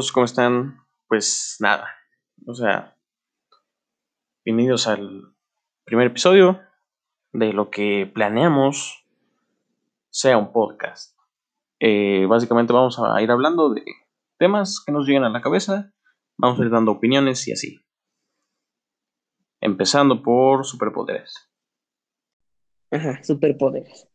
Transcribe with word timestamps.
¿Cómo 0.00 0.24
están? 0.24 0.78
Pues 1.08 1.58
nada, 1.60 1.94
o 2.46 2.54
sea, 2.54 2.96
bienvenidos 4.46 4.86
al 4.86 5.34
primer 5.84 6.06
episodio 6.06 6.58
de 7.34 7.52
lo 7.52 7.70
que 7.70 8.10
planeamos 8.12 9.04
sea 10.08 10.38
un 10.38 10.52
podcast. 10.52 11.14
Eh, 11.80 12.24
básicamente 12.26 12.72
vamos 12.72 12.98
a 12.98 13.20
ir 13.20 13.30
hablando 13.30 13.74
de 13.74 13.84
temas 14.38 14.82
que 14.84 14.90
nos 14.90 15.06
lleguen 15.06 15.24
a 15.24 15.28
la 15.28 15.42
cabeza, 15.42 15.92
vamos 16.38 16.58
a 16.58 16.64
ir 16.64 16.70
dando 16.70 16.92
opiniones 16.92 17.46
y 17.46 17.52
así. 17.52 17.84
Empezando 19.60 20.22
por 20.22 20.64
superpoderes. 20.64 21.52
Ajá, 22.90 23.22
superpoderes. 23.22 24.08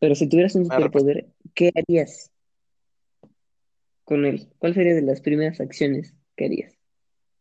Pero 0.00 0.14
si 0.14 0.26
tuvieras 0.26 0.54
un 0.54 0.64
superpoder, 0.64 1.34
¿qué 1.54 1.70
harías 1.76 2.32
con 4.08 4.24
él? 4.24 4.48
¿Cuál 4.58 4.72
sería 4.72 4.94
de 4.94 5.02
las 5.02 5.20
primeras 5.20 5.60
acciones 5.60 6.14
que 6.34 6.46
harías? 6.46 6.72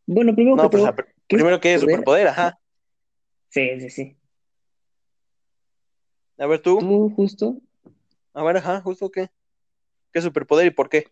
Bueno, 0.05 0.35
primero 0.35 0.57
No, 0.57 0.63
que 0.63 0.69
pues 0.69 0.83
todo, 0.83 0.91
a- 0.91 0.95
pr- 0.97 1.07
¿qué 1.29 1.37
primero 1.37 1.61
que 1.61 1.73
es 1.73 1.79
superpoder, 1.79 2.27
ajá. 2.27 2.59
Sí, 3.47 3.79
sí, 3.79 3.89
sí. 3.89 4.17
A 6.37 6.45
ver 6.45 6.61
tú, 6.61 6.77
Tú 6.79 7.09
justo, 7.15 7.61
a 8.33 8.43
ver, 8.43 8.57
ajá, 8.57 8.81
justo 8.81 9.09
qué. 9.09 9.29
¿Qué 10.11 10.21
superpoder 10.21 10.67
y 10.67 10.71
por 10.71 10.89
qué? 10.89 11.05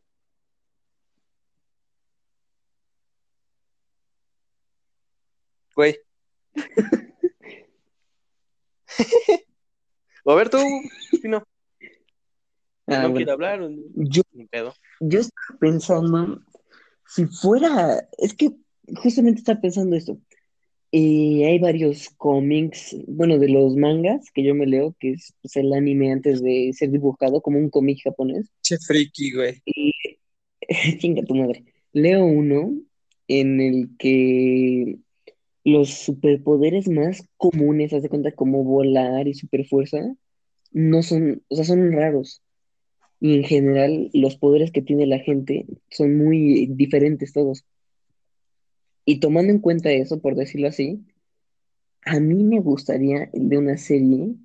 Güey. 5.74 5.98
O 10.26 10.32
a 10.34 10.36
ver 10.36 10.50
tú, 10.50 10.58
Pino, 11.22 11.38
ah, 11.38 11.44
no 12.88 13.00
bueno, 13.00 13.16
quiere 13.16 13.32
hablar, 13.32 13.62
yo, 13.96 14.22
pedo. 14.52 14.74
Yo 15.00 15.20
estaba 15.20 15.60
pensando, 15.60 16.42
si 17.08 17.26
fuera, 17.26 18.08
es 18.18 18.34
que 18.34 18.52
justamente 18.96 19.40
estaba 19.40 19.62
pensando 19.62 19.96
esto. 19.96 20.18
Y 20.92 21.44
hay 21.44 21.60
varios 21.60 22.10
cómics, 22.18 22.96
bueno, 23.08 23.38
de 23.38 23.50
los 23.50 23.76
mangas 23.76 24.32
que 24.32 24.44
yo 24.44 24.56
me 24.56 24.66
leo, 24.66 24.96
que 25.00 25.12
es 25.12 25.34
pues, 25.42 25.56
el 25.58 25.74
anime 25.74 26.12
antes 26.12 26.42
de 26.42 26.72
ser 26.74 26.92
dibujado 26.92 27.42
como 27.42 27.60
un 27.60 27.70
cómic 27.70 28.00
japonés. 28.04 28.50
Che 28.62 28.78
friki, 28.78 29.34
güey. 29.34 29.62
Y 29.66 29.92
chinga 31.00 31.24
tu 31.24 31.36
madre. 31.36 31.66
Leo 31.92 32.26
uno 32.26 32.74
en 33.28 33.60
el 33.60 33.90
que 33.98 35.00
los 35.66 35.90
superpoderes 35.90 36.88
más 36.88 37.28
comunes, 37.38 37.92
haz 37.92 38.04
de 38.04 38.10
cuenta 38.10 38.32
como 38.32 38.64
volar 38.64 39.28
y 39.28 39.34
superfuerza, 39.34 40.16
no 40.72 41.04
son, 41.04 41.44
o 41.50 41.56
sea, 41.56 41.66
son 41.66 41.92
raros. 41.92 42.42
Y 43.20 43.38
en 43.38 43.44
general, 43.44 44.10
los 44.14 44.38
poderes 44.38 44.72
que 44.72 44.82
tiene 44.82 45.06
la 45.06 45.20
gente 45.20 45.66
son 45.90 46.18
muy 46.18 46.68
diferentes 46.68 47.34
todos. 47.34 47.66
Y 49.06 49.20
tomando 49.20 49.52
en 49.52 49.60
cuenta 49.60 49.92
eso, 49.92 50.20
por 50.20 50.36
decirlo 50.36 50.68
así, 50.68 51.06
a 52.06 52.20
mí 52.20 52.44
me 52.44 52.60
gustaría 52.60 53.30
de 53.34 53.58
una 53.58 53.78
serie 53.78 54.36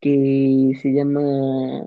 que 0.00 0.72
se 0.80 0.92
llama 0.92 1.86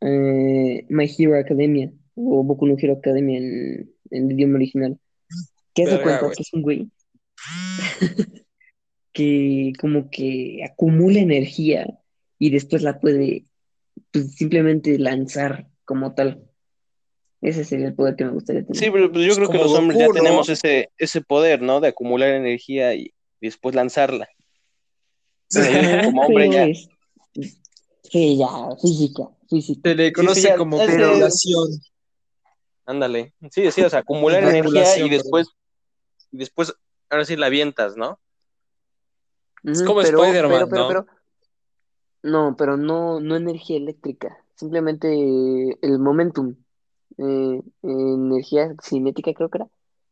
eh, 0.00 0.86
My 0.88 1.10
Hero 1.18 1.36
Academia 1.36 1.92
o 2.14 2.42
Boku 2.44 2.66
no 2.66 2.76
Hero 2.78 2.94
Academia 2.94 3.38
en, 3.38 3.92
en 4.10 4.26
el 4.26 4.32
idioma 4.32 4.56
original. 4.56 4.98
De 5.74 5.84
Verga, 5.84 6.02
cuenta 6.02 6.36
que 6.36 6.42
es 6.42 6.52
un 6.52 6.62
güey 6.62 6.90
que 9.12 9.72
como 9.80 10.10
que 10.10 10.64
acumula 10.64 11.20
energía 11.20 11.98
y 12.38 12.50
después 12.50 12.82
la 12.82 13.00
puede 13.00 13.44
pues, 14.12 14.34
simplemente 14.34 14.98
lanzar 14.98 15.66
como 15.84 16.14
tal. 16.14 16.44
Ese 17.40 17.64
sería 17.64 17.86
el 17.88 17.94
poder 17.94 18.16
que 18.16 18.24
me 18.24 18.32
gustaría 18.32 18.62
tener. 18.62 18.76
Sí, 18.76 18.90
pero 18.90 19.12
pues 19.12 19.24
yo 19.24 19.30
Es 19.32 19.36
creo 19.38 19.48
que 19.50 19.58
los 19.58 19.72
hombres 19.72 19.98
ya 19.98 20.06
¿no? 20.08 20.12
tenemos 20.12 20.48
ese, 20.48 20.90
ese 20.98 21.20
poder, 21.20 21.62
¿no? 21.62 21.80
De 21.80 21.88
acumular 21.88 22.30
energía 22.30 22.94
y, 22.94 23.12
y 23.40 23.46
después 23.46 23.74
lanzarla. 23.74 24.28
Ajá, 25.56 26.04
como 26.04 26.22
hombre 26.22 26.50
ya. 26.50 26.64
es- 26.66 26.88
Sí, 28.10 28.38
ya, 28.38 28.48
física, 28.80 29.24
física. 29.50 29.90
Se 29.90 29.94
le 29.94 30.12
conoce 30.14 30.40
ya, 30.42 30.56
como 30.56 30.80
acumulación. 30.80 31.68
Ándale. 32.86 33.34
Sí, 33.50 33.70
sí, 33.70 33.82
o 33.82 33.90
sea, 33.90 33.98
acumular 34.00 34.42
energía 34.42 34.98
y 34.98 35.10
después, 35.10 35.48
y 36.32 36.38
después, 36.38 36.72
ahora 37.10 37.26
sí 37.26 37.36
la 37.36 37.46
avientas, 37.46 37.96
¿no? 37.98 38.18
Es 39.62 39.82
como 39.82 40.00
Spider-Man, 40.00 40.32
pero, 40.32 40.68
pero, 40.68 40.82
¿no? 40.82 40.88
pero- 40.88 41.06
no, 42.28 42.54
pero 42.56 42.76
no, 42.76 43.20
no 43.20 43.36
energía 43.36 43.76
eléctrica, 43.76 44.44
simplemente 44.54 45.08
el 45.82 45.98
momentum, 45.98 46.54
eh, 47.18 47.62
energía 47.82 48.74
cinética 48.82 49.32
creo 49.34 49.48
que 49.50 49.58
era, 49.58 49.68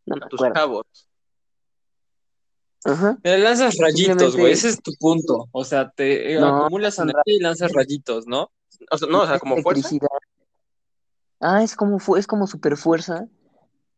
no 0.07 0.17
me 0.17 0.27
Tus 0.29 0.41
acuerdo. 0.41 0.55
cabos. 0.55 0.87
Ajá, 2.85 3.19
Le 3.25 3.39
lanzas 3.39 3.77
rayitos, 3.79 4.07
Simplemente- 4.07 4.41
güey. 4.41 4.53
Ese 4.53 4.69
es 4.69 4.81
tu 4.81 4.93
punto. 5.01 5.49
O 5.51 5.65
sea, 5.65 5.91
te 5.91 6.35
eh, 6.35 6.41
No, 6.41 6.65
acumulas 6.67 6.97
energía 7.01 7.23
y 7.35 7.41
lanzas 7.41 7.73
rayitos, 7.73 8.27
¿no? 8.29 8.51
O 8.91 8.99
sea, 8.99 9.09
no, 9.09 9.23
o 9.23 9.27
sea, 9.27 9.39
como 9.41 9.57
fuerza. 9.59 9.89
Ah, 11.41 11.63
es 11.65 11.75
como 11.75 11.99
fu- 11.99 12.17
es 12.17 12.27
como 12.29 12.47
super 12.47 12.77
fuerza, 12.77 13.27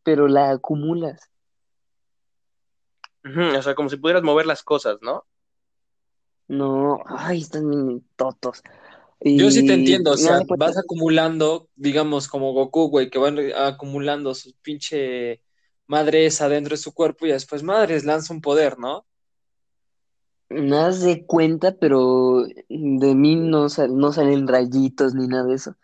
pero 0.05 0.27
la 0.27 0.51
acumulas. 0.53 1.21
Ujú, 3.25 3.59
o 3.59 3.63
sea, 3.63 3.75
como 3.75 3.91
si 3.91 3.97
pudieras 3.99 4.23
mover 4.23 4.47
las 4.47 4.63
cosas, 4.63 4.97
¿no? 5.03 5.25
No, 6.49 7.03
ay, 7.07 7.43
están 7.43 7.69
bien 7.71 8.05
totos. 8.17 8.63
Yo 9.21 9.51
sí 9.51 9.65
te 9.65 9.73
Y 9.73 9.77
entiendo, 9.77 10.13
o 10.13 10.17
sea, 10.17 10.39
cuenta- 10.47 10.67
vas 10.67 10.79
acumulando, 10.79 11.69
digamos, 11.77 12.29
como 12.29 12.53
Goku, 12.53 12.89
güey, 12.89 13.11
que 13.11 13.19
van 13.19 13.39
acumulando 13.57 14.35
su 14.35 14.53
pinche 14.63 15.43
madre 15.87 16.27
esa 16.27 16.49
dentro 16.49 16.73
de 16.75 16.83
su 16.83 16.93
cuerpo 16.95 17.27
y 17.27 17.31
después, 17.33 17.63
madres, 17.63 18.05
lanza 18.05 18.33
un 18.33 18.41
poder, 18.41 18.79
¿no? 18.79 19.07
Das 20.51 21.03
de 21.03 21.27
cuenta, 21.27 21.77
pero 21.79 22.45
de 22.69 23.15
mí 23.15 23.37
no, 23.37 23.69
sal- 23.69 23.97
no 23.97 24.13
salen 24.13 24.49
rayitos 24.49 25.15
ni 25.15 25.27
nada 25.27 25.45
de 25.45 25.55
eso. 25.57 25.77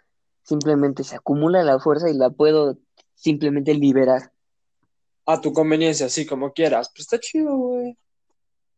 Simplemente 0.43 1.05
se 1.05 1.17
acumula 1.17 1.63
la 1.63 1.79
fuerza 1.79 2.09
y 2.09 2.15
la 2.15 2.31
puedo 2.31 2.79
simplemente 3.15 3.75
liberar. 3.75 4.33
A 5.27 5.41
tu 5.41 5.53
conveniencia, 5.53 6.07
así 6.07 6.25
como 6.27 6.53
quieras. 6.53 6.89
Pues 6.95 7.01
está 7.01 7.21
chido, 7.21 7.55
güey. 7.57 7.99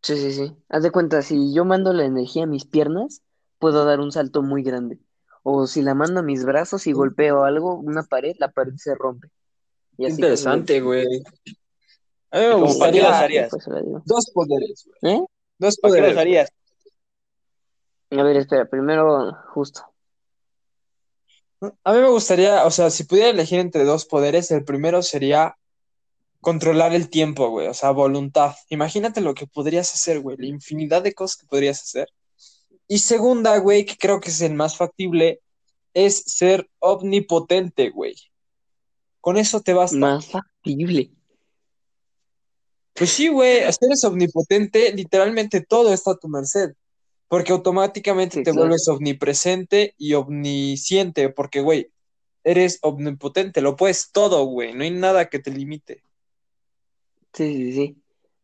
Sí, 0.07 0.17
sí, 0.19 0.33
sí. 0.33 0.57
Haz 0.69 0.85
de 0.85 0.93
cuenta, 0.93 1.21
si 1.21 1.53
yo 1.53 1.65
mando 1.65 1.93
la 1.93 2.05
energía 2.05 2.45
a 2.45 2.47
mis 2.47 2.65
piernas, 2.65 3.23
puedo 3.59 3.85
dar 3.85 3.99
un 3.99 4.13
salto 4.13 4.41
muy 4.41 4.63
grande. 4.63 5.01
O 5.43 5.67
si 5.67 5.83
la 5.83 5.95
mando 5.95 6.21
a 6.21 6.23
mis 6.23 6.45
brazos 6.45 6.87
y 6.87 6.93
golpeo 6.93 7.43
algo, 7.43 7.75
una 7.75 8.05
pared, 8.05 8.37
la 8.39 8.53
pared 8.53 8.75
se 8.77 8.95
rompe. 8.95 9.31
Y 9.99 10.07
así 10.07 10.15
Interesante, 10.15 10.81
güey. 10.81 11.07
A 12.31 12.39
mí 12.39 12.45
me 12.45 12.55
¿Y 12.55 12.61
como 12.61 12.79
para 12.79 12.93
qué 12.93 13.01
gustaría 13.01 13.03
los 13.03 13.13
harías? 13.15 13.51
Pues, 13.51 13.67
la 13.67 13.83
digo. 13.83 14.03
dos 14.05 14.31
poderes, 14.33 14.89
güey. 15.03 15.17
¿Eh? 15.17 15.27
Dos 15.59 15.77
¿Para 15.79 15.95
qué 15.95 16.01
los 16.03 16.15
poderes. 16.15 16.19
harías? 16.21 16.51
A 18.13 18.23
ver, 18.23 18.37
espera, 18.37 18.65
primero, 18.67 19.37
justo. 19.55 19.83
A 21.83 21.93
mí 21.95 21.99
me 21.99 22.09
gustaría, 22.11 22.65
o 22.65 22.71
sea, 22.71 22.91
si 22.91 23.03
pudiera 23.03 23.31
elegir 23.31 23.59
entre 23.59 23.83
dos 23.83 24.05
poderes, 24.05 24.53
el 24.53 24.65
primero 24.65 25.03
sería 25.03 25.57
controlar 26.47 26.95
el 26.95 27.11
tiempo, 27.11 27.51
güey, 27.51 27.67
o 27.67 27.75
sea, 27.75 27.91
voluntad. 27.91 28.55
Imagínate 28.69 29.21
lo 29.21 29.35
que 29.35 29.49
podrías 29.49 29.93
hacer, 29.93 30.21
güey, 30.21 30.37
la 30.37 30.47
infinidad 30.47 31.03
de 31.03 31.13
cosas 31.13 31.39
que 31.39 31.47
podrías 31.49 31.83
hacer. 31.83 32.09
Y 32.87 32.99
segunda, 32.99 33.59
güey, 33.59 33.85
que 33.85 33.97
creo 33.97 34.21
que 34.21 34.29
es 34.29 34.41
el 34.43 34.55
más 34.55 34.77
factible, 34.77 35.41
es 35.93 36.23
ser 36.25 36.71
omnipotente, 36.79 37.91
güey. 37.91 38.15
Con 39.21 39.39
eso 39.39 39.61
te 39.61 39.73
basta. 39.73 39.97
Más 39.97 40.27
factible. 40.27 41.11
Pues 42.95 43.11
sí, 43.11 43.27
güey, 43.27 43.63
si 43.73 43.85
eres 43.85 44.05
omnipotente, 44.05 44.93
literalmente 44.93 45.63
todo 45.63 45.93
está 45.93 46.13
a 46.13 46.17
tu 46.17 46.29
merced, 46.29 46.75
porque 47.27 47.51
automáticamente 47.51 48.35
Sí, 48.35 48.45
te 48.45 48.53
claro. 48.53 48.69
vuelves 48.69 48.87
omnipresente 48.87 49.97
y 49.99 50.15
omnisciente, 50.15 51.29
porque, 51.29 51.61
güey, 51.61 51.91
eres 52.45 52.79
omnipotente, 52.83 53.61
lo 53.63 53.75
puedes 53.75 54.13
todo, 54.13 54.45
güey, 54.45 54.75
no 54.75 54.85
hay 54.85 54.93
nada 54.93 55.29
que 55.29 55.41
te 55.41 55.51
limite. 55.51 56.06
Sí, 57.37 57.55
sí, 57.55 57.73
sí. 57.73 58.03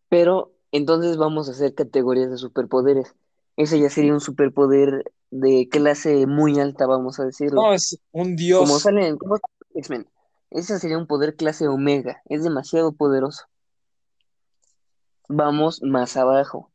Pero 0.08 0.52
entonces 0.70 1.16
vamos 1.16 1.48
a 1.48 1.52
hacer 1.52 1.74
categorías 1.74 2.30
de 2.30 2.36
superpoderes. 2.36 3.14
Ese 3.56 3.80
ya 3.80 3.90
sería 3.90 4.12
un 4.12 4.20
superpoder 4.20 5.12
de 5.30 5.68
clase 5.70 6.26
muy 6.26 6.60
alta, 6.60 6.86
vamos 6.86 7.18
a 7.18 7.24
decirlo. 7.24 7.62
No, 7.62 7.72
es 7.72 7.98
un 8.12 8.22
Como 8.24 8.36
dios. 8.36 8.82
salen, 8.82 9.16
como 9.18 9.36
sale 9.36 9.54
en 9.74 9.78
X-Men. 9.80 10.08
Ese 10.50 10.78
sería 10.78 10.98
un 10.98 11.06
poder 11.06 11.34
clase 11.36 11.66
omega. 11.66 12.22
Es 12.26 12.44
demasiado 12.44 12.92
poderoso. 12.92 13.46
Vamos 15.28 15.82
más 15.82 16.16
abajo. 16.16 16.70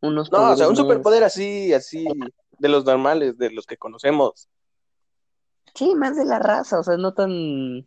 Unos 0.00 0.30
No, 0.30 0.52
o 0.52 0.56
sea, 0.56 0.68
un 0.68 0.74
más- 0.74 0.78
superpoder 0.78 1.24
así, 1.24 1.72
así, 1.72 2.06
de 2.58 2.68
los 2.68 2.84
normales, 2.84 3.36
de 3.36 3.50
los 3.50 3.66
que 3.66 3.76
conocemos. 3.76 4.48
Sí, 5.74 5.94
más 5.96 6.16
de 6.16 6.24
la 6.24 6.38
raza, 6.38 6.78
o 6.78 6.82
sea, 6.84 6.96
no 6.96 7.14
tan, 7.14 7.84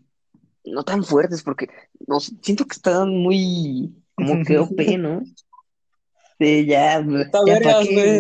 no 0.66 0.84
tan 0.84 1.04
fuertes, 1.04 1.44
porque 1.44 1.68
no, 2.08 2.20
siento 2.20 2.66
que 2.66 2.76
están 2.76 3.10
muy, 3.18 3.96
como 4.16 4.44
que 4.46 4.58
OP, 4.60 4.76
¿no? 4.98 5.22
Sí, 6.40 6.66
ya, 6.66 7.00
Está 7.00 7.40
ya 7.46 7.54
vergas, 7.54 7.74
pa' 7.76 7.84
qué. 7.84 7.94
güey. 7.94 8.20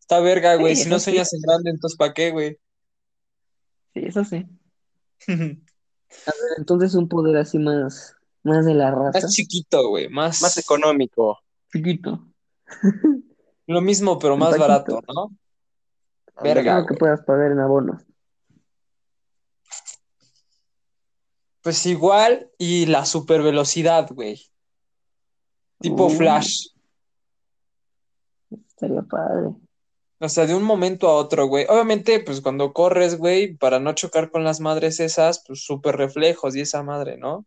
Está 0.00 0.20
verga, 0.20 0.56
güey. 0.56 0.76
Sí, 0.76 0.84
Si 0.84 0.88
no 0.90 0.98
sí. 0.98 1.04
sueñas 1.04 1.32
en 1.32 1.40
grande, 1.40 1.70
entonces 1.70 1.96
¿para 1.96 2.12
qué, 2.12 2.30
güey? 2.30 2.58
Sí, 3.94 4.00
eso 4.04 4.24
sí. 4.24 4.46
Entonces 6.58 6.94
un 6.94 7.08
poder 7.08 7.36
así 7.36 7.58
más, 7.58 8.16
más 8.42 8.66
de 8.66 8.74
la 8.74 8.90
raza. 8.90 9.20
Más 9.20 9.32
chiquito, 9.32 9.88
güey, 9.88 10.08
más, 10.08 10.42
Más 10.42 10.58
económico. 10.58 11.38
Chiquito. 11.72 12.26
Lo 13.66 13.80
mismo, 13.80 14.18
pero 14.18 14.36
más 14.36 14.58
barato, 14.58 15.00
¿no? 15.14 15.30
Verga, 16.42 16.76
Algo 16.76 16.88
que 16.88 16.94
puedas 16.94 17.22
pagar 17.22 17.52
en 17.52 17.60
abonos. 17.60 18.02
Pues 21.62 21.84
igual, 21.86 22.50
y 22.58 22.86
la 22.86 23.04
super 23.04 23.42
velocidad, 23.42 24.08
güey. 24.10 24.40
Tipo 25.80 26.06
Uh. 26.06 26.10
Flash. 26.10 26.68
Estaría 28.50 29.02
padre. 29.02 29.50
O 30.22 30.28
sea, 30.28 30.46
de 30.46 30.54
un 30.54 30.62
momento 30.62 31.08
a 31.08 31.14
otro, 31.14 31.46
güey. 31.46 31.66
Obviamente, 31.68 32.20
pues 32.20 32.40
cuando 32.40 32.72
corres, 32.72 33.16
güey, 33.16 33.56
para 33.56 33.80
no 33.80 33.94
chocar 33.94 34.30
con 34.30 34.44
las 34.44 34.60
madres 34.60 35.00
esas, 35.00 35.42
pues 35.46 35.64
súper 35.64 35.96
reflejos 35.96 36.54
y 36.54 36.60
esa 36.60 36.82
madre, 36.82 37.16
¿no? 37.16 37.46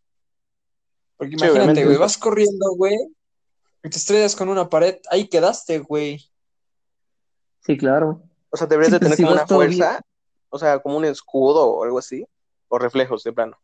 Porque 1.18 1.36
Sí, 1.38 1.45
imagínate, 1.45 1.86
güey, 1.86 1.98
vas 1.98 2.18
corriendo, 2.18 2.74
güey, 2.75 2.98
y 3.83 3.89
te 3.89 3.98
estrellas 3.98 4.36
con 4.36 4.50
una 4.50 4.69
pared, 4.69 4.98
ahí 5.12 5.27
quedaste, 5.27 5.80
güey. 5.80 6.27
Sí, 7.62 7.77
claro. 7.77 8.24
O 8.50 8.57
sea, 8.57 8.66
deberías 8.66 8.94
Sí, 8.94 9.00
de 9.00 9.00
tener 9.00 9.18
como 9.18 9.31
una 9.31 9.48
fuerza, 9.48 10.01
o 10.50 10.57
sea, 10.57 10.80
como 10.80 10.98
un 10.98 11.06
escudo 11.06 11.68
o 11.68 11.83
algo 11.83 12.00
así, 12.00 12.25
o 12.69 12.80
reflejos 12.80 13.24
de 13.24 13.33
plano. 13.33 13.57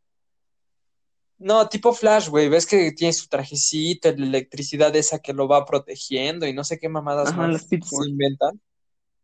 No, 1.40 1.70
tipo 1.70 1.94
Flash, 1.94 2.28
güey, 2.28 2.50
ves 2.50 2.66
que 2.66 2.92
tiene 2.92 3.14
su 3.14 3.30
trajecito, 3.30 4.12
la 4.12 4.26
electricidad 4.26 4.94
esa 4.96 5.20
que 5.20 5.34
lo 5.34 5.48
va 5.48 5.66
protegiendo 5.66 6.46
y 6.46 6.54
no 6.54 6.66
sé 6.66 6.78
qué 6.78 6.90
mamadas 6.90 7.30
Ajá, 7.30 7.48
más 7.48 7.66
se 7.66 7.80
inventan. 8.08 8.60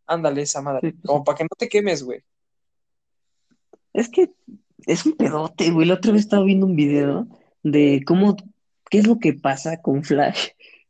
Ándale, 0.08 0.44
esa 0.44 0.62
madre. 0.62 0.92
Sí, 0.92 0.98
Como 1.06 1.26
para 1.26 1.38
que 1.38 1.44
no 1.44 1.50
te 1.58 1.68
quemes, 1.68 2.04
güey. 2.04 2.22
Es 3.92 4.08
que 4.08 4.32
es 4.86 5.06
un 5.06 5.14
pedote, 5.14 5.72
güey. 5.72 5.88
La 5.88 5.96
otra 5.96 6.14
vez 6.14 6.22
estaba 6.22 6.46
viendo 6.46 6.66
un 6.66 6.78
video 6.78 7.28
de 7.64 8.02
cómo, 8.06 8.38
qué 8.90 9.00
es 9.00 9.08
lo 9.08 9.20
que 9.20 9.34
pasa 9.34 9.82
con 9.82 10.04
Flash 10.06 10.50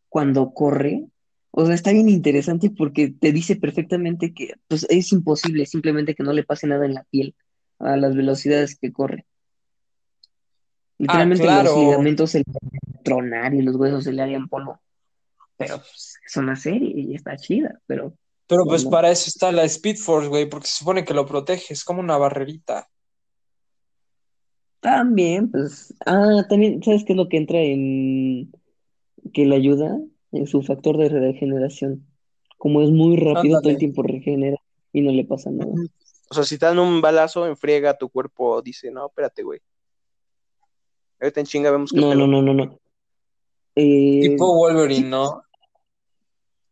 cuando 0.10 0.54
corre. 0.54 1.07
O 1.50 1.66
sea, 1.66 1.74
está 1.74 1.92
bien 1.92 2.10
interesante 2.10 2.69
porque 2.69 3.10
te 3.10 3.31
dice 3.31 3.56
perfectamente 3.56 4.33
que 4.33 4.54
pues, 4.68 4.86
es 4.89 5.12
imposible 5.12 5.66
simplemente 5.66 6.13
que 6.13 6.24
no 6.24 6.33
le 6.33 6.44
pase 6.44 6.68
nada 6.68 6.86
en 6.86 6.94
la 6.94 7.04
piel 7.06 7.33
a 7.80 7.98
las 7.98 8.16
velocidades 8.16 8.77
que 8.77 8.92
corre. 8.92 9.25
Literalmente 10.97 11.44
claro. 11.44 11.71
los 11.71 11.77
ligamentos 11.77 12.31
se 12.31 12.39
le 12.39 12.45
van 12.47 13.00
a 13.00 13.03
tronar 13.03 13.53
y 13.53 13.62
los 13.62 13.75
huesos 13.75 14.03
se 14.03 14.13
le 14.13 14.21
harían 14.21 14.47
polvo. 14.47 14.80
Pero 15.57 15.77
pues, 15.77 16.15
es 16.25 16.38
una 16.38 16.56
serie 16.56 16.92
y 16.95 17.15
está 17.15 17.36
chida, 17.38 17.80
pero 17.86 18.13
Pero 18.47 18.65
pues 18.65 18.83
Bueno. 18.83 18.97
para 18.97 19.12
eso 19.12 19.25
está 19.27 19.51
la 19.51 19.63
Speed 19.63 19.97
Force, 19.97 20.30
güey, 20.30 20.50
porque 20.50 20.68
se 20.68 20.77
supone 20.77 21.03
que 21.03 21.13
lo 21.13 21.25
protege, 21.25 21.74
es 21.74 21.83
como 21.83 22.00
una 22.00 22.18
barrerita. 22.18 22.88
También, 24.80 25.50
pues, 25.50 25.94
ah, 26.06 26.45
también, 26.47 26.83
¿sabes 26.83 27.03
qué 27.06 27.13
es 27.13 27.18
lo 27.18 27.27
que 27.27 27.38
entra 27.38 27.59
en 27.59 28.51
que 29.33 29.45
le 29.45 29.56
ayuda? 29.56 29.98
En 30.31 30.48
su 30.48 30.62
factor 30.62 30.98
de 30.98 31.09
regeneración. 31.09 32.06
Como 32.57 32.81
es 32.81 32.91
muy 32.91 33.18
rápido, 33.18 33.62
todo 33.62 33.71
el 33.71 33.77
tiempo 33.77 34.03
regenera 34.03 34.57
y 34.94 35.01
no 35.01 35.12
le 35.12 35.25
pasa 35.25 35.50
nada. 35.50 35.71
O 36.30 36.33
sea, 36.33 36.44
si 36.44 36.57
te 36.57 36.65
dan 36.65 36.80
un 36.80 37.01
balazo 37.01 37.48
en 37.48 37.57
friega, 37.57 37.98
tu 37.98 38.09
cuerpo 38.09 38.62
dice, 38.62 38.91
no, 38.91 39.07
espérate, 39.07 39.44
güey. 39.44 39.59
Ahorita 41.25 41.39
en 41.39 41.45
chinga 41.48 41.72
vemos 41.72 41.92
qué 41.92 42.00
No, 42.00 42.13
no, 42.13 42.27
no, 42.27 42.39
no, 42.39 42.54
no. 42.54 42.80
Eh, 43.75 44.19
Tipo 44.22 44.56
Wolverine, 44.56 45.10
¿no? 45.10 45.42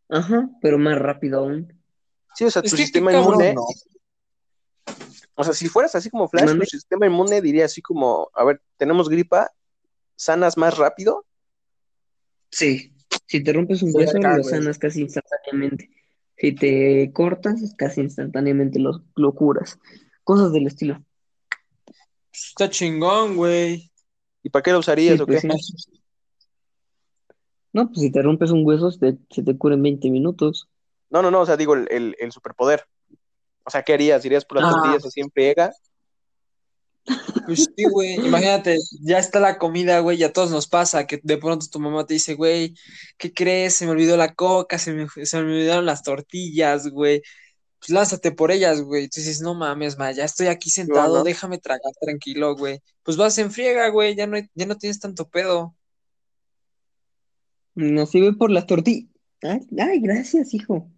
ajá, 0.10 0.48
pero 0.62 0.78
más 0.78 1.00
rápido 1.00 1.40
aún. 1.40 1.74
Sí, 2.36 2.44
o 2.46 2.52
sea, 2.52 2.62
Es 2.62 2.70
tu 2.70 2.78
que 2.78 2.84
sistema 2.84 3.12
cabrón, 3.12 3.34
inmune, 3.34 3.54
¿no? 3.56 3.66
o 5.34 5.44
sea, 5.44 5.54
si 5.54 5.68
fueras 5.68 5.96
así 5.96 6.12
como 6.12 6.28
Flash, 6.28 6.56
tu 6.56 6.66
sistema 6.66 7.08
inmune 7.08 7.42
diría 7.42 7.66
así 7.66 7.82
como, 7.82 8.30
a 8.36 8.44
ver, 8.44 8.62
tenemos 8.78 9.10
gripa, 9.10 9.50
sanas 10.16 10.56
más 10.56 10.78
rápido. 10.78 11.26
Sí. 12.52 12.94
Si 13.26 13.44
te 13.44 13.54
rompes 13.54 13.82
un 13.82 13.90
Sí, 13.90 13.98
hueso, 13.98 14.18
acá, 14.20 14.38
lo 14.38 14.44
sanas 14.44 14.78
casi 14.78 15.02
instantáneamente. 15.02 15.90
Si 16.38 16.52
te 16.52 17.12
cortas, 17.12 17.74
casi 17.76 18.02
instantáneamente 18.02 18.78
lo, 18.78 19.04
lo 19.16 19.34
curas. 19.34 19.80
Cosas 20.24 20.52
del 20.54 20.68
estilo. 20.68 21.04
Está 22.32 22.70
chingón, 22.70 23.36
güey. 23.36 23.92
¿Y 24.44 24.50
para 24.50 24.62
qué 24.64 24.72
lo 24.72 24.80
usarías 24.80 25.16
Sí, 25.16 25.22
o 25.22 25.26
pues 25.26 25.42
qué? 25.42 25.50
sí. 25.58 26.02
No, 27.72 27.88
pues 27.88 28.02
si 28.02 28.12
te 28.12 28.22
rompes 28.22 28.52
un 28.52 28.66
hueso, 28.66 28.92
se 28.92 29.00
te, 29.00 29.18
se 29.32 29.42
te 29.42 29.58
cura 29.58 29.74
en 29.76 29.82
20 29.82 30.10
minutos. 30.12 30.68
No, 31.10 31.22
no, 31.22 31.32
no, 31.32 31.42
o 31.42 31.46
sea, 31.46 31.58
digo, 31.58 31.74
el, 31.74 31.88
el, 31.90 32.16
el 32.20 32.32
superpoder. 32.32 32.84
O 33.64 33.70
sea, 33.72 33.82
¿qué 33.84 33.94
harías? 33.94 34.24
¿Irías 34.26 34.46
por 34.46 34.60
las 34.62 34.70
Ah. 34.70 34.76
tortillas 34.76 35.06
así 35.06 35.22
en 35.22 35.32
friega? 35.32 35.72
Pues 37.46 37.68
sí, 37.76 37.84
güey. 37.92 38.14
Imagínate, 38.16 38.78
ya 39.02 39.18
está 39.18 39.40
la 39.40 39.58
comida, 39.58 40.00
güey, 40.00 40.20
y 40.20 40.24
a 40.24 40.32
todos 40.32 40.52
nos 40.52 40.68
pasa 40.68 41.06
que 41.08 41.20
de 41.24 41.38
pronto 41.38 41.66
tu 41.70 41.80
mamá 41.80 42.06
te 42.06 42.14
dice, 42.14 42.36
güey, 42.36 42.76
¿qué 43.18 43.34
crees? 43.34 43.76
Se 43.76 43.86
me 43.86 43.92
olvidó 43.92 44.16
la 44.18 44.34
coca, 44.34 44.78
se 44.78 44.94
me, 44.94 45.08
se 45.26 45.38
me 45.42 45.52
olvidaron 45.52 45.86
las 45.86 46.04
tortillas, 46.04 46.88
güey. 46.90 47.22
Pues 47.84 47.90
lánzate 47.90 48.32
por 48.32 48.50
ellas, 48.50 48.82
güey. 48.82 49.10
Tú 49.10 49.20
dices, 49.20 49.42
no 49.42 49.56
mames, 49.56 49.98
ma, 49.98 50.10
ya 50.14 50.24
estoy 50.24 50.48
aquí 50.48 50.70
sentado, 50.70 51.18
no. 51.18 51.24
déjame 51.26 51.58
tragar 51.58 51.92
tranquilo, 52.00 52.56
güey. 52.56 52.80
Pues 53.04 53.18
vas 53.18 53.38
en 53.40 53.52
friega, 53.52 53.90
güey, 53.90 54.16
ya 54.16 54.26
no, 54.26 54.38
hay- 54.38 54.50
ya 54.56 54.66
no 54.66 54.78
tienes 54.78 55.02
tanto 55.02 55.28
pedo. 55.28 55.76
No 57.76 58.06
sirve 58.06 58.34
por 58.34 58.52
las 58.52 58.68
tortillas. 58.68 59.10
Ay, 59.42 59.60
ay, 59.78 60.00
gracias, 60.00 60.54
hijo. 60.54 60.90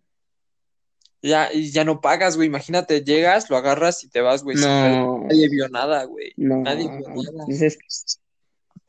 Ya, 1.23 1.51
y 1.51 1.71
ya 1.71 1.83
no 1.83 2.01
pagas, 2.01 2.35
güey. 2.35 2.47
Imagínate, 2.47 3.03
llegas, 3.03 3.49
lo 3.49 3.57
agarras 3.57 4.03
y 4.03 4.09
te 4.09 4.21
vas, 4.21 4.43
güey. 4.43 4.57
No, 4.57 5.23
Nadie 5.23 5.49
vio 5.49 5.67
nada, 5.69 6.03
güey. 6.03 6.33
no. 6.37 6.57
Nadie 6.61 6.87
vio 6.87 7.09
nada. 7.33 7.45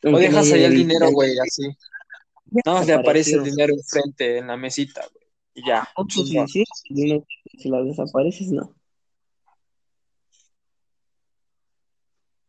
O 0.05 0.19
dejas 0.19 0.53
ahí 0.53 0.65
el 0.65 0.75
dinero, 0.77 1.11
güey, 1.13 1.39
así. 1.39 1.63
Nada 2.65 2.79
más 2.79 2.87
le 2.87 2.93
aparece 2.93 3.33
el 3.37 3.45
dinero 3.45 3.73
enfrente, 3.75 4.39
en 4.39 4.49
la 4.49 4.57
mesita, 4.59 5.01
güey. 5.13 5.26
Y 5.57 5.67
ya. 5.67 5.89
Otro 5.97 6.23
sí, 6.23 6.25
chingón. 6.29 6.49
sí, 6.49 6.65
si 7.59 7.69
las 7.71 7.85
desapareces, 7.87 8.49
no. 8.53 8.75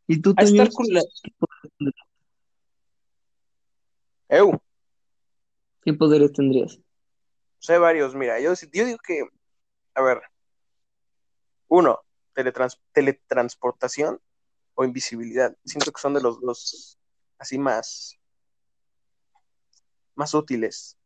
¿Y 0.08 0.22
tú, 0.22 0.34
A 0.38 0.44
estar 0.44 0.70
cool. 0.72 0.88
Eu, 4.30 4.62
¿Qué 5.84 5.94
poderes 5.94 6.34
tendrías? 6.34 6.80
sé 7.60 7.78
varios, 7.78 8.14
mira, 8.14 8.40
yo, 8.42 8.54
yo 8.74 8.86
digo 8.86 8.98
que, 9.06 9.24
a 9.96 10.02
ver, 10.02 10.22
uno, 11.70 12.00
teletrans- 12.36 12.80
teletransportación 12.92 14.20
o 14.76 14.84
invisibilidad. 14.84 15.56
Siento 15.64 15.92
que 15.94 16.02
son 16.02 16.14
de 16.14 16.22
los 16.22 16.42
dos 16.42 17.00
así 17.40 17.58
más, 17.58 18.18
más 20.16 20.34
útiles. 20.34 20.98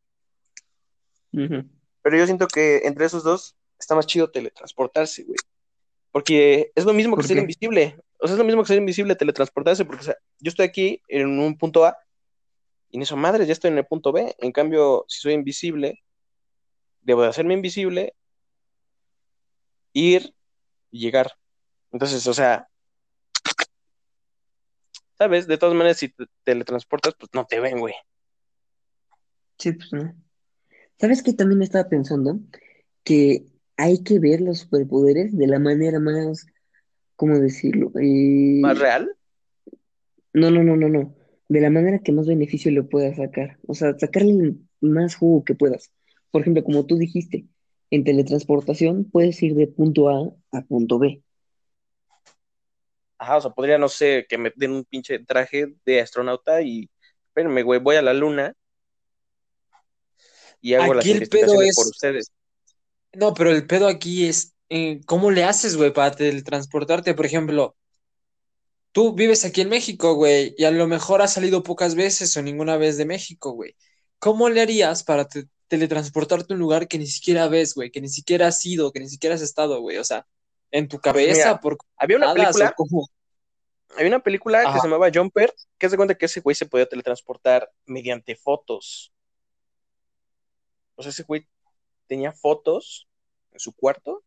Ujú. 1.32 1.70
Pero 2.02 2.18
yo 2.18 2.26
siento 2.26 2.48
que 2.48 2.82
entre 2.86 3.06
esos 3.06 3.24
dos 3.24 3.56
está 3.80 3.96
más 3.96 4.06
chido 4.06 4.30
teletransportarse, 4.30 5.24
güey. 5.24 5.38
Porque 6.12 6.72
es 6.76 6.86
lo 6.86 6.94
mismo 6.94 7.16
que 7.16 7.22
¿Por 7.22 7.28
ser 7.28 7.38
qué? 7.38 7.42
invisible. 7.42 7.98
O 8.20 8.28
sea, 8.28 8.34
es 8.36 8.40
lo 8.40 8.46
mismo 8.46 8.62
que 8.64 8.68
ser 8.68 8.78
invisible 8.78 9.16
teletransportarse, 9.16 9.86
porque 9.86 10.02
o 10.02 10.06
sea, 10.06 10.18
yo 10.40 10.50
estoy 10.50 10.66
aquí 10.66 11.02
en 11.08 11.40
un 11.40 11.58
punto 11.58 11.86
A 11.86 11.98
y 12.92 12.98
en 12.98 13.04
eso, 13.04 13.16
madre, 13.16 13.46
ya 13.46 13.54
estoy 13.54 13.72
en 13.72 13.78
el 13.78 13.86
punto 13.86 14.12
B. 14.12 14.36
En 14.38 14.52
cambio, 14.52 15.06
si 15.08 15.22
soy 15.22 15.34
invisible, 15.34 16.04
debo 17.02 17.22
de 17.22 17.30
hacerme 17.30 17.54
invisible, 17.54 18.14
ir 19.94 20.36
y 20.92 21.00
llegar. 21.00 21.32
Entonces, 21.92 22.28
o 22.28 22.34
sea, 22.34 22.68
¿sabes? 25.18 25.48
De 25.48 25.58
todas 25.58 25.74
maneras, 25.74 25.98
si 25.98 26.10
te 26.10 26.26
teletransportas, 26.44 27.16
pues 27.18 27.30
no 27.34 27.46
te 27.46 27.62
ven, 27.62 27.80
güey. 27.80 27.94
Sí, 29.58 29.72
pues 29.72 29.94
no. 29.94 30.14
¿Sabes 31.02 31.24
qué 31.24 31.34
también 31.34 31.64
estaba 31.64 31.90
pensando? 31.90 32.40
Que 33.04 33.48
hay 33.76 34.04
que 34.04 34.20
ver 34.20 34.40
los 34.40 34.60
superpoderes 34.60 35.36
de 35.36 35.48
la 35.48 35.58
manera 35.58 36.00
más, 36.00 36.46
¿cómo 37.16 37.40
decirlo? 37.40 37.92
Eh, 38.00 38.60
¿Más 38.62 38.78
real? 38.78 39.12
No, 40.32 40.52
no, 40.52 40.64
no, 40.64 40.78
no, 40.78 40.90
no. 40.90 41.16
De 41.50 41.60
la 41.60 41.72
manera 41.72 41.98
que 41.98 42.12
más 42.12 42.28
beneficio 42.28 42.70
le 42.72 42.84
puedas 42.84 43.18
sacar. 43.18 43.58
O 43.66 43.74
sea, 43.74 43.98
sacarle 43.98 44.54
más 44.80 45.16
jugo 45.16 45.44
que 45.44 45.56
puedas. 45.56 45.92
Por 46.30 46.42
ejemplo, 46.42 46.64
como 46.64 46.86
tú 46.86 46.98
dijiste, 46.98 47.48
en 47.90 48.04
teletransportación 48.04 49.06
puedes 49.06 49.42
ir 49.42 49.56
de 49.56 49.66
punto 49.66 50.08
A 50.08 50.32
a 50.52 50.62
punto 50.62 51.00
B. 51.00 51.24
Ajá, 53.18 53.38
o 53.38 53.42
sea, 53.42 53.50
podría, 53.50 53.80
no 53.80 53.90
sé, 53.90 54.28
que 54.30 54.38
me 54.38 54.54
den 54.56 54.72
un 54.74 54.86
pinche 54.86 55.18
traje 55.18 55.74
de 55.84 56.00
astronauta 56.00 56.62
y, 56.62 56.92
espérenme, 57.26 57.64
güey, 57.64 57.80
voy 57.80 57.96
a 57.96 58.04
la 58.04 58.14
luna 58.14 58.54
y 60.62 60.74
hago 60.76 60.94
las 60.94 61.04
Aquí 61.04 61.12
el 61.12 61.28
pedo 61.28 61.62
es- 61.62 61.76
por 61.76 61.88
ustedes. 61.88 62.32
No, 63.14 63.34
pero 63.34 63.52
el 63.52 63.68
pedo 63.68 63.88
aquí 63.88 64.28
es 64.28 64.54
eh, 64.70 65.02
cómo 65.06 65.32
le 65.32 65.44
haces, 65.44 65.76
güey, 65.76 65.92
para 65.92 66.12
teletransportarte. 66.12 67.14
Por 67.14 67.26
ejemplo, 67.26 67.76
tú 68.94 69.14
vives 69.14 69.44
aquí 69.46 69.62
en 69.62 69.70
México, 69.70 70.14
güey, 70.16 70.54
y 70.58 70.64
a 70.64 70.72
lo 70.72 70.88
mejor 70.88 71.22
has 71.22 71.34
salido 71.34 71.64
pocas 71.64 71.96
veces 71.96 72.36
o 72.38 72.42
ninguna 72.42 72.78
vez 72.78 72.98
de 72.98 73.06
México, 73.06 73.52
güey. 73.52 73.76
¿Cómo 74.20 74.50
le 74.50 74.62
harías 74.62 75.04
para 75.04 75.28
te- 75.28 75.48
teletransportarte 75.68 76.54
a 76.54 76.56
un 76.56 76.60
lugar 76.62 76.88
que 76.88 76.98
ni 76.98 77.08
siquiera 77.08 77.48
ves, 77.48 77.74
güey, 77.74 77.92
que 77.92 78.02
ni 78.02 78.10
siquiera 78.10 78.48
has 78.48 78.66
ido, 78.66 78.92
que 78.92 79.00
ni 79.00 79.10
siquiera 79.10 79.36
has 79.36 79.42
estado, 79.42 79.82
güey? 79.82 79.98
O 79.98 80.04
sea, 80.04 80.26
en 80.72 80.88
tu 80.88 81.00
cabeza, 81.00 81.34
Mira, 81.50 81.60
por 81.60 81.78
Había 81.98 82.18
una 82.18 82.34
película, 82.34 82.74
cómo. 82.78 83.10
Hay 83.98 84.08
una 84.08 84.20
película 84.20 84.64
que 84.74 84.80
se 84.80 84.88
llamaba 84.88 85.10
Jumper, 85.14 85.54
que 85.78 85.90
se 85.90 85.98
cuenta 85.98 86.16
que 86.16 86.26
ese 86.28 86.40
güey 86.40 86.56
se 86.56 86.66
podía 86.66 86.86
teletransportar 86.86 87.70
mediante 87.86 88.36
fotos. 88.38 89.12
O 91.02 91.04
sea, 91.04 91.10
ese 91.10 91.24
güey 91.24 91.48
tenía 92.06 92.32
fotos 92.32 93.08
en 93.52 93.60
su 93.60 93.74
cuarto 93.76 94.24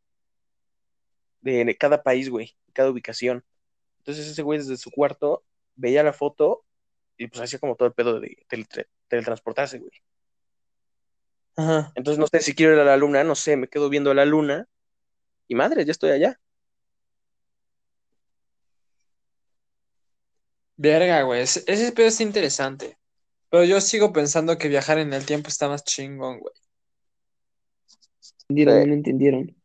de, 1.40 1.64
de 1.64 1.76
cada 1.76 2.02
país, 2.02 2.28
güey, 2.28 2.56
cada 2.72 2.90
ubicación. 2.90 3.44
Entonces 3.98 4.26
ese 4.26 4.42
güey 4.42 4.58
desde 4.58 4.76
su 4.76 4.90
cuarto 4.90 5.44
veía 5.76 6.02
la 6.02 6.12
foto 6.12 6.64
y 7.16 7.28
pues 7.28 7.40
hacía 7.42 7.60
como 7.60 7.76
todo 7.76 7.86
el 7.86 7.94
pedo 7.94 8.18
de 8.18 8.44
teletra- 8.48 8.88
teletransportarse, 9.06 9.78
güey. 9.78 9.92
Ajá. 11.56 11.92
Entonces 11.94 12.18
no 12.18 12.26
sé 12.26 12.40
si 12.40 12.56
quiero 12.56 12.72
ir 12.74 12.80
a 12.80 12.84
la 12.84 12.96
luna, 12.96 13.22
no 13.22 13.36
sé, 13.36 13.56
me 13.56 13.68
quedo 13.68 13.88
viendo 13.88 14.12
la 14.14 14.24
luna 14.24 14.66
y 15.46 15.54
madre, 15.54 15.84
ya 15.84 15.92
estoy 15.92 16.10
allá. 16.10 16.40
Verga, 20.76 21.22
güey. 21.22 21.42
Ese, 21.42 21.62
ese 21.66 21.92
pedo 21.92 22.08
está 22.08 22.22
interesante. 22.24 22.98
Pero 23.50 23.64
yo 23.64 23.80
sigo 23.80 24.12
pensando 24.12 24.58
que 24.58 24.68
viajar 24.68 24.98
en 24.98 25.12
el 25.12 25.24
tiempo 25.26 25.48
está 25.48 25.68
más 25.68 25.84
chingón, 25.84 26.40
güey. 26.40 26.54
¿Entendieron? 28.48 28.74
Sí. 28.74 28.80
¿No 28.80 28.86
me 28.86 28.94
entendieron? 28.94 29.56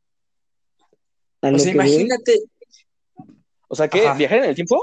A 1.42 1.50
O 1.50 1.60
sea, 1.60 1.74
voy, 1.74 1.74
imagínate. 1.74 2.40
O 3.68 3.76
sea, 3.76 3.88
¿qué? 3.88 4.08
Ajá. 4.08 4.18
¿Viajar 4.18 4.40
en 4.40 4.46
el 4.46 4.56
tiempo? 4.56 4.82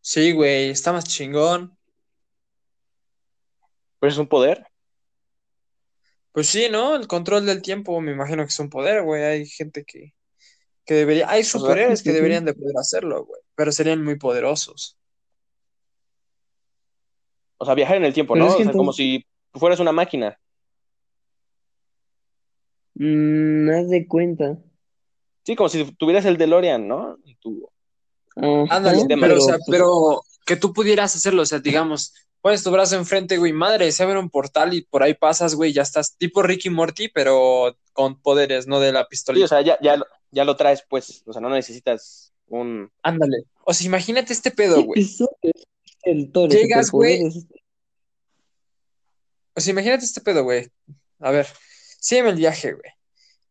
Sí, 0.00 0.32
güey, 0.32 0.70
está 0.70 0.92
más 0.92 1.04
chingón. 1.04 1.76
Pues 3.98 4.14
es 4.14 4.18
un 4.18 4.28
poder. 4.28 4.66
Pues 6.32 6.48
sí, 6.48 6.68
¿no? 6.70 6.96
El 6.96 7.06
control 7.06 7.46
del 7.46 7.62
tiempo 7.62 8.00
me 8.00 8.12
imagino 8.12 8.42
que 8.42 8.48
es 8.48 8.58
un 8.58 8.68
poder, 8.68 9.02
güey. 9.02 9.22
Hay 9.22 9.46
gente 9.46 9.84
que, 9.84 10.14
que 10.84 10.94
debería, 10.94 11.30
hay 11.30 11.44
superhéroes 11.44 12.02
que 12.02 12.12
deberían 12.12 12.44
de 12.44 12.54
poder 12.54 12.76
hacerlo, 12.76 13.24
güey. 13.24 13.40
Pero 13.54 13.72
serían 13.72 14.04
muy 14.04 14.18
poderosos. 14.18 14.98
O 17.56 17.64
sea, 17.64 17.74
viajar 17.74 17.96
en 17.96 18.04
el 18.04 18.12
tiempo, 18.12 18.34
Pero 18.34 18.46
¿no? 18.46 18.50
es 18.52 18.60
O 18.60 18.64
sea, 18.64 18.72
como 18.72 18.92
si 18.92 19.24
fueras 19.54 19.80
una 19.80 19.92
máquina. 19.92 20.38
Mm, 22.94 23.70
haz 23.70 23.88
de 23.88 24.06
cuenta. 24.06 24.58
Sí, 25.44 25.56
como 25.56 25.68
si 25.68 25.84
tuvieras 25.96 26.24
el 26.24 26.36
DeLorean, 26.38 26.86
¿no? 26.88 27.18
Y 27.24 27.34
tú- 27.36 27.68
Ajá, 28.36 28.76
Ándale, 28.76 28.98
sistema. 28.98 29.26
pero, 29.26 29.38
o 29.38 29.40
sea, 29.40 29.54
pues, 29.58 29.66
pero 29.70 30.22
que 30.46 30.56
tú 30.56 30.72
pudieras 30.72 31.14
hacerlo, 31.14 31.42
o 31.42 31.46
sea, 31.46 31.58
digamos, 31.60 32.12
pones 32.40 32.62
tu 32.62 32.70
brazo 32.70 32.96
enfrente, 32.96 33.38
güey, 33.38 33.52
madre, 33.52 33.90
se 33.92 34.02
abre 34.02 34.18
un 34.18 34.28
portal 34.30 34.74
y 34.74 34.82
por 34.82 35.02
ahí 35.02 35.14
pasas, 35.14 35.54
güey, 35.54 35.72
ya 35.72 35.82
estás 35.82 36.16
tipo 36.16 36.42
Ricky 36.42 36.68
Morty, 36.70 37.08
pero 37.08 37.76
con 37.92 38.20
poderes, 38.20 38.66
no 38.66 38.80
de 38.80 38.92
la 38.92 39.02
Sí, 39.02 39.06
pistolita. 39.10 39.44
o 39.44 39.48
sea, 39.48 39.60
ya, 39.62 39.78
ya, 39.80 39.96
lo- 39.96 40.06
ya 40.30 40.44
lo 40.44 40.56
traes, 40.56 40.84
pues. 40.88 41.22
O 41.26 41.32
sea, 41.32 41.40
no 41.40 41.48
necesitas 41.50 42.32
un. 42.48 42.90
Ándale. 43.02 43.44
O 43.64 43.72
sea, 43.72 43.86
imagínate 43.86 44.32
este 44.32 44.50
pedo, 44.50 44.76
¿qué 44.76 44.82
güey. 44.82 45.16
el 46.02 46.32
Toro 46.32 46.52
Llegas, 46.52 46.90
güey. 46.90 47.22
O 49.54 49.60
sea, 49.60 49.70
imagínate 49.70 50.04
este 50.04 50.20
pedo, 50.20 50.42
güey. 50.44 50.68
A 51.20 51.30
ver, 51.30 51.46
sígueme 52.04 52.30
el 52.30 52.36
viaje, 52.36 52.72
güey. 52.72 52.90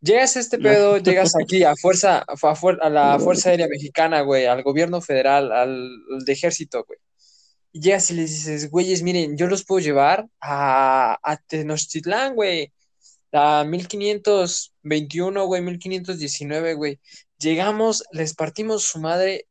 Llegas 0.01 0.35
a 0.35 0.39
este 0.41 0.57
pedo, 0.59 0.97
llegas 0.97 1.33
aquí 1.41 1.63
a 1.63 1.75
fuerza, 1.75 2.19
a, 2.19 2.35
fuer- 2.35 2.79
a 2.81 2.89
la 2.89 3.17
Fuerza 3.19 3.49
Aérea 3.49 3.67
Mexicana, 3.67 4.21
güey, 4.21 4.45
al 4.45 4.61
gobierno 4.63 5.01
federal, 5.01 5.51
al, 5.51 5.69
al 6.13 6.25
de 6.25 6.33
ejército, 6.33 6.83
güey. 6.87 6.99
Y 7.71 7.81
llegas 7.81 8.11
y 8.11 8.13
les 8.15 8.29
dices, 8.29 8.69
güeyes, 8.69 9.01
miren, 9.01 9.35
yo 9.37 9.47
los 9.47 9.65
puedo 9.65 9.79
llevar 9.83 10.27
a, 10.39 11.17
a 11.23 11.37
Tenochtitlán, 11.37 12.35
güey. 12.35 12.71
A 13.31 13.63
1521, 13.63 15.45
güey, 15.47 15.61
1519, 15.61 16.73
güey. 16.75 16.99
Llegamos, 17.39 18.03
les 18.11 18.35
partimos 18.35 18.83
su 18.83 18.99
madre 18.99 19.47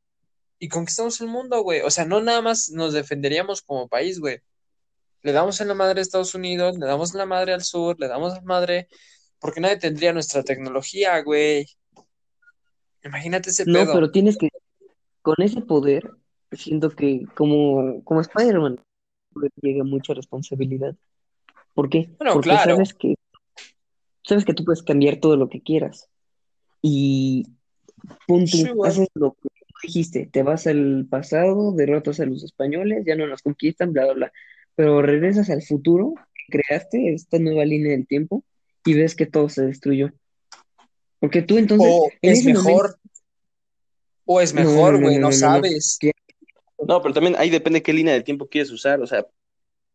y 0.61 0.69
conquistamos 0.69 1.21
el 1.21 1.27
mundo, 1.27 1.63
güey. 1.63 1.81
O 1.81 1.91
sea, 1.91 2.05
no 2.05 2.21
nada 2.21 2.41
más 2.43 2.71
nos 2.71 2.93
defenderíamos 2.93 3.63
como 3.63 3.89
país, 3.89 4.21
güey. 4.21 4.39
Le 5.23 5.33
damos 5.33 5.61
en 5.61 5.69
la 5.69 5.75
madre 5.75 6.01
a 6.01 6.03
Estados 6.03 6.35
Unidos, 6.35 6.79
le 6.79 6.87
damos 6.87 7.13
en 7.13 7.19
la 7.19 7.27
madre 7.27 7.53
al 7.53 7.63
sur, 7.63 7.97
le 7.99 8.09
damos 8.09 8.33
en 8.33 8.39
la 8.41 8.43
madre 8.45 8.89
porque 9.39 9.61
nadie 9.61 9.77
tendría 9.77 10.13
nuestra 10.13 10.43
tecnología, 10.43 11.21
güey. 11.23 11.67
Imagínate 13.05 13.51
ese 13.51 13.65
No, 13.67 13.81
pedo. 13.81 13.93
pero 13.95 14.11
tienes 14.11 14.37
que, 14.39 14.49
con 15.21 15.35
ese 15.39 15.61
poder, 15.61 16.11
siento 16.53 16.91
que 16.91 17.27
como, 17.35 18.03
como 18.05 18.21
Spider-Man, 18.21 18.81
llega 19.61 19.85
mucha 19.85 20.15
responsabilidad. 20.15 20.95
¿Por 21.75 21.89
qué? 21.89 22.11
Bueno, 22.19 22.35
Porque 22.35 22.51
claro. 22.51 22.75
sabes 22.75 22.95
que, 22.95 23.15
sabes 24.25 24.45
que 24.45 24.55
tú 24.55 24.65
puedes 24.65 24.83
cambiar 24.83 25.17
todo 25.17 25.37
lo 25.37 25.49
que 25.49 25.63
quieras. 25.63 26.09
Y 26.81 27.47
punto, 28.27 28.57
Sí, 28.57 28.67
haces 28.85 29.09
lo 29.15 29.33
que 29.35 29.49
dijiste, 29.83 30.27
te 30.27 30.43
vas 30.43 30.67
al 30.67 31.07
pasado, 31.11 31.73
derrotas 31.73 32.21
a 32.21 32.27
los 32.27 32.45
españoles, 32.45 33.05
ya 33.07 33.17
no 33.17 33.27
nos 33.27 33.43
conquistan, 33.43 33.93
bla, 33.93 34.05
bla, 34.05 34.13
bla. 34.15 34.33
Pero 34.75 35.03
regresas 35.03 35.51
al 35.51 35.63
futuro, 35.63 36.15
creaste 36.49 37.13
esta 37.13 37.39
nueva 37.39 37.65
línea 37.65 37.93
del 37.93 38.07
tiempo 38.07 38.45
y 38.85 38.95
ves 38.95 39.15
que 39.15 39.27
todo 39.27 39.49
se 39.49 39.67
destruyó. 39.67 40.13
Porque 41.19 41.43
tú 41.43 41.59
entonces, 41.59 41.89
O 41.89 42.11
en 42.21 42.33
es 42.33 42.45
mejor, 42.45 42.65
momento, 42.65 42.99
o 44.25 44.41
es 44.41 44.55
mejor, 44.55 45.01
güey, 45.01 45.19
no, 45.19 45.21
no 45.21 45.21
no, 45.21 45.21
no, 45.21 45.31
no. 45.31 45.33
sabes. 45.33 45.99
No, 46.87 47.01
pero 47.01 47.15
también 47.15 47.37
ahí 47.39 47.49
depende 47.49 47.83
qué 47.83 47.93
línea 47.93 48.13
de 48.13 48.23
tiempo 48.23 48.49
quieres 48.49 48.71
usar. 48.73 49.01
O 49.01 49.07
sea, 49.07 49.27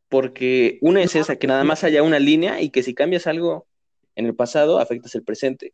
porque 0.10 0.78
una 0.82 1.04
es 1.04 1.16
esa, 1.16 1.36
que 1.36 1.48
nada 1.48 1.64
más 1.64 1.84
haya 1.84 2.04
una 2.04 2.20
línea 2.20 2.62
y 2.62 2.70
que 2.70 2.84
si 2.84 2.94
cambias 2.94 3.28
algo 3.28 3.68
en 4.16 4.26
el 4.26 4.36
pasado, 4.36 4.80
afectas 4.80 5.16
el 5.16 5.24
presente. 5.24 5.74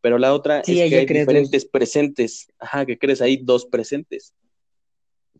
Pero 0.00 0.18
la 0.18 0.32
otra 0.32 0.62
Sí, 0.64 0.80
es 0.80 0.90
que 0.90 0.96
hay 0.96 1.06
diferentes 1.06 1.64
presentes. 1.66 2.48
Ajá, 2.58 2.86
que 2.86 2.98
crees 2.98 3.20
ahí 3.20 3.38
dos 3.42 3.66
presentes. 3.66 4.32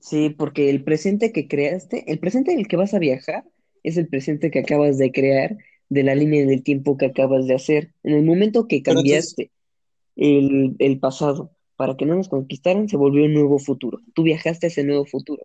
Sí, 0.09 0.31
porque 0.31 0.71
el 0.71 0.85
presente 0.85 1.33
que 1.33 1.49
creaste, 1.49 2.05
el 2.07 2.21
presente 2.21 2.53
en 2.53 2.61
el 2.61 2.69
que 2.69 2.77
vas 2.77 2.95
a 2.95 3.01
viajar, 3.01 3.43
es 3.83 3.97
el 3.97 4.07
presente 4.07 4.53
que 4.53 4.61
acabas 4.61 4.99
de 4.99 5.11
crear 5.11 5.57
de 5.89 6.05
la 6.05 6.15
línea 6.15 6.47
del 6.47 6.63
tiempo 6.63 6.97
que 6.97 7.07
acabas 7.07 7.49
de 7.49 7.57
hacer. 7.57 7.93
En 8.05 8.15
el 8.15 8.23
momento 8.25 8.69
que 8.69 8.85
cambiaste 8.85 9.51
el, 10.15 10.77
el 10.79 11.01
pasado 11.01 11.51
para 11.75 11.97
que 11.97 12.07
no 12.07 12.15
nos 12.15 12.29
conquistaran, 12.29 12.89
se 12.89 12.97
volvió 12.97 13.25
un 13.25 13.35
nuevo 13.35 13.59
futuro. 13.59 13.99
Tú 14.15 14.23
viajaste 14.23 14.67
a 14.67 14.69
ese 14.69 14.85
nuevo 14.85 15.07
futuro. 15.07 15.45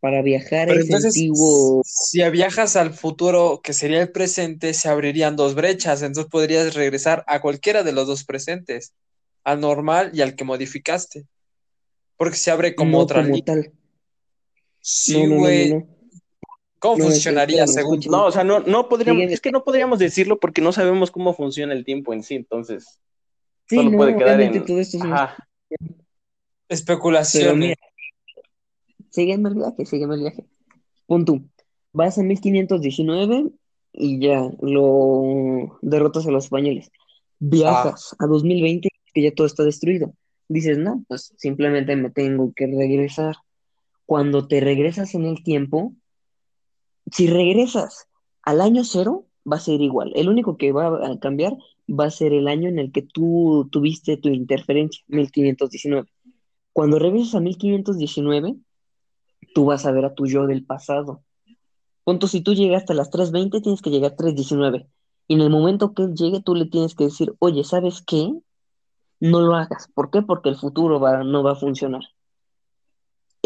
Para 0.00 0.20
viajar 0.20 0.68
a 0.68 0.74
ese 0.74 0.82
entonces, 0.82 1.16
antiguo... 1.16 1.80
si 1.86 2.22
viajas 2.28 2.76
al 2.76 2.92
futuro, 2.92 3.62
que 3.64 3.72
sería 3.72 4.02
el 4.02 4.12
presente, 4.12 4.74
se 4.74 4.90
abrirían 4.90 5.36
dos 5.36 5.54
brechas, 5.54 6.02
entonces 6.02 6.30
podrías 6.30 6.74
regresar 6.74 7.24
a 7.26 7.40
cualquiera 7.40 7.82
de 7.82 7.92
los 7.92 8.06
dos 8.06 8.24
presentes, 8.24 8.92
al 9.42 9.62
normal 9.62 10.10
y 10.12 10.20
al 10.20 10.36
que 10.36 10.44
modificaste. 10.44 11.24
Porque 12.18 12.36
se 12.36 12.50
abre 12.50 12.74
como 12.74 12.98
no 12.98 13.04
otra 13.04 13.22
como 13.22 13.36
línea. 13.36 13.44
tal. 13.44 13.72
Sí, 14.88 15.14
No, 15.14 15.26
no, 15.26 15.34
no, 15.34 15.40
güey. 15.40 15.70
no, 15.70 15.78
no. 15.80 15.86
¿Cómo 16.78 16.98
No, 16.98 17.04
funcionaría 17.06 17.66
según 17.66 17.98
tú? 18.00 18.08
No, 18.10 18.26
o 18.26 18.30
sea, 18.30 18.44
no, 18.44 18.60
no 18.60 18.88
podríamos, 18.88 19.18
Sígueme. 19.18 19.32
es 19.34 19.40
que 19.40 19.50
no 19.50 19.64
podríamos 19.64 19.98
decirlo 19.98 20.38
porque 20.38 20.60
no 20.62 20.70
sabemos 20.70 21.10
cómo 21.10 21.34
funciona 21.34 21.72
el 21.72 21.84
tiempo 21.84 22.12
en 22.14 22.22
sí, 22.22 22.36
entonces 22.36 23.00
Sí, 23.68 23.76
solo 23.76 23.90
no, 23.90 23.96
puede 23.96 24.16
quedar 24.16 24.40
en. 24.40 24.64
todo 24.64 24.78
esto 24.78 24.98
es 24.98 25.02
Ajá. 25.04 25.36
Especulaciones. 26.68 27.56
mira, 27.56 27.74
sígueme 29.10 29.48
el 29.48 29.54
viaje, 29.56 29.86
sígueme 29.86 30.14
el 30.14 30.20
viaje. 30.20 30.44
Pon 31.06 31.24
tú, 31.24 31.48
vas 31.92 32.18
a 32.18 32.22
1519 32.22 33.50
y 33.92 34.20
ya 34.20 34.48
lo 34.60 35.78
derrotas 35.82 36.26
a 36.26 36.30
los 36.30 36.44
españoles. 36.44 36.90
Viajas 37.40 38.14
a 38.20 38.26
2020 38.26 38.88
que 39.12 39.22
ya 39.22 39.32
todo 39.34 39.48
está 39.48 39.64
destruido. 39.64 40.12
Dices, 40.46 40.78
no, 40.78 41.04
pues 41.08 41.32
simplemente 41.38 41.96
me 41.96 42.10
tengo 42.10 42.52
que 42.54 42.66
regresar. 42.68 43.34
Cuando 44.06 44.48
te 44.48 44.60
regresas 44.60 45.14
en 45.14 45.26
el 45.26 45.42
tiempo, 45.42 45.92
si 47.12 47.26
regresas 47.28 48.08
al 48.42 48.60
año 48.60 48.84
cero, 48.84 49.26
va 49.50 49.56
a 49.56 49.60
ser 49.60 49.80
igual. 49.80 50.12
El 50.14 50.28
único 50.28 50.56
que 50.56 50.72
va 50.72 50.86
a 51.08 51.18
cambiar 51.18 51.56
va 51.88 52.06
a 52.06 52.10
ser 52.10 52.32
el 52.32 52.48
año 52.48 52.68
en 52.68 52.78
el 52.78 52.92
que 52.92 53.02
tú 53.02 53.68
tuviste 53.70 54.16
tu 54.16 54.28
interferencia, 54.28 55.02
1519. 55.08 56.08
Cuando 56.72 56.98
regresas 56.98 57.36
a 57.36 57.40
1519, 57.40 58.56
tú 59.54 59.66
vas 59.66 59.86
a 59.86 59.92
ver 59.92 60.04
a 60.04 60.14
tu 60.14 60.26
yo 60.26 60.46
del 60.46 60.64
pasado. 60.64 61.22
Punto, 62.04 62.28
si 62.28 62.42
tú 62.42 62.54
llegaste 62.54 62.92
a 62.92 62.96
las 62.96 63.10
3.20, 63.10 63.60
tienes 63.62 63.82
que 63.82 63.90
llegar 63.90 64.12
a 64.12 64.16
3.19. 64.16 64.88
Y 65.28 65.34
en 65.34 65.42
el 65.42 65.50
momento 65.50 65.94
que 65.94 66.04
él 66.04 66.14
llegue, 66.14 66.42
tú 66.42 66.54
le 66.54 66.66
tienes 66.66 66.94
que 66.94 67.04
decir, 67.04 67.34
oye, 67.40 67.64
¿sabes 67.64 68.02
qué? 68.06 68.32
No 69.20 69.40
lo 69.42 69.54
hagas. 69.56 69.88
¿Por 69.94 70.10
qué? 70.10 70.22
Porque 70.22 70.48
el 70.50 70.56
futuro 70.56 71.00
va- 71.00 71.24
no 71.24 71.42
va 71.42 71.52
a 71.52 71.56
funcionar. 71.56 72.02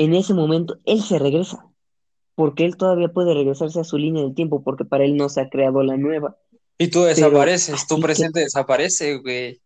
En 0.01 0.15
ese 0.15 0.33
momento, 0.33 0.79
él 0.87 1.03
se 1.03 1.19
regresa. 1.19 1.67
Porque 2.35 2.65
él 2.65 2.77
todavía 2.79 3.09
puede 3.09 3.35
regresarse 3.35 3.81
a 3.81 3.85
su 3.85 3.99
línea 3.99 4.23
del 4.23 4.35
tiempo, 4.35 4.63
porque 4.65 4.87
para 4.87 5.05
él 5.05 5.15
no 5.17 5.29
se 5.29 5.43
ha 5.43 5.51
creado 5.51 5.83
la 5.83 5.99
nueva. 5.99 6.39
Y 6.79 6.89
tú 6.89 7.03
desapareces, 7.03 7.87
tu 7.87 7.97
que- 7.97 8.03
presente 8.03 8.41
desaparece, 8.41 9.19
güey. 9.19 9.61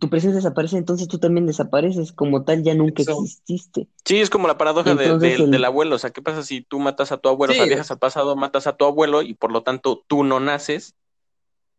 Tu 0.00 0.08
presente 0.08 0.36
desaparece, 0.36 0.76
entonces 0.78 1.06
tú 1.06 1.18
también 1.18 1.46
desapareces. 1.46 2.10
Como 2.12 2.42
tal, 2.44 2.64
ya 2.64 2.74
nunca 2.74 3.02
Eso. 3.02 3.22
exististe. 3.22 3.86
Sí, 4.04 4.16
es 4.18 4.28
como 4.28 4.48
la 4.48 4.58
paradoja 4.58 4.94
de- 4.96 5.18
del- 5.18 5.42
el- 5.42 5.50
del 5.52 5.64
abuelo. 5.64 5.94
O 5.94 5.98
sea, 5.98 6.10
¿qué 6.10 6.20
pasa 6.22 6.42
si 6.42 6.62
tú 6.62 6.80
matas 6.80 7.12
a 7.12 7.18
tu 7.18 7.28
abuelo? 7.28 7.52
O 7.52 7.54
sea, 7.56 7.66
viajas 7.66 7.92
al 7.92 7.98
pasado, 8.00 8.34
matas 8.34 8.66
a 8.66 8.72
tu 8.76 8.84
abuelo 8.86 9.22
y 9.22 9.34
por 9.34 9.52
lo 9.52 9.62
tanto 9.62 10.02
tú 10.08 10.24
no 10.24 10.40
naces, 10.40 10.96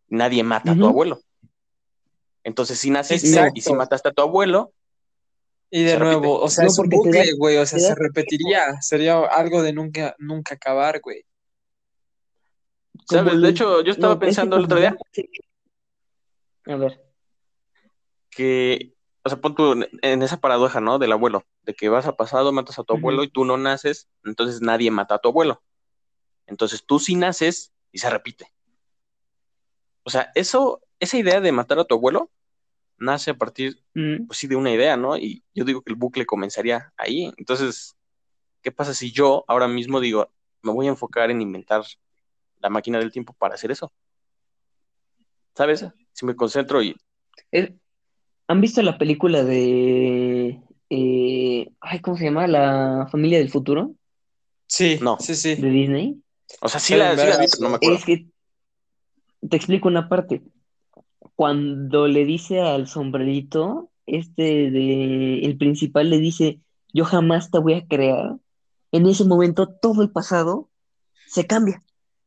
nadie 0.08 0.44
mata 0.44 0.72
a 0.72 0.78
tu 0.78 0.86
abuelo. 0.86 1.20
Entonces, 2.46 2.78
si 2.80 2.90
naciste 2.90 3.28
Exacto. 3.28 3.54
y 3.56 3.62
si 3.62 3.74
mataste 3.74 4.10
a 4.10 4.14
tu 4.14 4.22
abuelo, 4.22 4.72
Y 5.76 5.82
de 5.82 5.90
Se 5.94 5.98
repite. 5.98 6.18
nuevo, 6.20 6.40
o 6.40 6.50
sea, 6.50 6.66
No, 6.66 6.70
es 6.70 6.78
un 6.78 6.88
bucle, 6.88 7.34
güey, 7.34 7.58
o 7.58 7.66
sea, 7.66 7.80
se 7.80 7.96
repetiría. 7.96 8.80
Sería 8.80 9.18
algo 9.26 9.64
de 9.64 9.74
nunca, 9.74 10.16
nunca 10.20 10.54
acabar, 10.54 11.02
güey. 11.02 11.26
¿Sabes? 13.10 13.42
De 13.42 13.50
hecho, 13.50 13.82
yo 13.82 13.92
estaba 13.92 14.14
no, 14.14 14.14
es 14.14 14.20
que 14.20 14.26
pensando 14.28 14.58
el 14.58 14.66
otro 14.66 14.80
día 14.80 14.96
A 16.68 16.76
ver. 16.76 17.02
que, 18.30 18.94
o 19.24 19.30
sea, 19.30 19.42
pon 19.42 19.56
tú 19.56 19.84
en- 20.04 20.22
esa 20.22 20.38
paradoja, 20.40 20.80
¿no? 20.80 21.00
Del 21.00 21.12
abuelo, 21.12 21.44
de 21.64 21.74
que 21.74 21.90
vas 21.90 22.06
a 22.06 22.16
pasado, 22.16 22.52
matas 22.52 22.78
a 22.78 22.84
tu 22.84 22.94
abuelo 22.94 23.24
y 23.24 23.32
tú 23.32 23.44
no 23.44 23.58
naces, 23.58 24.08
entonces 24.24 24.62
nadie 24.62 24.92
mata 24.92 25.16
a 25.16 25.20
tu 25.20 25.30
abuelo. 25.30 25.64
Entonces 26.46 26.86
tú 26.86 27.00
sí 27.00 27.16
naces 27.16 27.74
y 27.92 27.98
se 27.98 28.12
repite. 28.12 28.54
O 30.04 30.12
sea, 30.12 30.32
eso, 30.36 30.82
esa 31.00 31.18
idea 31.18 31.42
de 31.42 31.52
matar 31.52 31.80
a 31.80 31.86
tu 31.86 31.96
abuelo 31.96 32.30
nace 32.98 33.32
a 33.32 33.38
partir, 33.38 33.80
Mm, 33.96 34.26
pues 34.28 34.40
sí, 34.40 34.48
de 34.48 34.56
una 34.56 34.72
idea, 34.72 34.98
¿no? 34.98 35.18
Y 35.18 35.44
yo 35.54 35.66
digo 35.66 35.82
que 35.82 35.92
el 35.92 35.98
bucle 35.98 36.26
comenzaría 36.26 36.92
ahí. 36.98 37.32
Entonces, 37.38 37.96
¿qué 38.62 38.72
pasa 38.72 38.94
si 38.94 39.12
yo 39.12 39.46
ahora 39.48 39.68
mismo 39.68 40.00
digo, 40.00 40.32
me 40.62 40.72
voy 40.72 40.88
a 40.88 40.90
enfocar 40.90 41.30
en 41.30 41.42
inventar 41.42 41.84
la 42.60 42.70
máquina 42.70 42.98
del 43.00 43.12
tiempo 43.12 43.34
para 43.34 43.56
hacer 43.56 43.72
eso? 43.72 43.92
¿Sabes? 45.56 45.86
Si 46.12 46.26
me 46.26 46.36
concentro 46.36 46.82
y 46.82 46.96
¿Han 48.48 48.62
visto 48.62 48.82
la 48.82 48.98
película 48.98 49.44
de... 49.44 50.60
eh, 50.90 51.72
ay, 51.80 52.00
¿cómo 52.02 52.18
se 52.18 52.26
llama? 52.26 52.48
La 52.48 53.08
familia 53.12 53.38
del 53.40 53.50
futuro 53.50 53.96
Sí, 54.68 54.98
No. 55.02 55.18
sí, 55.20 55.36
sí. 55.36 55.56
de 55.56 55.70
Disney. 55.70 56.24
O 56.62 56.68
sea, 56.68 56.80
sí 56.80 56.96
la, 56.96 57.12
sí 57.12 57.18
la 57.18 57.24
vi, 57.24 57.30
vergas, 57.30 57.52
pero 57.52 57.64
no 57.64 57.70
me 57.70 57.76
acuerdo. 57.76 57.98
Es 57.98 58.06
que 58.06 58.26
te 59.50 59.58
explico 59.58 59.88
una 59.88 60.10
parte. 60.10 60.42
Cuando 61.36 62.08
le 62.08 62.26
dice 62.26 62.62
al 62.62 62.88
sombrerito, 62.88 63.90
este 64.06 64.70
de 64.72 65.40
el 65.46 65.58
principal 65.58 66.10
le 66.10 66.20
dice, 66.20 66.60
yo 66.94 67.06
jamás 67.06 67.52
te 67.52 67.60
voy 67.60 67.74
a 67.74 67.88
crear. 67.88 68.38
En 68.92 69.08
ese 69.08 69.26
momento 69.26 69.68
todo 69.68 70.04
el 70.04 70.12
pasado 70.12 70.70
se 71.28 71.48
cambia 71.48 71.82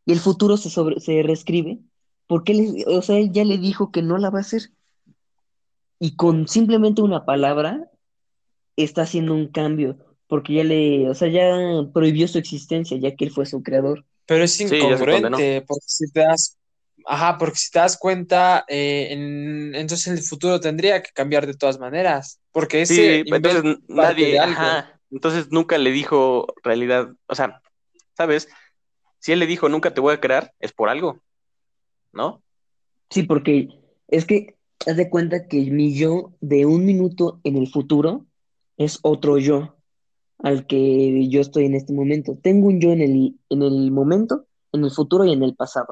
y 0.05 0.13
el 0.13 0.19
futuro 0.19 0.57
se 0.57 0.71
sobre, 0.71 1.01
se 1.01 1.23
reescribe 1.23 1.79
porque 2.27 2.53
él, 2.53 2.85
o 2.89 3.03
sea, 3.03 3.19
él 3.19 3.33
ya 3.33 3.45
le 3.45 3.59
dijo 3.59 3.91
que 3.91 4.03
no 4.03 4.19
la 4.19 4.31
va 4.31 4.39
a 4.39 4.43
hacer. 4.43 4.71
Y 5.99 6.17
con 6.17 6.49
simplemente 6.49 7.03
una 7.03 7.25
palabra 7.25 7.91
está 8.77 9.03
haciendo 9.03 9.35
un 9.35 9.49
cambio, 9.49 9.97
porque 10.27 10.55
ya 10.55 10.65
le, 10.65 11.09
o 11.09 11.15
sea, 11.15 11.29
ya 11.29 11.57
prohibió 11.93 12.29
su 12.29 12.39
existencia, 12.39 12.97
ya 12.99 13.15
que 13.15 13.27
él 13.27 13.31
fue 13.31 13.47
su 13.47 13.63
creador. 13.63 14.05
Pero 14.27 14.45
es 14.45 14.61
incongruente, 14.61 15.63
porque 15.63 15.85
si 15.87 16.11
te 16.11 16.21
das, 16.21 16.59
ajá, 17.07 17.39
porque 17.39 17.57
si 17.57 17.71
te 17.71 17.79
das 17.79 17.97
cuenta, 17.99 18.65
eh, 18.69 19.09
en- 19.13 19.75
entonces 19.75 20.09
el 20.09 20.23
futuro 20.23 20.61
tendría 20.61 21.03
que 21.03 21.11
cambiar 21.13 21.47
de 21.47 21.55
todas 21.55 21.79
maneras, 21.79 22.41
porque 22.53 22.83
Sí, 22.83 23.03
ese 23.03 23.17
entonces 23.27 23.63
invento 23.63 23.69
n- 23.69 23.79
parte 23.95 24.15
nadie, 24.15 24.39
ajá, 24.39 25.01
entonces 25.11 25.49
nunca 25.51 25.79
le 25.79 25.91
dijo 25.91 26.47
realidad, 26.63 27.09
o 27.27 27.35
sea, 27.35 27.61
¿sabes? 28.17 28.49
Si 29.19 29.33
él 29.33 29.39
le 29.41 29.47
dijo 29.47 29.69
nunca 29.69 29.95
te 29.95 30.01
voy 30.01 30.15
a 30.15 30.21
crear, 30.21 30.53
es 30.61 30.73
por 30.73 30.89
algo, 30.89 31.21
¿no? 32.13 32.43
Sí, 33.11 33.23
porque 33.23 33.69
es 34.09 34.27
que 34.27 34.57
haz 34.87 34.97
de 34.97 35.11
cuenta 35.11 35.47
que 35.49 35.71
mi 35.71 35.95
yo 35.97 36.33
de 36.41 36.67
un 36.67 36.85
minuto 36.85 37.41
en 37.45 37.57
el 37.57 37.69
futuro 37.69 38.27
es 38.77 38.99
otro 39.03 39.39
yo 39.39 39.77
al 40.39 40.67
que 40.67 41.29
yo 41.29 41.41
estoy 41.41 41.67
en 41.67 41.75
este 41.75 41.93
momento. 41.93 42.39
Tengo 42.43 42.69
un 42.69 42.81
yo 42.81 42.91
en 42.93 43.01
el, 43.01 43.41
en 43.51 43.63
el 43.63 43.91
momento, 43.91 44.47
en 44.73 44.85
el 44.85 44.91
futuro 44.91 45.25
y 45.25 45.33
en 45.33 45.43
el 45.43 45.55
pasado. 45.57 45.89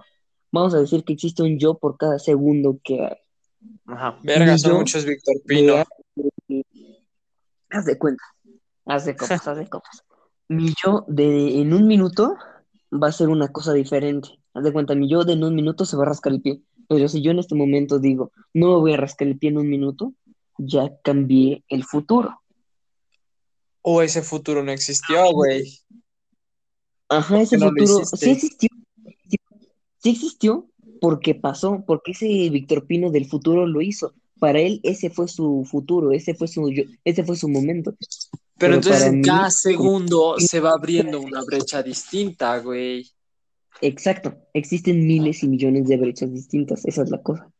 Vamos 0.55 0.73
a 0.73 0.79
decir 0.79 1.03
que 1.03 1.15
existe 1.15 1.43
un 1.43 1.59
yo 1.59 1.79
por 1.79 1.99
cada 1.99 2.21
segundo 2.21 2.79
que 2.85 3.05
hay. 3.05 3.17
Ajá. 3.87 4.21
Verga, 4.23 4.57
son 4.57 4.71
yo 4.71 4.79
muchos 4.79 5.05
Víctor 5.05 5.35
Pino. 5.45 5.83
Haz 7.71 7.85
de 7.87 7.99
cuenta, 7.99 8.23
haz 8.87 9.05
de 9.05 9.17
copas, 9.17 9.49
haz 9.49 9.59
de 9.59 9.67
copas. 9.67 10.05
Mi 10.47 10.73
yo 10.81 11.05
de 11.09 11.61
en 11.61 11.75
un 11.75 11.89
minuto 11.89 12.37
va 12.93 13.09
a 13.09 13.13
ser 13.13 13.31
una 13.31 13.49
cosa 13.49 13.73
diferente. 13.73 14.29
Haz 14.55 14.63
de 14.63 14.73
cuenta, 14.73 14.95
mi 14.95 15.11
yo 15.11 15.25
de 15.25 15.33
en 15.33 15.43
un 15.43 15.57
minuto 15.57 15.85
se 15.85 15.97
va 15.97 16.05
a 16.05 16.07
rascar 16.11 16.33
el 16.33 16.41
pie. 16.41 16.63
Pero 16.89 17.09
si 17.09 17.21
yo 17.21 17.33
en 17.33 17.41
este 17.41 17.57
momento 17.57 17.99
digo, 17.99 18.31
no 18.53 18.69
me 18.69 18.77
voy 18.77 18.93
a 18.93 18.97
rascar 18.97 19.27
el 19.27 19.37
pie 19.37 19.51
en 19.51 19.59
un 19.59 19.69
minuto, 19.69 20.13
ya 20.57 20.89
cambié 21.03 21.65
el 21.67 21.83
futuro. 21.83 22.41
O 23.83 24.03
ese 24.03 24.23
futuro 24.23 24.63
no 24.63 24.71
existió, 24.71 25.33
güey. 25.33 25.81
Ajá, 27.09 27.41
ese 27.41 27.59
no 27.59 27.71
futuro 27.71 28.05
sí 28.05 28.31
existió. 28.31 28.69
Sí, 30.05 30.11
existió 30.11 30.69
porque 31.01 31.35
pasó, 31.35 31.83
porque 31.87 32.13
ese 32.13 32.27
Víctor 32.51 32.87
Pino 32.87 33.11
del 33.11 33.27
futuro 33.27 33.67
lo 33.67 33.81
hizo. 33.81 34.13
Para 34.39 34.61
él 34.61 34.81
ese 34.83 35.09
fue 35.09 35.29
su 35.29 35.67
futuro, 35.69 36.13
ese 36.13 36.35
fue 36.35 36.47
su 36.47 36.71
yo- 36.71 36.85
ese 37.05 37.25
fue 37.25 37.37
su 37.37 37.49
momento. 37.49 37.93
Pero 37.93 38.39
Pero 38.59 38.75
entonces 38.75 39.13
mí, 39.13 39.23
cada 39.23 39.51
segundo 39.51 40.37
se 40.39 40.61
va 40.61 40.73
abriendo 40.73 41.21
una 41.21 41.43
brecha 41.43 41.83
distinta, 41.83 42.59
güey. 42.59 43.11
Exacto, 43.81 44.37
existen 44.53 45.07
miles 45.07 45.43
y 45.43 45.49
millones 45.49 45.89
de 45.89 45.97
brechas 45.97 46.31
distintas, 46.33 46.85
esa 46.85 47.03
es 47.03 47.11
la 47.11 47.23
cosa. 47.23 47.51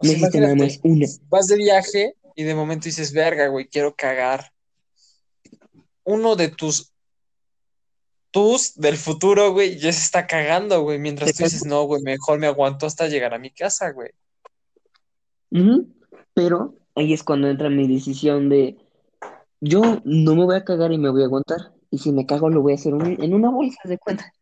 O 0.00 0.04
No 0.04 0.08
sea, 0.08 0.12
existe 0.12 0.40
nada 0.40 0.54
más 0.54 0.78
una. 0.84 1.06
vas 1.28 1.48
de 1.48 1.56
viaje 1.56 2.14
y 2.36 2.44
de 2.44 2.54
momento 2.54 2.84
dices, 2.84 3.12
verga, 3.12 3.48
güey, 3.48 3.66
quiero 3.66 3.92
cagar. 3.94 4.52
Uno 6.04 6.36
de 6.36 6.48
tus, 6.48 6.91
tus 8.32 8.74
del 8.74 8.96
futuro, 8.96 9.52
güey, 9.52 9.78
ya 9.78 9.92
se 9.92 10.00
está 10.02 10.26
cagando, 10.26 10.82
güey, 10.82 10.98
mientras 10.98 11.32
tú 11.36 11.44
dices, 11.44 11.64
no, 11.64 11.84
güey, 11.84 12.02
mejor 12.02 12.38
me 12.38 12.48
aguanto 12.48 12.86
hasta 12.86 13.06
llegar 13.06 13.34
a 13.34 13.38
mi 13.38 13.50
casa, 13.50 13.92
güey. 13.92 14.10
Pero 16.34 16.74
ahí 16.94 17.12
es 17.12 17.22
cuando 17.22 17.48
entra 17.48 17.68
mi 17.70 17.86
decisión 17.86 18.48
de 18.48 18.76
yo 19.60 20.00
no 20.04 20.34
me 20.34 20.44
voy 20.44 20.56
a 20.56 20.64
cagar 20.64 20.92
y 20.92 20.98
me 20.98 21.10
voy 21.10 21.22
a 21.22 21.26
aguantar. 21.26 21.72
Y 21.90 21.98
si 21.98 22.10
me 22.10 22.26
cago 22.26 22.48
lo 22.48 22.62
voy 22.62 22.72
a 22.72 22.76
hacer 22.76 22.94
un- 22.94 23.22
en 23.22 23.34
una 23.34 23.50
bolsa 23.50 23.80
de 23.84 23.98
cuenta. 23.98 24.32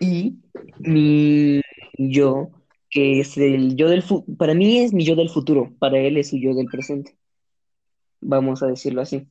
Y 0.00 0.38
mi 0.78 1.60
yo, 1.98 2.48
que 2.88 3.20
es 3.20 3.36
el 3.36 3.76
yo 3.76 3.88
del 3.88 4.02
futuro, 4.02 4.36
para 4.38 4.54
mí 4.54 4.78
es 4.78 4.92
mi 4.92 5.04
yo 5.04 5.14
del 5.14 5.28
futuro, 5.28 5.72
para 5.78 5.98
él 5.98 6.16
es 6.16 6.30
su 6.30 6.38
yo 6.38 6.54
del 6.54 6.66
presente. 6.66 7.16
Vamos 8.20 8.62
a 8.62 8.66
decirlo 8.66 9.02
así. 9.02 9.28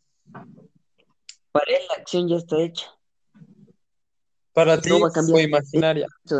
Para 1.51 1.65
él 1.67 1.81
la 1.89 1.95
acción 2.01 2.27
ya 2.29 2.35
está 2.37 2.61
hecha. 2.61 2.85
Para 4.53 4.81
ti 4.81 4.89
No 4.89 4.99
cambiar. 5.11 5.33
fue 5.33 5.43
imaginaria. 5.43 6.07
Se 6.25 6.35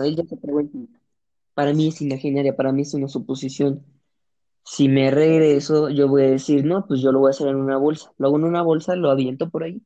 Para 1.54 1.74
mí 1.74 1.88
es 1.88 2.02
imaginaria, 2.02 2.56
para 2.56 2.72
mí 2.72 2.82
es 2.82 2.93
una 2.93 3.08
suposición. 3.08 3.84
Si 4.63 4.88
me 4.88 5.10
regreso, 5.12 5.89
yo 5.89 6.08
voy 6.08 6.24
a 6.24 6.30
decir, 6.30 6.65
no, 6.65 6.86
pues 6.88 7.02
yo 7.02 7.12
lo 7.12 7.19
voy 7.19 7.30
a 7.30 7.32
hacer 7.32 7.48
en 7.48 7.56
una 7.56 7.78
bolsa. 7.78 8.12
Lo 8.17 8.28
hago 8.28 8.38
en 8.38 8.43
una 8.43 8.62
bolsa, 8.62 8.95
lo 8.95 9.10
aviento 9.10 9.50
por 9.50 9.63
ahí 9.63 9.82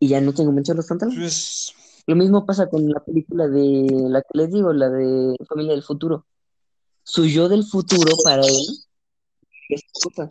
y 0.00 0.08
ya 0.08 0.20
no 0.20 0.32
tengo 0.32 0.50
manchar 0.50 0.76
los 0.76 0.86
pantalones. 0.86 1.20
Pues, 1.20 1.74
Lo 2.06 2.16
mismo 2.16 2.46
pasa 2.46 2.68
con 2.68 2.88
la 2.88 3.00
película 3.00 3.46
de 3.46 3.86
la 4.08 4.22
que 4.22 4.38
les 4.38 4.50
digo, 4.50 4.72
la 4.72 4.88
de 4.88 5.36
Familia 5.46 5.72
del 5.72 5.82
Futuro. 5.82 6.26
Su 7.04 7.26
yo 7.26 7.48
del 7.48 7.64
futuro 7.64 8.12
para 8.24 8.42
él 8.42 8.66
es 9.68 9.82
cosa, 9.92 10.28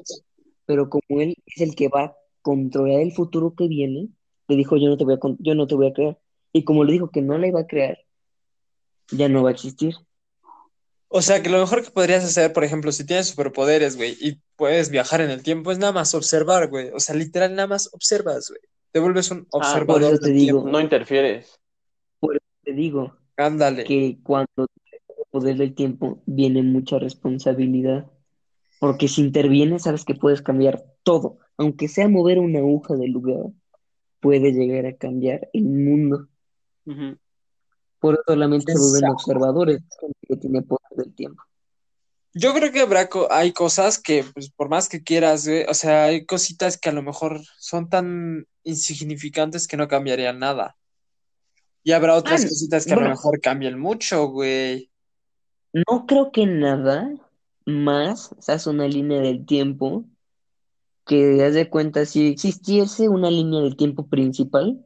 pero 0.65 0.89
como 0.89 1.21
él 1.21 1.35
es 1.45 1.61
el 1.61 1.75
que 1.75 1.87
va 1.87 2.03
a 2.03 2.15
controlar 2.41 3.01
el 3.01 3.11
futuro 3.11 3.53
que 3.55 3.67
viene, 3.67 4.09
le 4.47 4.55
dijo, 4.55 4.75
yo 4.77 4.89
no 4.89 4.97
te 4.97 5.05
voy 5.05 5.15
a, 5.15 5.19
yo 5.39 5.55
no 5.55 5.67
te 5.67 5.75
voy 5.75 5.87
a 5.87 5.93
crear. 5.93 6.19
Y 6.53 6.63
como 6.63 6.83
le 6.83 6.93
dijo 6.93 7.09
que 7.11 7.21
no 7.21 7.37
la 7.37 7.47
iba 7.47 7.61
a 7.61 7.67
crear, 7.67 7.97
ya 9.11 9.29
no 9.29 9.43
va 9.43 9.49
a 9.49 9.53
existir. 9.53 9.95
o 11.07 11.21
sea, 11.21 11.41
que 11.41 11.49
lo 11.49 11.59
mejor 11.59 11.83
que 11.83 11.91
podrías 11.91 12.23
hacer, 12.23 12.53
por 12.53 12.63
ejemplo, 12.63 12.91
si 12.91 13.05
tienes 13.05 13.27
superpoderes, 13.29 13.95
güey, 13.97 14.15
y 14.19 14.39
puedes 14.55 14.89
viajar 14.91 15.21
en 15.21 15.31
el 15.31 15.41
tiempo, 15.43 15.71
es 15.71 15.79
nada 15.79 15.91
más 15.93 16.13
observar, 16.13 16.67
güey. 16.69 16.89
O 16.93 16.99
sea, 16.99 17.15
literal, 17.15 17.55
nada 17.55 17.67
más 17.67 17.89
observas, 17.93 18.49
güey. 18.49 18.61
Te 18.91 18.99
vuelves 18.99 19.29
un 19.31 19.45
por 19.45 19.61
observador 19.61 20.13
eso 20.13 20.21
te 20.21 20.29
digo. 20.31 20.59
tiempo. 20.59 20.69
No 20.71 20.79
interfieres. 20.81 21.59
Te 22.63 22.73
digo 22.73 23.13
Ah. 23.37 23.45
Ándale. 23.47 23.85
que 23.85 24.17
cuando 24.21 24.67
tienes 24.83 25.01
el 25.17 25.23
poder 25.31 25.55
del 25.57 25.73
tiempo 25.73 26.21
viene 26.25 26.61
mucha 26.61 26.99
responsabilidad. 26.99 28.05
Porque 28.79 29.07
si 29.07 29.21
intervienes, 29.21 29.83
sabes 29.83 30.05
que 30.05 30.13
puedes 30.15 30.41
cambiar 30.41 30.83
todo. 31.03 31.37
Aunque 31.57 31.87
sea 31.87 32.07
mover 32.09 32.37
una 32.39 32.59
aguja 32.59 32.95
del 32.95 33.11
lugar, 33.11 33.51
puede 34.19 34.51
llegar 34.51 34.85
a 34.85 34.95
cambiar 34.95 35.49
el 35.53 35.63
mundo. 35.65 36.27
Por 37.99 38.13
eso 38.15 38.23
solamente 38.27 38.71
se 38.71 38.77
vuelven 38.79 39.09
Exacto. 39.09 39.13
observadores, 39.13 39.79
gente 39.99 40.19
que 40.27 40.37
tiene 40.37 40.61
poder 40.61 40.89
del 40.95 41.13
tiempo. 41.13 41.43
Yo 42.33 42.53
creo 42.53 42.71
que 42.71 42.81
habrá 42.81 43.09
co- 43.09 43.27
hay 43.31 43.51
cosas 43.53 43.99
que, 43.99 44.23
pues, 44.33 44.49
por 44.51 44.69
más 44.69 44.87
que 44.87 45.03
quieras, 45.03 45.47
o 45.67 45.73
sea, 45.73 46.05
hay 46.05 46.25
cositas 46.25 46.77
que 46.77 46.89
a 46.89 46.93
lo 46.93 47.01
mejor 47.01 47.41
son 47.57 47.89
tan 47.89 48.45
insignificantes 48.63 49.67
que 49.67 49.77
no 49.77 49.87
cambiarían 49.87 50.39
nada. 50.39 50.77
Y 51.83 51.91
habrá 51.91 52.15
otras 52.15 52.45
Ah, 52.45 52.49
cositas 52.49 52.85
que 52.85 52.93
a 52.93 52.97
lo 52.97 53.09
mejor 53.09 53.39
cambian 53.41 53.79
mucho, 53.79 54.27
güey. 54.27 54.91
No 55.73 56.05
creo 56.05 56.31
que 56.31 56.45
nada 56.45 57.11
más 57.65 58.35
se 58.39 58.51
hace 58.51 58.69
una 58.69 58.87
línea 58.87 59.19
del 59.21 59.45
tiempo 59.45 60.05
que 61.05 61.43
haz 61.43 61.53
de 61.55 61.69
cuenta 61.69 62.05
si 62.05 62.27
existiese 62.27 63.09
una 63.09 63.31
línea 63.31 63.61
del 63.61 63.75
tiempo 63.75 64.07
principal 64.07 64.85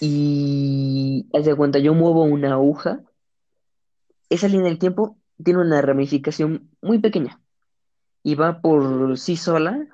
y 0.00 1.26
haz 1.32 1.44
de 1.44 1.54
cuenta 1.54 1.78
yo 1.78 1.94
muevo 1.94 2.24
una 2.24 2.52
aguja, 2.52 3.02
esa 4.28 4.48
línea 4.48 4.66
del 4.66 4.78
tiempo 4.78 5.16
tiene 5.42 5.60
una 5.60 5.82
ramificación 5.82 6.70
muy 6.80 6.98
pequeña 6.98 7.40
y 8.22 8.34
va 8.34 8.60
por 8.60 9.18
sí 9.18 9.36
sola 9.36 9.86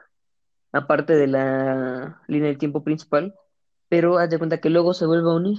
aparte 0.72 1.14
de 1.16 1.26
la 1.26 2.22
línea 2.28 2.48
del 2.48 2.58
tiempo 2.58 2.84
principal, 2.84 3.34
pero 3.88 4.18
haz 4.18 4.30
de 4.30 4.38
cuenta 4.38 4.60
que 4.60 4.70
luego 4.70 4.94
se 4.94 5.06
vuelve 5.06 5.30
a 5.30 5.34
unir. 5.34 5.58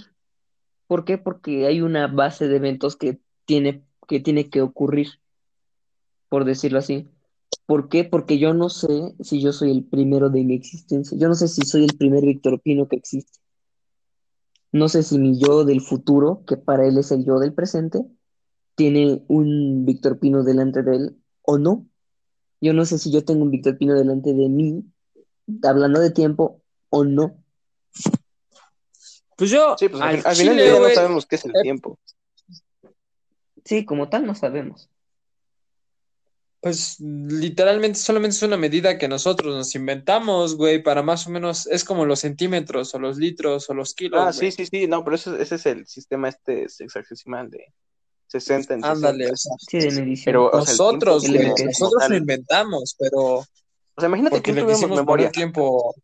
¿Por 0.88 1.06
qué? 1.06 1.18
Porque 1.18 1.68
hay 1.68 1.82
una 1.82 2.08
base 2.08 2.48
de 2.48 2.58
eventos 2.58 2.96
que 2.96 3.20
tiene 3.46 3.84
que, 4.08 4.20
tiene 4.20 4.50
que 4.50 4.62
ocurrir, 4.62 5.08
por 6.30 6.46
decirlo 6.46 6.80
así. 6.80 7.08
¿Por 7.66 7.90
qué? 7.90 8.04
Porque 8.04 8.40
yo 8.40 8.54
no 8.54 8.70
sé 8.70 9.16
si 9.20 9.42
yo 9.42 9.54
soy 9.54 9.72
el 9.72 9.84
primero 9.84 10.30
de 10.30 10.44
mi 10.44 10.56
existencia. 10.56 11.18
Yo 11.18 11.28
no 11.28 11.36
sé 11.36 11.48
si 11.48 11.62
soy 11.62 11.84
el 11.84 11.96
primer 11.98 12.24
Víctor 12.26 12.60
Pino 12.62 12.88
que 12.88 12.96
existe. 12.96 13.40
No 14.72 14.88
sé 14.90 15.04
si 15.04 15.18
mi 15.18 15.40
yo 15.40 15.66
del 15.66 15.82
futuro, 15.82 16.44
que 16.46 16.58
para 16.58 16.86
él 16.88 16.98
es 16.98 17.12
el 17.12 17.26
yo 17.26 17.40
del 17.40 17.54
presente, 17.54 18.06
tiene 18.76 19.24
un 19.28 19.86
Víctor 19.86 20.20
Pino 20.20 20.44
delante 20.44 20.84
de 20.84 20.96
él 20.96 21.18
o 21.42 21.58
no. 21.58 21.86
Yo 22.62 22.74
no 22.74 22.86
sé 22.86 22.98
si 23.00 23.12
yo 23.12 23.26
tengo 23.26 23.44
un 23.44 23.52
Víctor 23.52 23.78
Pino 23.78 23.96
delante 23.96 24.34
de 24.34 24.48
mí, 24.50 24.84
hablando 25.64 26.00
de 26.00 26.12
tiempo 26.12 26.62
o 26.90 27.04
no. 27.04 27.38
Pues 29.38 29.50
yo, 29.50 29.76
Sí, 29.80 29.88
pues 29.90 30.02
al, 30.02 30.10
al 30.10 30.16
fin- 30.18 30.28
al 30.28 30.36
final 30.36 30.58
chile, 30.58 30.80
no 30.80 30.90
sabemos 30.90 31.26
qué 31.26 31.36
es 31.38 31.46
el 31.46 31.52
eh, 31.56 31.62
tiempo. 31.62 32.00
Sí, 33.66 33.86
como 33.86 34.10
tal 34.10 34.26
no 34.26 34.36
sabemos. 34.36 34.90
Pues 36.62 37.00
literalmente 37.00 37.98
solamente 38.00 38.36
es 38.36 38.44
una 38.44 38.58
medida 38.58 38.98
que 38.98 39.08
nosotros 39.08 39.56
nos 39.56 39.74
inventamos, 39.76 40.58
güey, 40.58 40.84
para 40.84 41.02
más 41.02 41.26
o 41.26 41.30
menos, 41.30 41.68
es 41.68 41.86
como 41.86 42.06
los 42.06 42.20
centímetros 42.20 42.94
o 42.94 43.00
los 43.00 43.18
litros 43.18 43.70
o 43.70 43.74
los 43.74 43.94
kilos, 43.94 44.20
Ah, 44.20 44.32
güey. 44.36 44.52
sí, 44.52 44.66
sí, 44.66 44.66
sí, 44.66 44.88
no, 44.88 45.04
pero 45.06 45.16
ese, 45.16 45.42
ese 45.42 45.56
es 45.56 45.66
el 45.66 45.88
sistema 45.88 46.28
este 46.28 46.68
sexagesimal 46.68 47.50
de 47.50 47.74
60 48.28 48.74
en 48.74 48.82
60. 48.82 48.92
Ándale, 48.92 49.32
o 49.32 49.36
sea, 49.38 49.54
Sí, 49.58 49.80
de 49.80 49.92
medición. 50.02 50.26
Pero, 50.26 50.48
o 50.48 50.52
sea, 50.52 50.60
el 50.60 50.66
nosotros, 50.78 51.28
güey, 51.30 51.48
nosotros 51.66 52.10
lo 52.10 52.16
inventamos, 52.18 52.96
pero 53.00 53.20
O 53.22 53.46
sea, 53.98 54.08
imagínate 54.10 54.42
que 54.42 54.52
tuviéramos 54.52 54.90
memoria. 54.98 55.32
tiempo, 55.32 55.96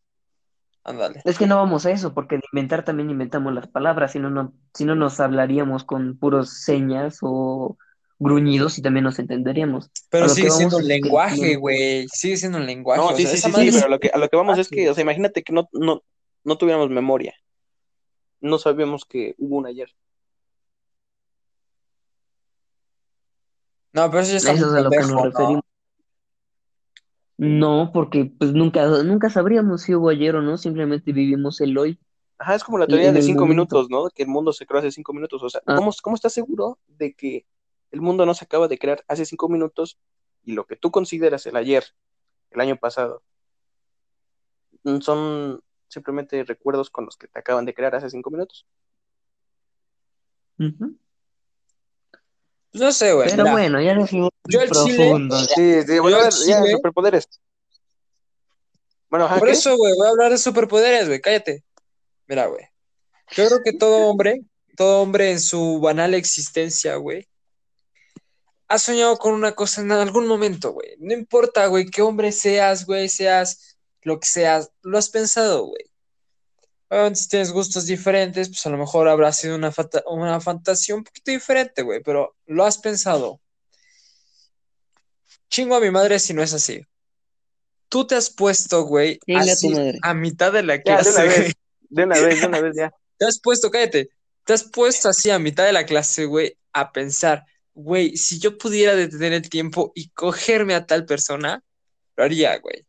ándale. 0.85 1.21
Es 1.25 1.37
que 1.37 1.47
no 1.47 1.57
vamos 1.57 1.85
a 1.85 1.91
eso, 1.91 2.13
porque 2.13 2.37
de 2.37 2.41
inventar 2.53 2.85
también 2.85 3.09
inventamos 3.09 3.53
las 3.53 3.67
palabras, 3.67 4.13
si 4.13 4.19
no, 4.19 4.29
no, 4.29 4.53
si 4.73 4.85
no 4.85 4.95
nos 4.95 5.19
hablaríamos 5.19 5.83
con 5.83 6.17
puros 6.17 6.49
señas 6.63 7.17
o 7.21 7.77
gruñidos 8.25 8.77
y 8.77 8.81
también 8.81 9.03
nos 9.05 9.17
entenderíamos. 9.19 9.89
Pero 10.09 10.25
que 10.25 10.31
sigue 10.33 10.49
siendo 10.51 10.77
un 10.77 10.81
es 10.83 10.87
que 10.89 10.93
el 10.95 11.01
lenguaje, 11.01 11.55
güey, 11.55 12.07
sigue 12.09 12.35
siendo 12.37 12.57
un 12.57 12.65
lenguaje, 12.65 13.01
No, 13.01 13.07
o 13.09 13.15
sí, 13.15 13.21
sea, 13.23 13.31
sí, 13.31 13.37
esa 13.37 13.47
sí, 13.47 13.53
madre 13.53 13.63
sí, 13.63 13.69
es- 13.69 13.75
pero 13.75 13.87
a 13.87 13.89
lo 13.89 13.99
que, 13.99 14.09
a 14.09 14.17
lo 14.17 14.27
que 14.29 14.35
vamos 14.37 14.57
es 14.59 14.67
que, 14.67 14.75
lenguaje. 14.75 14.91
o 14.91 14.93
sea, 14.95 15.01
imagínate 15.03 15.43
que 15.43 15.53
no, 15.53 15.69
no, 15.71 16.01
no 16.43 16.57
tuviéramos 16.57 16.89
memoria. 16.89 17.33
No 18.41 18.57
sabíamos 18.57 19.05
que 19.05 19.35
hubo 19.37 19.57
un 19.57 19.65
ayer. 19.67 19.89
No, 23.93 24.09
pero 24.09 24.21
eso 24.23 24.31
ya 24.31 24.37
está 24.37 24.51
Eso 24.51 24.67
es 24.69 24.73
a 24.75 24.81
lo 24.81 24.89
que 24.89 24.97
nos 24.99 25.11
¿no? 25.11 25.23
referimos. 25.23 25.63
No, 27.37 27.91
porque 27.93 28.25
pues 28.37 28.53
nunca, 28.53 28.85
nunca 29.03 29.29
sabríamos 29.29 29.81
si 29.81 29.93
hubo 29.95 30.09
ayer 30.09 30.35
o 30.35 30.41
no, 30.41 30.57
simplemente 30.57 31.11
vivimos 31.11 31.59
el 31.61 31.77
hoy. 31.77 31.99
Ajá, 32.37 32.55
es 32.55 32.63
como 32.63 32.77
la 32.77 32.87
teoría 32.87 33.11
de 33.13 33.21
cinco 33.21 33.41
momento. 33.45 33.75
minutos, 33.77 33.89
¿no? 33.89 34.09
Que 34.09 34.23
el 34.23 34.29
mundo 34.29 34.51
se 34.53 34.65
creó 34.65 34.79
hace 34.79 34.91
cinco 34.91 35.13
minutos. 35.13 35.41
O 35.43 35.49
sea, 35.49 35.61
Ah. 35.65 35.75
¿cómo, 35.75 35.91
cómo 36.01 36.15
estás 36.15 36.33
seguro 36.33 36.77
de 36.87 37.13
que 37.13 37.45
el 37.91 38.01
mundo 38.01 38.25
no 38.25 38.33
se 38.33 38.45
acaba 38.45 38.67
de 38.67 38.77
crear 38.77 39.03
hace 39.07 39.25
cinco 39.25 39.49
minutos 39.49 39.97
y 40.43 40.53
lo 40.53 40.65
que 40.65 40.75
tú 40.75 40.91
consideras 40.91 41.45
el 41.45 41.55
ayer, 41.55 41.83
el 42.51 42.61
año 42.61 42.77
pasado, 42.77 43.23
mm, 44.83 44.99
son 44.99 45.61
simplemente 45.87 46.43
recuerdos 46.43 46.89
con 46.89 47.05
los 47.05 47.15
que 47.17 47.27
te 47.27 47.39
acaban 47.39 47.65
de 47.65 47.73
crear 47.73 47.95
hace 47.95 48.09
cinco 48.09 48.29
minutos? 48.31 48.65
Pues 52.71 52.83
no 52.83 52.91
sé, 52.91 53.13
güey, 53.13 53.29
Pero 53.29 53.49
bueno, 53.51 53.81
ya 53.81 53.95
nos 53.95 54.09
fuimos 54.09 54.31
yo 54.45 54.59
chile- 54.59 54.67
profundo. 54.69 55.37
Sí, 55.39 55.81
sí, 55.83 55.99
bueno, 55.99 56.17
Yo 56.17 56.17
a 56.17 56.23
ver, 56.25 56.33
ya, 56.33 56.61
Chile- 56.61 56.71
superpoderes. 56.71 57.27
Bueno, 59.09 59.29
por 59.29 59.47
¿qué? 59.47 59.53
eso, 59.53 59.75
güey, 59.77 59.93
voy 59.97 60.07
a 60.07 60.09
hablar 60.11 60.31
de 60.31 60.37
superpoderes, 60.37 61.07
güey, 61.07 61.21
cállate. 61.21 61.63
Mira, 62.27 62.47
güey, 62.47 62.65
yo 63.31 63.47
creo 63.47 63.61
que 63.63 63.73
todo 63.73 64.07
hombre, 64.09 64.41
todo 64.75 65.01
hombre 65.01 65.31
en 65.31 65.39
su 65.39 65.79
banal 65.79 66.13
existencia, 66.13 66.95
güey, 66.97 67.27
ha 68.67 68.79
soñado 68.79 69.17
con 69.17 69.33
una 69.33 69.53
cosa 69.53 69.81
en 69.81 69.91
algún 69.91 70.27
momento, 70.27 70.71
güey. 70.71 70.95
No 70.99 71.13
importa, 71.13 71.67
güey, 71.67 71.85
qué 71.85 72.01
hombre 72.01 72.31
seas, 72.31 72.85
güey, 72.85 73.09
seas 73.09 73.77
lo 74.01 74.19
que 74.19 74.27
seas, 74.27 74.71
lo 74.81 74.97
has 74.97 75.09
pensado, 75.09 75.65
güey. 75.65 75.83
Obviamente, 76.89 77.19
si 77.19 77.27
tienes 77.27 77.51
gustos 77.51 77.85
diferentes, 77.87 78.47
pues 78.47 78.65
a 78.65 78.69
lo 78.69 78.77
mejor 78.77 79.07
habrá 79.07 79.33
sido 79.33 79.55
una, 79.55 79.73
una 80.05 80.39
fantasía 80.39 80.95
un 80.95 81.03
poquito 81.03 81.31
diferente, 81.31 81.81
güey, 81.81 82.01
pero 82.03 82.35
lo 82.45 82.63
has 82.63 82.77
pensado. 82.77 83.41
Chingo 85.49 85.75
a 85.75 85.79
mi 85.79 85.89
madre 85.89 86.19
si 86.19 86.33
no 86.33 86.43
es 86.43 86.53
así. 86.53 86.81
Tú 87.89 88.05
te 88.05 88.15
has 88.15 88.29
puesto, 88.29 88.83
güey, 88.83 89.19
a 89.33 89.39
así 89.39 89.73
mitad 90.15 90.51
de 90.51 90.63
la 90.63 90.83
Ya, 90.83 91.01
de 91.01 91.09
una 91.09 91.23
clase, 91.23 91.41
vez, 91.41 91.53
de 91.81 92.03
una 92.03 92.19
vez, 92.19 92.41
de 92.41 92.47
una 92.47 92.61
vez, 92.61 92.75
ya. 92.75 92.93
Te 93.17 93.25
has 93.25 93.39
puesto, 93.39 93.71
cállate, 93.71 94.09
te 94.43 94.53
has 94.53 94.63
puesto 94.63 95.09
así 95.09 95.29
a 95.29 95.39
mitad 95.39 95.65
de 95.65 95.73
la 95.73 95.85
clase, 95.85 96.25
güey, 96.25 96.57
a 96.73 96.91
pensar, 96.91 97.45
güey, 97.75 98.15
si 98.17 98.39
yo 98.39 98.57
pudiera 98.57 98.95
detener 98.95 99.33
el 99.33 99.49
tiempo 99.49 99.91
y 99.93 100.09
cogerme 100.09 100.73
a 100.73 100.85
tal 100.85 101.05
persona, 101.05 101.63
lo 102.15 102.23
haría, 102.23 102.57
güey. 102.59 102.87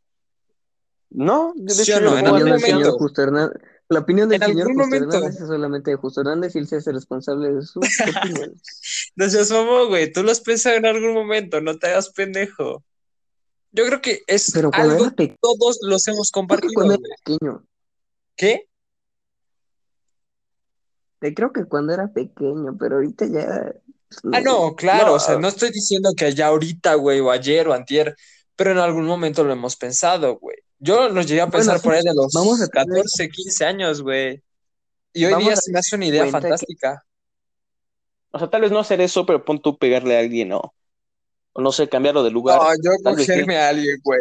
No, 1.11 1.53
de 1.57 1.75
¿Sí 1.75 1.83
hecho, 1.93 2.01
no? 2.01 2.17
En 2.19 2.25
La 2.25 2.31
pongo 2.31 2.37
opinión 2.37 2.59
del 2.59 2.65
algún 2.65 2.73
momento. 2.73 2.99
Justo 2.99 3.23
Hernández, 3.23 3.63
la 3.89 3.99
opinión 4.01 4.29
del 4.29 4.43
En 4.43 4.49
señor 4.49 4.69
algún 4.69 4.83
Justo 4.83 4.97
momento. 4.97 5.17
Hernández 5.17 5.41
es 5.41 5.47
solamente 5.47 5.91
de 5.91 5.97
Justo 5.97 6.21
Hernández 6.21 6.55
y 6.55 6.59
él 6.59 6.69
se 6.69 6.77
hace 6.77 6.93
responsable 6.93 7.53
de 7.53 7.63
sus 7.63 7.77
opiniones. 8.17 9.13
No 9.17 9.29
seas 9.29 9.51
mamón, 9.51 9.89
güey, 9.89 10.13
tú 10.13 10.23
lo 10.23 10.31
has 10.31 10.41
pensado 10.41 10.77
en 10.77 10.87
algún 10.87 11.15
momento, 11.15 11.61
no 11.61 11.79
te 11.79 11.89
hagas 11.89 12.11
pendejo. 12.11 12.85
Yo 13.73 13.85
creo 13.87 14.01
que 14.01 14.23
es 14.27 14.53
Pero 14.55 14.71
cuando 14.71 14.93
algo 14.93 15.07
era 15.07 15.15
que 15.15 15.37
todos 15.41 15.79
los 15.83 16.07
hemos 16.09 16.31
compartido, 16.31 16.73
cuando 16.75 16.95
era 16.95 17.03
pequeño, 17.25 17.67
¿Qué? 18.37 18.69
creo 21.35 21.53
que 21.53 21.65
cuando 21.65 21.93
era 21.93 22.13
pequeño, 22.13 22.77
pero 22.79 22.97
ahorita 22.97 23.27
ya 23.27 23.75
Ah, 24.33 24.41
no. 24.41 24.69
no, 24.69 24.75
claro, 24.77 25.07
No, 25.09 25.13
o 25.15 25.21
sea, 25.21 25.37
no 25.39 25.49
estoy 25.49 25.71
diciendo 25.71 26.11
que 26.17 26.33
ya 26.35 26.47
ahorita, 26.49 26.95
güey, 26.95 27.21
o 27.21 27.31
ayer 27.31 27.67
o 27.69 27.73
antier, 27.75 28.17
pero 28.55 28.71
en 28.71 28.79
algún 28.79 29.05
momento 29.07 29.45
lo 29.45 29.53
hemos 29.53 29.77
pensado, 29.77 30.37
güey. 30.39 30.57
Yo 30.79 31.09
lo 31.09 31.23
llegué 31.23 31.41
a 31.41 31.49
pensar 31.51 31.81
por 31.81 31.95
ahí 31.95 32.03
de 32.05 32.15
los 32.15 32.33
vamos 32.33 32.61
a 32.61 32.69
tener- 32.69 32.87
14, 32.89 33.29
15 33.29 33.65
años, 33.65 34.03
güey. 34.03 34.43
Y 35.13 35.25
hoy 35.25 35.33
Vamos 35.33 35.47
día 35.49 35.57
se 35.57 35.73
me 35.73 35.79
hace 35.79 35.97
una 35.97 36.07
idea 36.07 36.25
que- 36.25 36.31
fantástica. 36.31 37.05
O 38.31 38.39
sea, 38.39 38.51
tal 38.51 38.61
vez 38.61 38.71
no 38.71 38.79
hacer 38.79 39.01
eso, 39.01 39.25
pero 39.25 39.45
pon 39.45 39.61
tú 39.61 39.79
pegarle 39.79 40.17
a 40.17 40.21
alguien, 40.21 40.51
¿no? 40.51 40.75
O 41.55 41.63
no 41.63 41.73
sé, 41.73 41.89
cambiarlo 41.89 42.23
de 42.23 42.31
lugar. 42.31 42.59
No, 42.61 42.69
yo 42.75 42.91
cogerme 43.03 43.57
a 43.57 43.69
alguien, 43.71 43.99
güey. 44.05 44.21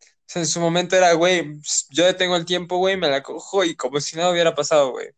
O 0.00 0.26
sea, 0.26 0.40
en 0.42 0.48
su 0.48 0.58
momento 0.58 0.96
era, 0.96 1.12
güey, 1.12 1.42
pues, 1.58 1.86
yo 1.90 2.06
detengo 2.06 2.34
el 2.36 2.46
tiempo, 2.46 2.78
güey, 2.78 2.96
me 2.96 3.10
la 3.10 3.22
cojo 3.22 3.62
y 3.62 3.76
como 3.76 4.00
si 4.00 4.16
nada 4.16 4.30
hubiera 4.30 4.54
pasado, 4.54 4.90
güey. 4.92 5.08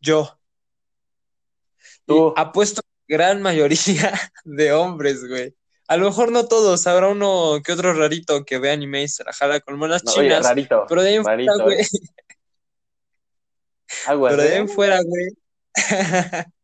Yo. 0.00 0.38
Y 1.78 2.06
Tú. 2.06 2.34
apuesto 2.36 2.82
que 3.06 3.14
gran 3.16 3.40
mayoría 3.42 4.12
de 4.44 4.72
hombres, 4.72 5.26
güey. 5.28 5.54
A 5.88 5.96
lo 5.96 6.06
mejor 6.06 6.30
no 6.30 6.46
todos, 6.46 6.86
habrá 6.86 7.08
uno 7.08 7.60
que 7.64 7.72
otro 7.72 7.92
rarito 7.92 8.44
que 8.44 8.58
ve 8.58 8.70
anime 8.70 9.02
y 9.02 9.08
se 9.08 9.24
la 9.24 9.32
jala 9.32 9.58
con 9.60 9.76
monas 9.76 10.04
No, 10.04 10.12
oye, 10.12 10.28
chinas, 10.28 10.46
rarito. 10.46 10.84
pero 10.88 11.02
de 11.02 11.08
ahí 11.08 11.14
en 11.16 11.24
fuera, 11.24 11.54
güey. 11.64 11.78
Aguas, 14.06 14.30
Pero 14.32 14.42
de 14.42 14.48
ahí 14.48 14.54
¿eh? 14.54 14.60
en 14.60 14.68
fuera, 14.68 15.00
güey. 15.02 15.28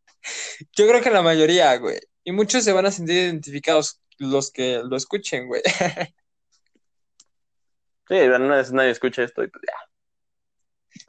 Yo 0.77 0.87
creo 0.87 1.03
que 1.03 1.11
la 1.11 1.23
mayoría, 1.23 1.77
güey. 1.77 1.99
Y 2.23 2.33
muchos 2.33 2.63
se 2.65 2.73
van 2.73 2.87
a 2.87 2.93
sentir 2.93 3.17
identificados 3.17 4.01
los 4.19 4.51
que 4.53 4.81
lo 4.85 4.97
escuchen, 4.97 5.49
güey. 5.49 5.63
Sí, 8.09 8.15
no 8.29 8.39
nadie 8.39 8.91
escucha 8.91 9.25
esto 9.25 9.43
y 9.43 9.49
pues 9.49 9.63
ya. 9.67 9.75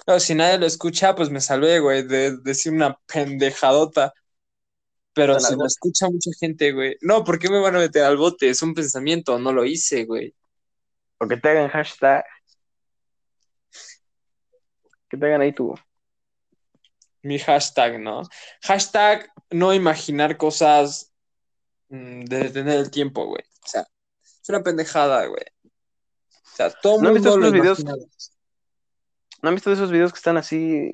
No, 0.05 0.19
si 0.19 0.35
nadie 0.35 0.57
lo 0.57 0.65
escucha, 0.65 1.15
pues 1.15 1.29
me 1.29 1.41
salvé, 1.41 1.79
güey, 1.79 2.03
de 2.03 2.37
decir 2.37 2.71
una 2.71 2.97
pendejadota. 3.05 4.13
Pero 5.13 5.39
si 5.39 5.53
lo 5.53 5.57
bote. 5.57 5.67
escucha 5.67 6.09
mucha 6.09 6.29
gente, 6.39 6.71
güey. 6.71 6.95
No, 7.01 7.23
¿por 7.23 7.39
qué 7.39 7.49
me 7.49 7.59
van 7.59 7.75
a 7.75 7.79
meter 7.79 8.03
al 8.03 8.17
bote? 8.17 8.49
Es 8.49 8.61
un 8.61 8.73
pensamiento, 8.73 9.39
no 9.39 9.51
lo 9.51 9.65
hice, 9.65 10.05
güey. 10.05 10.35
O 11.17 11.27
que 11.27 11.37
te 11.37 11.49
hagan 11.49 11.69
hashtag. 11.69 12.23
Que 15.09 15.17
te 15.17 15.25
hagan 15.25 15.41
ahí 15.41 15.53
tu. 15.53 15.73
Mi 17.23 17.39
hashtag, 17.39 17.99
¿no? 17.99 18.21
Hashtag 18.61 19.31
no 19.49 19.73
imaginar 19.73 20.37
cosas 20.37 21.11
mm, 21.89 22.25
de 22.25 22.37
detener 22.37 22.79
el 22.79 22.91
tiempo, 22.91 23.25
güey. 23.25 23.43
O 23.65 23.67
sea, 23.67 23.87
es 24.21 24.49
una 24.49 24.61
pendejada, 24.61 25.25
güey. 25.25 25.43
O 25.63 26.55
sea, 26.55 26.69
todo 26.69 26.97
el 26.97 27.01
¿No 27.01 27.09
has 27.09 27.15
visto 27.15 27.31
mundo 27.31 27.49
lo 27.49 27.55
esos 27.55 27.61
videos? 27.61 27.79
imagina. 27.79 28.05
¿No 29.47 29.51
han 29.51 29.55
visto 29.55 29.71
esos 29.71 29.93
videos 29.93 30.11
que 30.11 30.17
están 30.17 30.35
así 30.35 30.91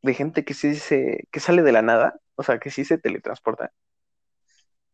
de 0.00 0.14
gente 0.14 0.42
que 0.42 0.54
sí 0.54 0.74
se, 0.74 1.28
que 1.30 1.38
sale 1.38 1.60
de 1.60 1.70
la 1.70 1.82
nada? 1.82 2.18
O 2.34 2.42
sea, 2.42 2.58
que 2.58 2.70
sí 2.70 2.82
se 2.86 2.96
teletransporta. 2.96 3.74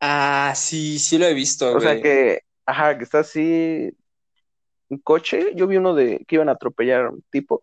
Ah, 0.01 0.53
sí, 0.57 0.99
sí 0.99 1.17
lo 1.17 1.27
he 1.27 1.35
visto, 1.35 1.73
O 1.73 1.79
sea 1.79 2.01
que, 2.01 2.41
ajá, 2.67 2.99
que 2.99 3.05
está 3.05 3.21
así 3.21 3.97
un 4.89 4.99
coche. 4.99 5.53
Yo 5.55 5.69
vi 5.69 5.77
uno 5.77 5.95
de 5.95 6.25
que 6.27 6.35
iban 6.35 6.49
a 6.49 6.53
atropellar 6.55 7.05
a 7.05 7.11
un 7.11 7.23
tipo. 7.31 7.63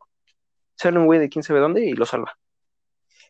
Sale 0.78 0.97
un 0.97 1.08
güey 1.08 1.19
de 1.19 1.28
quién 1.28 1.43
sabe 1.43 1.60
dónde 1.60 1.86
y 1.86 1.91
lo 1.91 2.06
salva. 2.06 2.39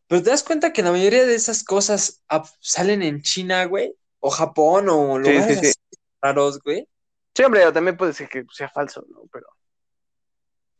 Pero 0.07 0.21
te 0.21 0.29
das 0.29 0.43
cuenta 0.43 0.73
que 0.73 0.83
la 0.83 0.91
mayoría 0.91 1.25
de 1.25 1.33
esas 1.33 1.63
cosas 1.63 2.21
salen 2.59 3.01
en 3.01 3.23
China, 3.23 3.65
güey, 3.65 3.95
o 4.19 4.29
Japón, 4.29 4.87
o 4.87 5.17
Sí, 5.17 5.31
lugares 5.31 5.57
sí, 5.57 5.65
sí. 5.65 5.71
así 5.71 5.79
raros, 6.21 6.59
güey. 6.59 6.87
Sí, 7.35 7.41
hombre, 7.41 7.71
también 7.71 7.97
puede 7.97 8.13
ser 8.13 8.29
que 8.29 8.45
sea 8.51 8.69
falso, 8.69 9.03
¿no? 9.09 9.23
Pero. 9.31 9.47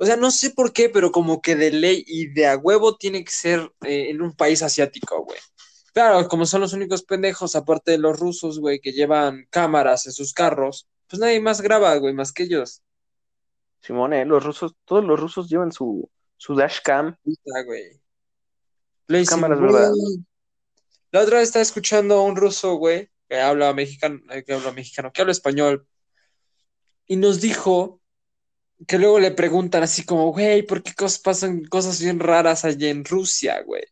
O 0.02 0.06
sea, 0.08 0.16
no 0.16 0.32
sé 0.32 0.50
por 0.50 0.74
qué, 0.74 0.90
pero 0.90 1.12
como 1.12 1.44
que 1.44 1.56
de 1.56 1.70
ley 1.70 2.04
y 2.08 2.26
de 2.26 2.48
a 2.48 2.58
huevo 2.58 2.96
tiene 2.96 3.24
que 3.24 3.32
ser 3.32 3.72
eh, 3.86 4.10
en 4.10 4.24
un 4.24 4.36
país 4.36 4.64
asiático, 4.64 5.24
güey. 5.24 5.38
Claro, 5.94 6.28
como 6.28 6.48
son 6.48 6.62
los 6.62 6.74
únicos 6.74 7.04
pendejos, 7.04 7.56
aparte 7.56 7.92
de 7.92 8.00
los 8.00 8.20
rusos, 8.20 8.60
güey, 8.60 8.80
que 8.80 8.94
llevan 8.94 9.46
cámaras 9.52 10.08
en 10.08 10.14
sus 10.14 10.34
carros, 10.34 10.90
pues 11.08 11.20
nadie 11.20 11.40
más 11.40 11.62
graba, 11.62 11.96
güey, 11.98 12.16
más 12.16 12.34
que 12.34 12.44
ellos. 12.44 12.82
Simone, 13.82 14.26
los 14.26 14.44
rusos, 14.44 14.74
todos 14.86 15.06
los 15.06 15.20
rusos 15.20 15.48
llevan 15.48 15.72
su, 15.72 16.10
su 16.36 16.56
dashcam. 16.56 17.16
Güey. 17.68 18.02
Cámaras. 19.28 19.62
¿verdad? 19.62 19.92
La 21.12 21.22
otra 21.22 21.38
vez 21.38 21.50
estaba 21.50 21.62
escuchando 21.62 22.16
a 22.16 22.24
un 22.24 22.36
ruso, 22.36 22.74
güey, 22.74 23.12
que 23.30 23.40
habla 23.40 23.72
mexicano, 23.76 24.20
eh, 24.32 24.44
que 24.44 24.54
habla 24.54 24.72
mexicano, 24.72 25.12
que 25.14 25.22
habla 25.22 25.32
español, 25.32 25.86
y 27.06 27.18
nos 27.18 27.40
dijo 27.40 28.01
que 28.88 28.98
luego 28.98 29.20
le 29.20 29.32
preguntan 29.32 29.84
así 29.84 30.06
como, 30.06 30.32
güey, 30.32 30.64
¿por 30.64 30.84
qué 30.84 30.94
cosas 30.94 31.20
pasan 31.20 31.64
cosas 31.66 32.02
bien 32.02 32.20
raras 32.20 32.66
allá 32.66 32.90
en 32.90 33.06
Rusia, 33.06 33.62
güey? 33.64 33.84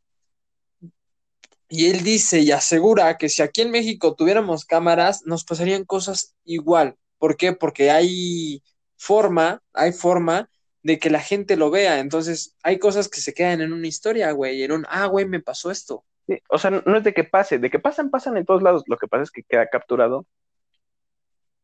Y 1.70 1.86
él 1.88 2.04
dice 2.04 2.40
y 2.40 2.52
asegura 2.52 3.18
que 3.18 3.30
si 3.30 3.44
aquí 3.44 3.62
en 3.62 3.72
México 3.72 4.16
tuviéramos 4.16 4.66
cámaras, 4.66 5.22
nos 5.26 5.44
pasarían 5.44 5.86
cosas 5.86 6.36
igual. 6.44 6.96
¿Por 7.20 7.38
qué? 7.38 7.54
Porque 7.54 7.92
hay 7.92 8.64
forma, 8.98 9.62
hay 9.74 9.94
forma 9.94 10.50
de 10.82 10.98
que 10.98 11.12
la 11.12 11.20
gente 11.20 11.56
lo 11.56 11.70
vea. 11.70 12.00
Entonces, 12.00 12.56
hay 12.64 12.80
cosas 12.80 13.08
que 13.08 13.22
se 13.22 13.34
quedan 13.34 13.62
en 13.62 13.74
una 13.74 13.88
historia, 13.88 14.32
güey, 14.32 14.64
en 14.64 14.72
un, 14.72 14.86
ah, 14.90 15.06
güey, 15.06 15.26
me 15.26 15.42
pasó 15.42 15.70
esto. 15.70 16.06
O 16.50 16.58
sea, 16.58 16.72
no 16.72 16.98
es 16.98 17.04
de 17.04 17.14
que 17.14 17.24
pase, 17.24 17.60
de 17.60 17.70
que 17.70 17.80
pasan, 17.80 18.10
pasan 18.10 18.38
en 18.38 18.46
todos 18.46 18.64
lados. 18.64 18.84
Lo 18.88 18.98
que 18.98 19.08
pasa 19.08 19.24
es 19.24 19.32
que 19.32 19.44
queda 19.44 19.68
capturado. 19.68 20.26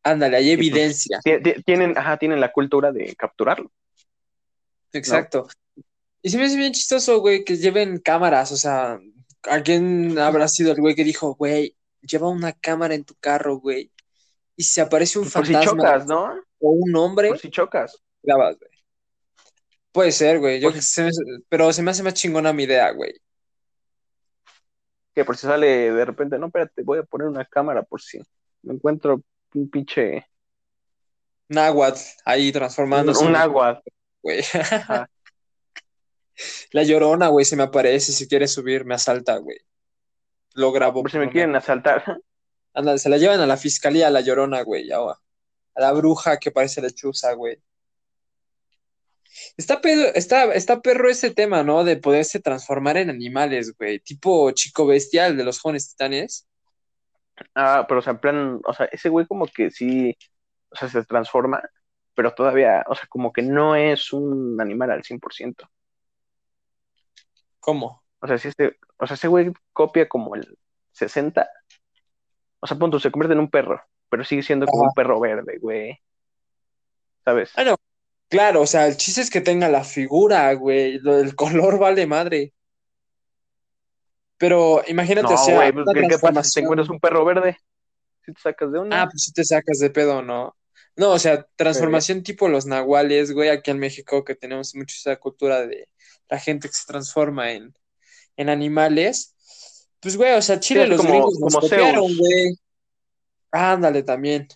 Ándale, 0.06 0.36
hay 0.36 0.56
pues, 0.56 0.66
evidencia. 0.68 1.20
Ti- 1.24 1.42
ti- 1.42 1.62
Tienen, 1.64 1.98
ajá, 1.98 2.16
tienen 2.16 2.40
la 2.40 2.52
cultura 2.52 2.92
de 2.92 3.14
capturarlo. 3.16 3.72
Exacto. 4.92 5.48
Y 6.22 6.30
se 6.30 6.38
me 6.38 6.44
hace 6.44 6.56
bien 6.56 6.72
chistoso, 6.72 7.20
güey, 7.20 7.44
que 7.44 7.56
lleven 7.56 7.98
cámaras. 7.98 8.52
O 8.52 8.56
sea, 8.56 9.00
¿a 9.42 9.60
quién 9.62 10.16
habrá 10.18 10.46
sido 10.48 10.72
el 10.72 10.80
güey 10.80 10.94
que 10.94 11.04
dijo, 11.04 11.34
güey, 11.34 11.76
lleva 12.02 12.28
una 12.28 12.52
cámara 12.52 12.94
en 12.94 13.04
tu 13.04 13.14
carro, 13.16 13.56
güey? 13.56 13.90
Y 14.56 14.62
si 14.62 14.80
aparece 14.80 15.18
un 15.18 15.28
Por 15.28 15.44
si 15.44 15.52
fantasma 15.52 15.82
chocas, 15.82 16.06
¿no? 16.06 16.34
o 16.60 16.70
un 16.70 16.94
hombre, 16.96 17.28
Por 17.28 17.38
si 17.38 17.50
chocas. 17.50 17.96
grabas, 18.22 18.56
güey. 18.58 18.70
Puede 19.92 20.12
ser, 20.12 20.38
güey. 20.38 20.60
Yo 20.60 20.70
se 20.72 21.02
me- 21.04 21.10
pero 21.48 21.72
se 21.72 21.82
me 21.82 21.90
hace 21.90 22.02
más 22.02 22.14
chingona 22.14 22.52
mi 22.52 22.62
idea, 22.62 22.90
güey. 22.92 23.12
Que 25.14 25.24
por 25.24 25.36
si 25.36 25.46
sale 25.46 25.90
de 25.92 26.04
repente, 26.04 26.38
no, 26.38 26.46
espérate, 26.46 26.82
voy 26.82 26.98
a 26.98 27.02
poner 27.02 27.26
una 27.26 27.44
cámara 27.44 27.82
por 27.82 28.00
si 28.00 28.18
me 28.62 28.74
encuentro 28.74 29.22
un 29.56 29.70
pinche. 29.70 30.26
Náhuatl 31.48 32.00
ahí 32.24 32.48
Un, 32.48 32.52
transformándose. 32.52 33.22
un 33.24 33.30
en- 33.30 33.36
agua. 33.36 33.82
güey. 34.22 34.42
La 36.72 36.82
llorona, 36.82 37.28
güey, 37.28 37.44
se 37.46 37.56
me 37.56 37.62
aparece. 37.62 38.12
Si 38.12 38.28
quiere 38.28 38.46
subir, 38.48 38.84
me 38.84 38.94
asalta, 38.94 39.36
güey. 39.38 39.58
Lo 40.54 40.70
grabo. 40.72 41.02
Por 41.02 41.10
si 41.10 41.18
me 41.18 41.30
quieren 41.30 41.54
asaltar. 41.56 42.04
Ándale, 42.74 42.98
se 42.98 43.08
la 43.08 43.16
llevan 43.16 43.40
a 43.40 43.46
la 43.46 43.56
fiscalía, 43.56 44.08
a 44.08 44.10
la 44.10 44.20
llorona, 44.20 44.62
güey. 44.62 44.86
ya 44.86 44.98
va. 44.98 45.18
A 45.74 45.80
la 45.80 45.92
bruja 45.92 46.38
que 46.38 46.50
parece 46.50 46.82
lechuza, 46.82 47.32
güey. 47.32 47.58
Está, 49.56 49.80
pedo- 49.80 50.12
está, 50.14 50.52
está 50.54 50.80
perro 50.82 51.08
ese 51.10 51.30
tema, 51.30 51.62
¿no? 51.62 51.84
De 51.84 51.96
poderse 51.96 52.40
transformar 52.40 52.96
en 52.98 53.08
animales, 53.10 53.74
güey. 53.78 54.00
Tipo 54.00 54.50
chico 54.52 54.86
bestial 54.86 55.36
de 55.36 55.44
los 55.44 55.58
jóvenes 55.60 55.88
titanes. 55.90 56.46
Ah, 57.54 57.84
pero 57.88 58.00
o 58.00 58.02
sea, 58.02 58.12
en 58.12 58.18
plan, 58.18 58.60
o 58.64 58.72
sea, 58.72 58.86
ese 58.86 59.08
güey 59.08 59.26
como 59.26 59.46
que 59.46 59.70
sí, 59.70 60.16
o 60.70 60.76
sea, 60.76 60.88
se 60.88 61.04
transforma, 61.04 61.62
pero 62.14 62.34
todavía, 62.34 62.84
o 62.88 62.94
sea, 62.94 63.06
como 63.08 63.32
que 63.32 63.42
no 63.42 63.74
es 63.76 64.12
un 64.12 64.60
animal 64.60 64.90
al 64.90 65.02
100%. 65.02 65.68
¿Cómo? 67.60 68.02
O 68.20 68.26
sea, 68.26 68.38
si 68.38 68.48
este, 68.48 68.78
o 68.98 69.06
sea, 69.06 69.14
ese 69.14 69.28
güey 69.28 69.52
copia 69.72 70.08
como 70.08 70.34
el 70.34 70.58
60, 70.92 71.48
o 72.60 72.66
sea, 72.66 72.78
punto, 72.78 72.98
se 72.98 73.10
convierte 73.10 73.34
en 73.34 73.40
un 73.40 73.50
perro, 73.50 73.82
pero 74.08 74.24
sigue 74.24 74.42
siendo 74.42 74.66
como 74.66 74.82
Ajá. 74.84 74.88
un 74.90 74.94
perro 74.94 75.20
verde, 75.20 75.58
güey. 75.60 76.00
¿Sabes? 77.24 77.52
Ah, 77.56 77.64
no. 77.64 77.76
Claro, 78.28 78.62
o 78.62 78.66
sea, 78.66 78.86
el 78.86 78.96
chiste 78.96 79.20
es 79.20 79.30
que 79.30 79.40
tenga 79.40 79.68
la 79.68 79.84
figura, 79.84 80.52
güey. 80.54 80.98
Del 80.98 81.36
color 81.36 81.78
vale 81.78 82.06
madre. 82.06 82.52
Pero 84.38 84.82
imagínate, 84.86 85.28
No, 85.28 85.34
o 85.34 85.44
sea, 85.44 85.54
güey, 85.56 85.72
pues, 85.72 85.86
¿qué, 85.94 86.08
qué 86.08 86.18
pasa 86.18 86.42
si 86.44 86.52
te 86.54 86.60
encuentras 86.60 86.88
un 86.90 87.00
perro 87.00 87.24
verde? 87.24 87.58
Si 88.24 88.32
te 88.32 88.40
sacas 88.40 88.72
de 88.72 88.78
una. 88.80 89.02
Ah, 89.02 89.08
pues 89.10 89.22
si 89.24 89.32
te 89.32 89.44
sacas 89.44 89.78
de 89.78 89.90
pedo, 89.90 90.22
¿no? 90.22 90.56
No, 90.96 91.10
o 91.12 91.18
sea, 91.18 91.46
transformación 91.56 92.22
tipo 92.22 92.48
los 92.48 92.66
nahuales, 92.66 93.32
güey, 93.32 93.50
aquí 93.50 93.70
en 93.70 93.78
México 93.78 94.24
que 94.24 94.34
tenemos 94.34 94.74
mucho 94.74 94.94
esa 94.98 95.16
cultura 95.16 95.66
de 95.66 95.88
la 96.28 96.38
gente 96.38 96.68
que 96.68 96.74
se 96.74 96.86
transforma 96.86 97.52
en, 97.52 97.74
en 98.36 98.48
animales. 98.48 99.34
Pues, 100.00 100.16
güey, 100.16 100.32
o 100.34 100.42
sea, 100.42 100.58
Chile 100.60 100.86
los 100.86 100.98
como- 100.98 101.10
gringos 101.10 101.38
nos 101.40 101.54
como 101.54 101.60
copiaron, 101.68 102.16
güey. 102.16 102.58
Ándale 103.52 104.02
también. 104.02 104.48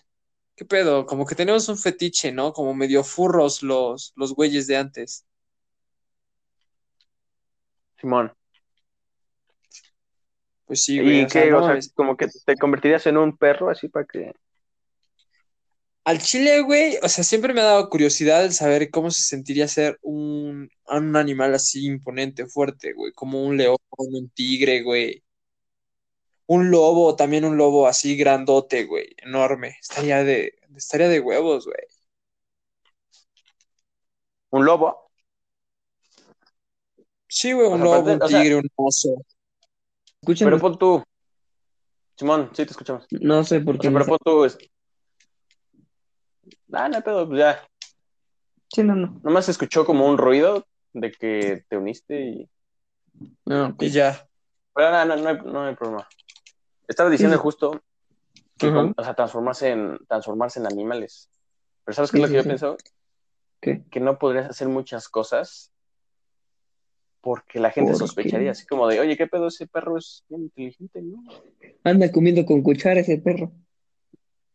¿Qué 0.55 0.65
pedo? 0.65 1.05
Como 1.05 1.25
que 1.25 1.33
tenemos 1.35 1.67
un 1.69 1.77
fetiche, 1.77 2.31
¿no? 2.31 2.53
Como 2.53 2.73
medio 2.75 3.03
furros 3.03 3.63
los, 3.63 4.11
los 4.15 4.33
güeyes 4.35 4.67
de 4.67 4.77
antes. 4.77 5.25
Simón. 7.99 8.33
Pues 10.71 10.85
sí, 10.85 11.01
güey. 11.01 11.19
¿Y 11.19 11.23
o 11.25 11.29
sea, 11.29 11.43
qué? 11.43 11.51
no 11.51 11.57
o 11.57 11.67
sea, 11.67 11.77
como 11.93 12.15
que 12.15 12.27
te 12.45 12.55
convertirías 12.55 13.05
en 13.05 13.17
un 13.17 13.35
perro 13.35 13.69
así 13.69 13.89
para 13.89 14.05
que... 14.05 14.33
Al 16.05 16.19
chile, 16.19 16.61
güey, 16.61 16.97
o 17.03 17.09
sea, 17.09 17.25
siempre 17.25 17.53
me 17.53 17.59
ha 17.59 17.65
dado 17.65 17.89
curiosidad 17.89 18.45
el 18.45 18.53
saber 18.53 18.89
cómo 18.89 19.11
se 19.11 19.21
sentiría 19.21 19.67
ser 19.67 19.99
un, 20.01 20.69
un 20.87 21.15
animal 21.17 21.53
así 21.55 21.85
imponente, 21.85 22.47
fuerte, 22.47 22.93
güey, 22.93 23.11
como 23.11 23.43
un 23.43 23.57
león, 23.57 23.75
un 23.97 24.29
tigre, 24.29 24.81
güey. 24.81 25.21
Un 26.45 26.71
lobo, 26.71 27.17
también 27.17 27.43
un 27.43 27.57
lobo 27.57 27.85
así 27.85 28.15
grandote, 28.15 28.85
güey, 28.85 29.13
enorme. 29.17 29.75
Estaría 29.81 30.23
de, 30.23 30.53
estaría 30.77 31.09
de 31.09 31.19
huevos, 31.19 31.65
güey. 31.65 31.85
¿Un 34.51 34.63
lobo? 34.65 35.11
Sí, 37.27 37.51
güey, 37.51 37.67
O 37.67 37.71
un 37.71 37.81
sea, 37.81 37.83
lobo, 37.83 38.13
un 38.13 38.21
o 38.21 38.27
sea- 38.29 38.41
tigre, 38.41 38.55
un 38.55 38.69
oso. 38.77 39.25
Escuchen, 40.21 40.45
Pero 40.47 40.59
pon 40.59 40.77
tú. 40.77 41.03
Simón, 42.15 42.49
sí 42.53 42.63
te 42.65 42.71
escuchamos. 42.71 43.07
no 43.09 43.43
sé 43.43 43.59
por 43.61 43.75
O 43.75 43.79
qué. 43.79 43.83
sea, 43.87 43.91
me 43.91 43.99
pero 44.05 44.09
pon 44.09 44.17
tú. 44.23 44.45
es- 44.45 44.57
Ah, 46.71 46.87
no, 46.87 47.01
pedo, 47.01 47.27
pues 47.27 47.39
ya. 47.39 47.67
Sí, 48.73 48.83
no, 48.83 48.95
no. 48.95 49.19
Nomás 49.23 49.45
se 49.45 49.51
escuchó 49.51 49.83
como 49.85 50.07
un 50.07 50.17
ruido 50.17 50.65
de 50.93 51.11
que 51.11 51.65
te 51.67 51.77
uniste 51.77 52.21
y. 52.21 52.49
No. 53.45 53.75
Y 53.79 53.89
ya. 53.89 54.27
Pero 54.73 54.91
no, 54.91 55.05
no, 55.05 55.15
no 55.17 55.29
hay, 55.29 55.37
no 55.43 55.63
hay 55.65 55.75
problema. 55.75 56.07
Estaba 56.87 57.09
diciendo 57.09 57.37
Sí. 57.37 57.41
justo 57.41 57.81
que, 58.57 58.67
o 58.69 59.03
sea, 59.03 59.13
transformarse 59.15 59.69
en, 59.71 59.97
transformarse 60.07 60.59
en 60.59 60.67
animales. 60.67 61.29
Pero 61.83 61.95
¿sabes 61.95 62.11
qué 62.11 62.17
es 62.17 62.21
lo 62.21 62.27
que 62.29 62.35
yo 62.35 62.43
pienso? 62.43 62.77
¿Qué? 63.59 63.83
Que 63.89 63.99
no 63.99 64.17
podrías 64.19 64.49
hacer 64.49 64.67
muchas 64.69 65.09
cosas 65.09 65.71
porque 67.21 67.59
la 67.59 67.71
gente 67.71 67.91
¿Por 67.91 67.99
sospecharía, 67.99 68.47
qué? 68.47 68.49
así 68.49 68.65
como 68.65 68.87
de, 68.87 68.99
oye, 68.99 69.15
¿qué 69.15 69.27
pedo? 69.27 69.47
Ese 69.47 69.67
perro 69.67 69.97
es 69.97 70.23
bien 70.29 70.43
inteligente, 70.43 71.01
¿no? 71.01 71.23
Anda 71.83 72.11
comiendo 72.11 72.45
con 72.45 72.61
cuchara 72.61 73.01
ese 73.01 73.17
perro. 73.19 73.51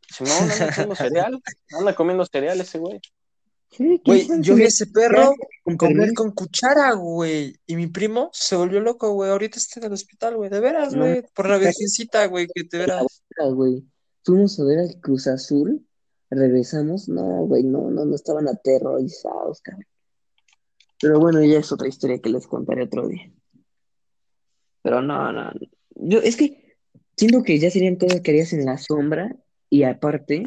Simón 0.09 0.33
anda 0.51 0.67
comiendo 0.75 0.95
cereal, 0.97 1.43
anda 1.79 1.95
comiendo 1.95 2.27
cereal 2.27 2.61
ese 2.61 2.79
güey. 2.79 3.01
Sí, 3.71 4.01
Güey, 4.05 4.25
¿quién 4.27 4.29
sabe 4.29 4.43
yo 4.43 4.55
si 4.55 4.61
vi 4.61 4.67
ese 4.67 4.87
perro 4.87 5.35
con 5.65 5.77
comer 5.77 5.97
permiso? 5.97 6.15
con 6.23 6.31
cuchara, 6.33 6.93
güey. 6.93 7.57
Y 7.67 7.75
mi 7.77 7.89
primo 7.89 8.31
se 8.33 8.55
volvió 8.55 8.81
loco, 8.81 9.13
güey. 9.13 9.31
Ahorita 9.31 9.59
está 9.59 9.81
en 9.81 9.87
el 9.87 9.93
hospital, 9.93 10.37
güey. 10.37 10.49
De 10.49 10.61
veras, 10.61 10.95
No. 10.95 11.01
güey. 11.05 11.23
Por 11.35 11.49
la 11.49 11.59
virgencita, 11.59 12.27
güey, 12.27 12.47
que 12.55 12.63
te 12.65 12.79
verás. 12.79 13.05
Güey. 13.55 13.85
Fuimos 14.25 14.59
a 14.61 14.65
ver 14.65 14.79
al 14.79 15.01
Cruz 15.01 15.27
Azul, 15.27 15.85
regresamos, 16.31 17.09
no, 17.09 17.45
güey, 17.47 17.65
no, 17.65 17.91
no, 17.91 18.05
no 18.05 18.15
estaban 18.15 18.49
aterrorizados, 18.49 19.61
cabrón. 19.61 19.85
Pero 21.01 21.21
bueno, 21.21 21.43
ya 21.45 21.59
es 21.59 21.71
otra 21.73 21.89
historia 21.89 22.19
que 22.21 22.31
les 22.31 22.47
contaré 22.47 22.85
otro 22.85 23.07
día. 23.09 23.31
Pero 24.83 25.03
no, 25.03 25.33
no. 25.33 25.53
Yo, 25.97 26.19
es 26.21 26.37
que 26.37 26.77
siento 27.17 27.43
que 27.43 27.59
ya 27.59 27.71
serían 27.71 27.97
cosas 27.97 28.21
que 28.21 28.31
harías 28.31 28.53
en 28.53 28.65
la 28.65 28.79
sombra 28.79 29.35
y 29.69 29.83
aparte, 29.83 30.45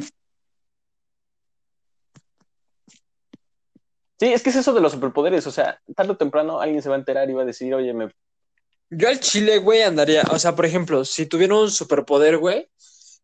Sí, 4.18 4.26
es 4.26 4.42
que 4.42 4.50
es 4.50 4.56
eso 4.56 4.74
de 4.74 4.82
los 4.82 4.92
superpoderes, 4.92 5.46
o 5.46 5.50
sea, 5.50 5.80
tarde 5.96 6.12
o 6.12 6.16
temprano 6.16 6.60
alguien 6.60 6.82
se 6.82 6.90
va 6.90 6.96
a 6.96 6.98
enterar 6.98 7.30
y 7.30 7.32
va 7.32 7.42
a 7.42 7.46
decir, 7.46 7.74
oye, 7.74 7.94
me... 7.94 8.10
Yo 8.90 9.08
al 9.08 9.18
Chile, 9.20 9.58
güey, 9.58 9.82
andaría. 9.82 10.24
O 10.30 10.38
sea, 10.38 10.54
por 10.54 10.66
ejemplo, 10.66 11.04
si 11.06 11.24
tuviera 11.26 11.54
un 11.56 11.70
superpoder, 11.70 12.36
güey, 12.36 12.68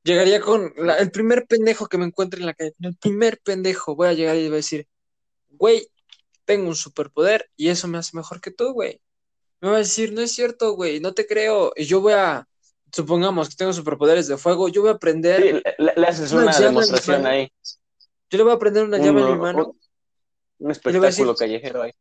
llegaría 0.04 0.40
con 0.40 0.72
la- 0.76 0.96
el 0.96 1.10
primer 1.10 1.46
pendejo 1.46 1.86
que 1.86 1.98
me 1.98 2.06
encuentre 2.06 2.40
en 2.40 2.46
la 2.46 2.54
calle. 2.54 2.72
El 2.80 2.96
primer 2.96 3.38
pendejo, 3.44 3.94
voy 3.94 4.08
a 4.08 4.14
llegar 4.14 4.36
y 4.36 4.44
voy 4.44 4.52
a 4.54 4.56
decir, 4.56 4.86
güey, 5.50 5.86
tengo 6.46 6.68
un 6.68 6.74
superpoder 6.76 7.50
y 7.56 7.68
eso 7.68 7.88
me 7.88 7.98
hace 7.98 8.16
mejor 8.16 8.40
que 8.40 8.50
tú, 8.50 8.72
güey. 8.72 9.02
Me 9.60 9.68
va 9.68 9.76
a 9.76 9.78
decir, 9.78 10.12
no 10.12 10.22
es 10.22 10.32
cierto, 10.32 10.72
güey, 10.72 11.00
no 11.00 11.12
te 11.12 11.26
creo. 11.26 11.72
Y 11.76 11.84
yo 11.84 12.00
voy 12.00 12.14
a, 12.14 12.48
supongamos 12.92 13.50
que 13.50 13.56
tengo 13.56 13.72
superpoderes 13.74 14.28
de 14.28 14.38
fuego, 14.38 14.68
yo 14.68 14.80
voy 14.82 14.90
a 14.90 14.94
aprender. 14.94 15.42
Sí, 15.42 15.74
le, 15.78 15.92
le 15.96 16.06
haces 16.06 16.32
Una 16.32 16.58
demostración 16.58 17.26
ahí. 17.26 17.52
Yo 18.30 18.38
le 18.38 18.44
voy 18.44 18.52
a 18.54 18.58
prender 18.58 18.84
una 18.84 18.96
llave 18.98 19.20
en 19.20 19.26
mi 19.26 19.36
mano. 19.38 19.76
Un 20.58 20.68
decir- 20.68 20.90
espectáculo 20.90 21.34
callejero 21.34 21.82
ahí. 21.82 21.92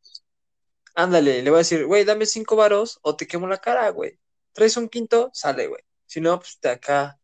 Ándale, 0.95 1.43
le 1.43 1.49
voy 1.49 1.57
a 1.57 1.59
decir, 1.59 1.85
güey, 1.85 2.05
dame 2.05 2.25
cinco 2.25 2.55
varos 2.55 2.99
o 3.01 3.17
te 3.17 3.27
quemo 3.27 3.47
la 3.47 3.57
cara, 3.57 3.89
güey. 3.89 4.17
Traes 4.53 4.77
un 4.77 4.87
quinto, 4.87 5.29
sale, 5.33 5.67
güey. 5.67 5.81
Si 6.05 6.21
no, 6.21 6.39
pues 6.39 6.57
de 6.61 6.69
acá. 6.69 7.19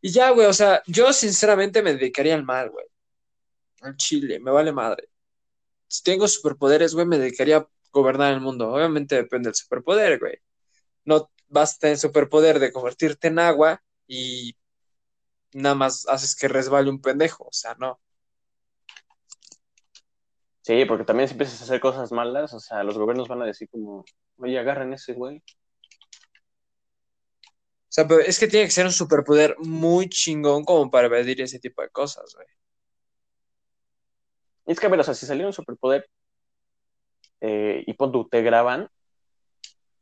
Y 0.00 0.10
ya, 0.10 0.30
güey, 0.30 0.46
o 0.48 0.52
sea, 0.52 0.82
yo 0.86 1.12
sinceramente 1.12 1.82
me 1.82 1.94
dedicaría 1.94 2.34
al 2.34 2.42
mal, 2.44 2.70
güey. 2.70 2.86
Al 3.82 3.96
chile, 3.96 4.40
me 4.40 4.50
vale 4.50 4.72
madre. 4.72 5.08
Si 5.88 6.02
tengo 6.02 6.28
superpoderes, 6.28 6.94
güey, 6.94 7.06
me 7.06 7.18
dedicaría 7.18 7.58
a 7.58 7.68
gobernar 7.92 8.32
el 8.34 8.40
mundo. 8.40 8.72
Obviamente 8.72 9.16
depende 9.16 9.48
del 9.48 9.54
superpoder, 9.54 10.18
güey. 10.18 10.38
No 11.04 11.30
vas 11.48 11.76
a 11.76 11.78
tener 11.78 11.98
superpoder 11.98 12.58
de 12.58 12.72
convertirte 12.72 13.28
en 13.28 13.38
agua 13.38 13.82
y 14.06 14.56
nada 15.52 15.74
más 15.74 16.06
haces 16.08 16.36
que 16.36 16.48
resbale 16.48 16.90
un 16.90 17.00
pendejo. 17.00 17.44
O 17.44 17.52
sea, 17.52 17.74
no. 17.78 18.00
Sí, 20.62 20.84
porque 20.86 21.04
también 21.04 21.28
si 21.28 21.34
empiezas 21.34 21.60
a 21.60 21.64
hacer 21.64 21.80
cosas 21.80 22.10
malas, 22.10 22.54
o 22.54 22.60
sea, 22.60 22.82
los 22.82 22.96
gobiernos 22.96 23.28
van 23.28 23.42
a 23.42 23.46
decir 23.46 23.68
como, 23.68 24.04
oye, 24.38 24.58
agarren 24.58 24.94
ese 24.94 25.12
güey. 25.12 25.42
O 27.48 27.92
sea, 27.94 28.08
pero 28.08 28.20
es 28.22 28.38
que 28.40 28.48
tiene 28.48 28.66
que 28.66 28.72
ser 28.72 28.86
un 28.86 28.92
superpoder 28.92 29.56
muy 29.58 30.08
chingón 30.08 30.64
como 30.64 30.90
para 30.90 31.08
pedir 31.08 31.40
ese 31.42 31.60
tipo 31.60 31.82
de 31.82 31.90
cosas, 31.90 32.34
güey. 32.34 32.46
Es 34.66 34.80
que, 34.80 34.86
a 34.86 34.88
ver, 34.88 35.00
o 35.00 35.04
sea, 35.04 35.14
si 35.14 35.26
saliera 35.26 35.46
un 35.48 35.52
superpoder 35.52 36.08
eh, 37.40 37.84
y 37.86 37.92
pon 37.94 38.12
tú, 38.12 38.28
te 38.28 38.42
graban, 38.42 38.88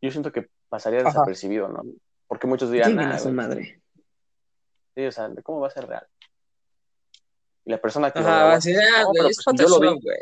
yo 0.00 0.10
siento 0.10 0.30
que 0.32 0.48
pasaría 0.68 1.00
Ajá. 1.00 1.10
desapercibido, 1.10 1.68
¿no? 1.68 1.82
Porque 2.28 2.46
muchos 2.46 2.70
dirían, 2.70 2.90
Chinguen 2.92 3.08
"Ah, 3.10 3.14
a 3.14 3.18
su 3.18 3.30
madre. 3.30 3.82
sí, 4.94 5.04
o 5.06 5.12
sea, 5.12 5.30
¿cómo 5.42 5.60
va 5.60 5.68
a 5.68 5.70
ser 5.70 5.86
real? 5.86 6.06
Y 7.64 7.70
la 7.70 7.80
persona 7.80 8.10
que 8.10 8.20
Ajá, 8.20 8.44
va 8.44 8.52
a 8.52 8.54
decir, 8.56 8.76
ah, 8.78 9.02
"No, 9.02 9.08
güey, 9.08 9.30
es 9.30 9.42
pues 9.44 9.56
yo 9.58 9.68
lo 9.68 9.80
vi". 9.80 9.86
Photoshop, 9.86 10.02
güey. 10.02 10.18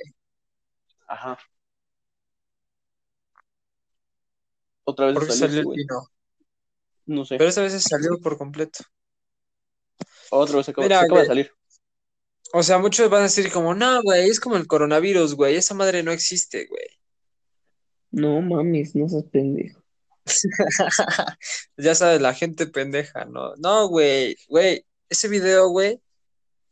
Ajá. 1.06 1.38
Otra 4.84 5.06
vez 5.06 5.14
¿Por 5.14 5.26
qué 5.26 5.32
salió 5.32 5.46
salió 5.48 5.64
güey. 5.64 5.76
pino? 5.78 6.06
No 7.06 7.24
sé. 7.24 7.36
Pero 7.38 7.48
esta 7.50 7.62
vez 7.62 7.72
se 7.72 7.80
salió 7.80 8.18
por 8.20 8.36
completo. 8.38 8.84
Otra 10.30 10.56
vez 10.56 10.66
se 10.66 10.72
acaba, 10.72 10.84
Mira, 10.86 10.98
se 11.00 11.04
acaba 11.04 11.20
de 11.20 11.26
salir. 11.26 11.52
O 12.52 12.62
sea, 12.62 12.78
muchos 12.78 13.08
van 13.10 13.20
a 13.20 13.24
decir 13.24 13.50
como, 13.52 13.74
no, 13.74 14.02
güey, 14.02 14.28
es 14.28 14.40
como 14.40 14.56
el 14.56 14.66
coronavirus, 14.66 15.34
güey, 15.34 15.56
esa 15.56 15.74
madre 15.74 16.02
no 16.02 16.12
existe, 16.12 16.66
güey. 16.66 16.86
No 18.10 18.40
mames, 18.40 18.96
no 18.96 19.08
seas 19.08 19.24
pendejo. 19.24 19.82
Ya 21.76 21.94
sabes, 21.94 22.20
la 22.20 22.34
gente 22.34 22.66
pendeja, 22.66 23.24
¿no? 23.24 23.54
No, 23.56 23.88
güey, 23.88 24.36
güey, 24.48 24.84
ese 25.08 25.28
video, 25.28 25.68
güey, 25.68 26.00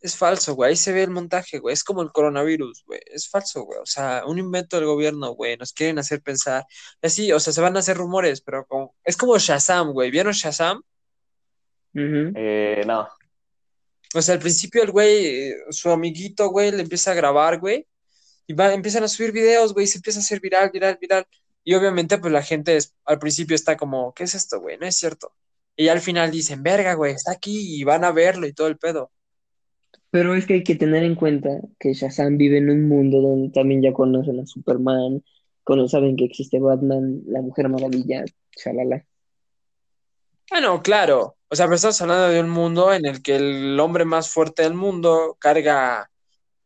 es 0.00 0.16
falso, 0.16 0.54
güey. 0.54 0.70
Ahí 0.70 0.76
se 0.76 0.92
ve 0.92 1.02
el 1.02 1.10
montaje, 1.10 1.58
güey. 1.58 1.72
Es 1.72 1.82
como 1.82 2.02
el 2.02 2.12
coronavirus, 2.12 2.84
güey. 2.86 3.00
Es 3.06 3.28
falso, 3.28 3.62
güey. 3.62 3.80
O 3.80 3.86
sea, 3.86 4.22
un 4.26 4.38
invento 4.38 4.76
del 4.76 4.86
gobierno, 4.86 5.32
güey. 5.32 5.56
Nos 5.56 5.72
quieren 5.72 5.98
hacer 5.98 6.22
pensar. 6.22 6.64
Así, 7.02 7.32
o 7.32 7.40
sea, 7.40 7.52
se 7.52 7.60
van 7.60 7.76
a 7.76 7.80
hacer 7.80 7.96
rumores, 7.96 8.40
pero 8.40 8.64
como... 8.66 8.94
es 9.04 9.16
como 9.16 9.38
Shazam, 9.38 9.92
güey. 9.92 10.10
¿Vieron 10.10 10.32
Shazam? 10.32 10.82
Ujú. 11.94 12.32
Eh, 12.36 12.82
no. 12.86 13.08
O 14.14 14.22
sea, 14.22 14.34
al 14.34 14.40
principio 14.40 14.82
el 14.82 14.90
güey, 14.90 15.26
eh, 15.26 15.54
su 15.70 15.90
amiguito, 15.90 16.48
güey, 16.50 16.70
le 16.70 16.82
empieza 16.82 17.12
a 17.12 17.14
grabar, 17.14 17.60
güey, 17.60 17.86
y 18.46 18.54
va, 18.54 18.72
empiezan 18.72 19.04
a 19.04 19.08
subir 19.08 19.32
videos, 19.32 19.74
güey, 19.74 19.84
y 19.84 19.88
se 19.88 19.98
empieza 19.98 20.18
a 20.20 20.22
hacer 20.22 20.40
viral, 20.40 20.70
viral, 20.72 20.98
viral. 21.00 21.26
Y 21.64 21.74
obviamente, 21.74 22.18
pues 22.18 22.32
la 22.32 22.42
gente 22.42 22.76
es- 22.76 22.94
al 23.04 23.18
principio 23.18 23.54
está 23.54 23.76
como, 23.76 24.14
¿qué 24.14 24.24
es 24.24 24.34
esto, 24.34 24.60
güey? 24.60 24.78
No 24.78 24.86
es 24.86 24.96
cierto. 24.96 25.32
Y 25.76 25.84
ya 25.86 25.92
al 25.92 26.00
final 26.00 26.30
dicen, 26.30 26.62
verga, 26.62 26.94
güey, 26.94 27.12
está 27.14 27.32
aquí 27.32 27.76
y 27.78 27.84
van 27.84 28.04
a 28.04 28.12
verlo 28.12 28.46
y 28.46 28.52
todo 28.54 28.66
el 28.68 28.78
pedo. 28.78 29.10
Pero 30.10 30.34
es 30.34 30.46
que 30.46 30.54
hay 30.54 30.64
que 30.64 30.74
tener 30.76 31.02
en 31.04 31.14
cuenta 31.14 31.50
que 31.78 31.92
Shazam 31.92 32.38
vive 32.38 32.58
en 32.58 32.70
un 32.70 32.88
mundo 32.88 33.20
donde 33.20 33.50
también 33.50 33.82
ya 33.82 33.92
conocen 33.92 34.40
a 34.40 34.46
Superman, 34.46 35.22
cono- 35.64 35.86
saben 35.88 36.16
que 36.16 36.24
existe 36.24 36.58
Batman, 36.58 37.22
la 37.26 37.42
Mujer 37.42 37.68
Maravilla, 37.68 38.24
chalala. 38.56 39.04
Bueno, 40.50 40.82
claro. 40.82 41.36
O 41.50 41.56
sea, 41.56 41.66
pero 41.66 41.76
estamos 41.76 42.00
hablando 42.02 42.28
de 42.28 42.40
un 42.40 42.50
mundo 42.50 42.92
en 42.92 43.06
el 43.06 43.22
que 43.22 43.36
el 43.36 43.78
hombre 43.80 44.04
más 44.04 44.30
fuerte 44.30 44.62
del 44.62 44.74
mundo 44.74 45.36
carga 45.40 46.10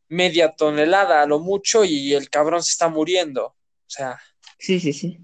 media 0.08 0.54
tonelada 0.56 1.22
a 1.22 1.26
lo 1.26 1.40
mucho 1.40 1.84
y 1.84 2.14
el 2.14 2.30
cabrón 2.30 2.62
se 2.62 2.70
está 2.72 2.88
muriendo. 2.88 3.46
O 3.46 3.56
sea, 3.88 4.20
Sí, 4.58 4.80
sí, 4.80 4.92
sí. 4.92 5.18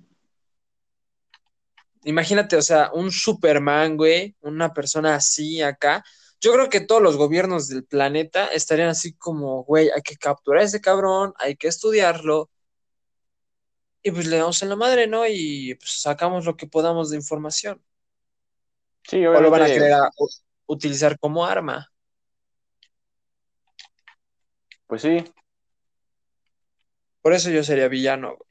imagínate, 2.04 2.56
o 2.56 2.62
sea, 2.62 2.90
un 2.92 3.10
Superman, 3.10 3.96
güey, 3.96 4.36
una 4.40 4.72
persona 4.72 5.14
así 5.16 5.62
acá. 5.62 6.04
Yo 6.40 6.52
creo 6.52 6.68
que 6.70 6.80
todos 6.80 7.02
los 7.02 7.16
gobiernos 7.16 7.68
del 7.68 7.84
planeta 7.84 8.46
estarían 8.46 8.88
así 8.90 9.14
como, 9.14 9.64
güey, 9.64 9.90
hay 9.90 10.02
que 10.02 10.16
capturar 10.16 10.62
a 10.62 10.64
ese 10.66 10.80
cabrón, 10.80 11.34
hay 11.38 11.56
que 11.56 11.68
estudiarlo. 11.68 12.50
Y 14.02 14.10
pues 14.10 14.26
le 14.26 14.36
damos 14.38 14.62
en 14.62 14.68
la 14.70 14.76
madre, 14.76 15.06
¿no? 15.06 15.26
Y 15.26 15.74
pues 15.76 16.00
sacamos 16.00 16.44
lo 16.44 16.56
que 16.56 16.66
podamos 16.66 17.10
de 17.10 17.16
información. 17.16 17.82
Sí, 19.08 19.24
O 19.26 19.40
lo 19.40 19.50
van 19.50 19.62
a 19.62 19.66
querer 19.66 19.92
a- 19.94 20.10
utilizar 20.66 21.18
como 21.18 21.44
arma. 21.46 21.88
Pues 24.86 25.02
sí. 25.02 25.24
Por 27.22 27.32
eso 27.32 27.50
yo 27.50 27.62
sería 27.64 27.88
villano, 27.88 28.36
güey. 28.36 28.48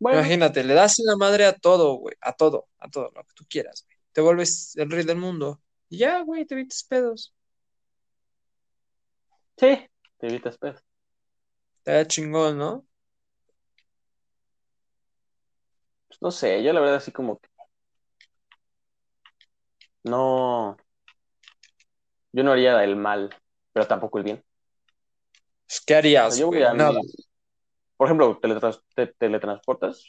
Bueno, 0.00 0.18
Imagínate, 0.18 0.62
le 0.62 0.74
das 0.74 0.98
la 1.00 1.16
madre 1.16 1.44
a 1.46 1.54
todo, 1.54 1.94
güey, 1.94 2.14
a 2.20 2.32
todo, 2.32 2.68
a 2.78 2.88
todo, 2.88 3.10
lo 3.14 3.24
que 3.24 3.34
tú 3.34 3.44
quieras, 3.48 3.84
güey. 3.86 3.98
Te 4.12 4.20
vuelves 4.20 4.76
el 4.76 4.90
rey 4.90 5.04
del 5.04 5.16
mundo. 5.18 5.60
Y 5.88 5.98
ya, 5.98 6.22
güey, 6.22 6.44
te 6.44 6.54
evitas 6.54 6.84
pedos. 6.84 7.34
sí, 9.56 9.88
te 10.18 10.26
evitas 10.28 10.56
pedo. 10.58 10.78
Te 11.82 11.92
da 11.92 12.06
chingón, 12.06 12.58
¿no? 12.58 12.86
Pues 16.08 16.20
no 16.22 16.30
sé, 16.30 16.62
yo 16.62 16.72
la 16.72 16.80
verdad 16.80 16.96
así 16.96 17.12
como 17.12 17.38
que 17.38 17.48
no, 20.04 20.76
yo 22.32 22.42
no 22.44 22.52
haría 22.52 22.82
el 22.84 22.96
mal, 22.96 23.30
pero 23.72 23.86
tampoco 23.86 24.18
el 24.18 24.24
bien. 24.24 24.44
Pues, 25.66 25.80
¿Qué 25.86 25.94
O 25.96 25.96
harías, 25.96 26.28
sea, 26.30 26.36
yo 26.36 26.48
voy 26.48 26.62
güey? 26.62 26.62
a 26.62 26.74
Nada. 26.74 27.00
por 27.96 28.06
ejemplo, 28.06 28.40
teletrans- 28.40 28.82
te- 28.94 29.08
teletransportas, 29.18 30.04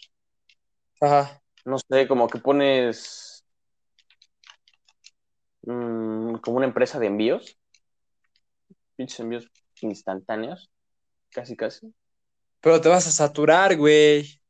Ajá. 1.02 1.42
no 1.66 1.78
sé, 1.80 2.08
como 2.08 2.28
que 2.28 2.40
pones 2.40 3.46
mm, 5.64 6.36
como 6.40 6.58
una 6.58 6.66
empresa 6.68 7.00
de 7.00 7.08
envíos, 7.08 7.58
pinches 8.96 9.20
envíos 9.20 9.46
instantáneos, 9.82 10.70
casi 11.32 11.56
casi. 11.56 11.94
Pero 12.62 12.80
te 12.82 12.90
vas 12.90 13.08
a 13.08 13.12
saturar, 13.12 13.76
güey. 13.78 14.42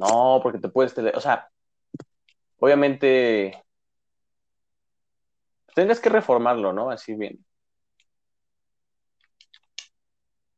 No, 0.00 0.40
porque 0.42 0.58
te 0.58 0.70
puedes 0.70 0.94
tele, 0.94 1.12
o 1.14 1.20
sea, 1.20 1.50
obviamente 2.58 3.52
tendrías 5.74 6.00
que 6.00 6.08
reformarlo, 6.08 6.72
¿no? 6.72 6.90
Así 6.90 7.14
bien. 7.14 7.44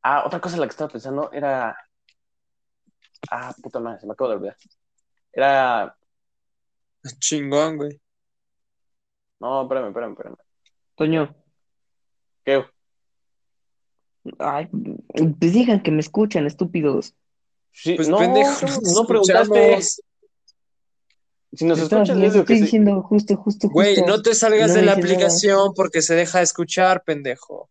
Ah, 0.00 0.22
otra 0.24 0.40
cosa 0.40 0.55
en 0.55 0.61
la 0.61 0.66
que 0.68 0.70
estaba 0.70 0.92
pensando 0.92 1.33
era. 1.33 1.76
Ah, 3.31 3.52
puta 3.61 3.81
madre, 3.81 4.00
se 4.00 4.07
me 4.07 4.12
acabo 4.12 4.31
de 4.31 4.37
olvidar. 4.37 4.57
Era. 5.33 5.96
Chingón, 7.18 7.79
güey. 7.79 8.00
No, 9.40 9.62
espérame, 9.62 9.88
espérame, 9.88 10.12
espérame. 10.12 10.37
Toño, 10.94 11.35
¿Qué? 12.44 12.64
ay, 14.38 14.69
pues 14.69 15.52
digan 15.52 15.83
que 15.83 15.90
me 15.90 16.00
escuchan, 16.00 16.46
estúpidos. 16.46 17.16
Sí, 17.73 17.94
Pues 17.94 18.08
no, 18.08 18.18
pendejo, 18.18 18.66
no, 18.66 18.81
no 19.02 19.06
preguntaste. 19.06 19.81
Si 21.54 21.64
nos 21.66 21.79
escuchas, 21.81 22.16
digo 22.16 22.33
que 22.33 22.38
estoy 22.40 22.56
sí. 22.56 22.62
diciendo 22.62 23.02
justo, 23.02 23.37
justo, 23.37 23.68
Güey, 23.68 23.96
justo. 23.96 24.10
no 24.10 24.23
te 24.23 24.35
salgas 24.35 24.68
No 24.70 24.75
de 24.77 24.83
la 24.83 24.92
nada. 24.94 24.98
aplicación 24.98 25.75
porque 25.75 26.00
se 26.00 26.14
deja 26.14 26.38
de 26.38 26.44
escuchar, 26.44 27.02
pendejo. 27.04 27.68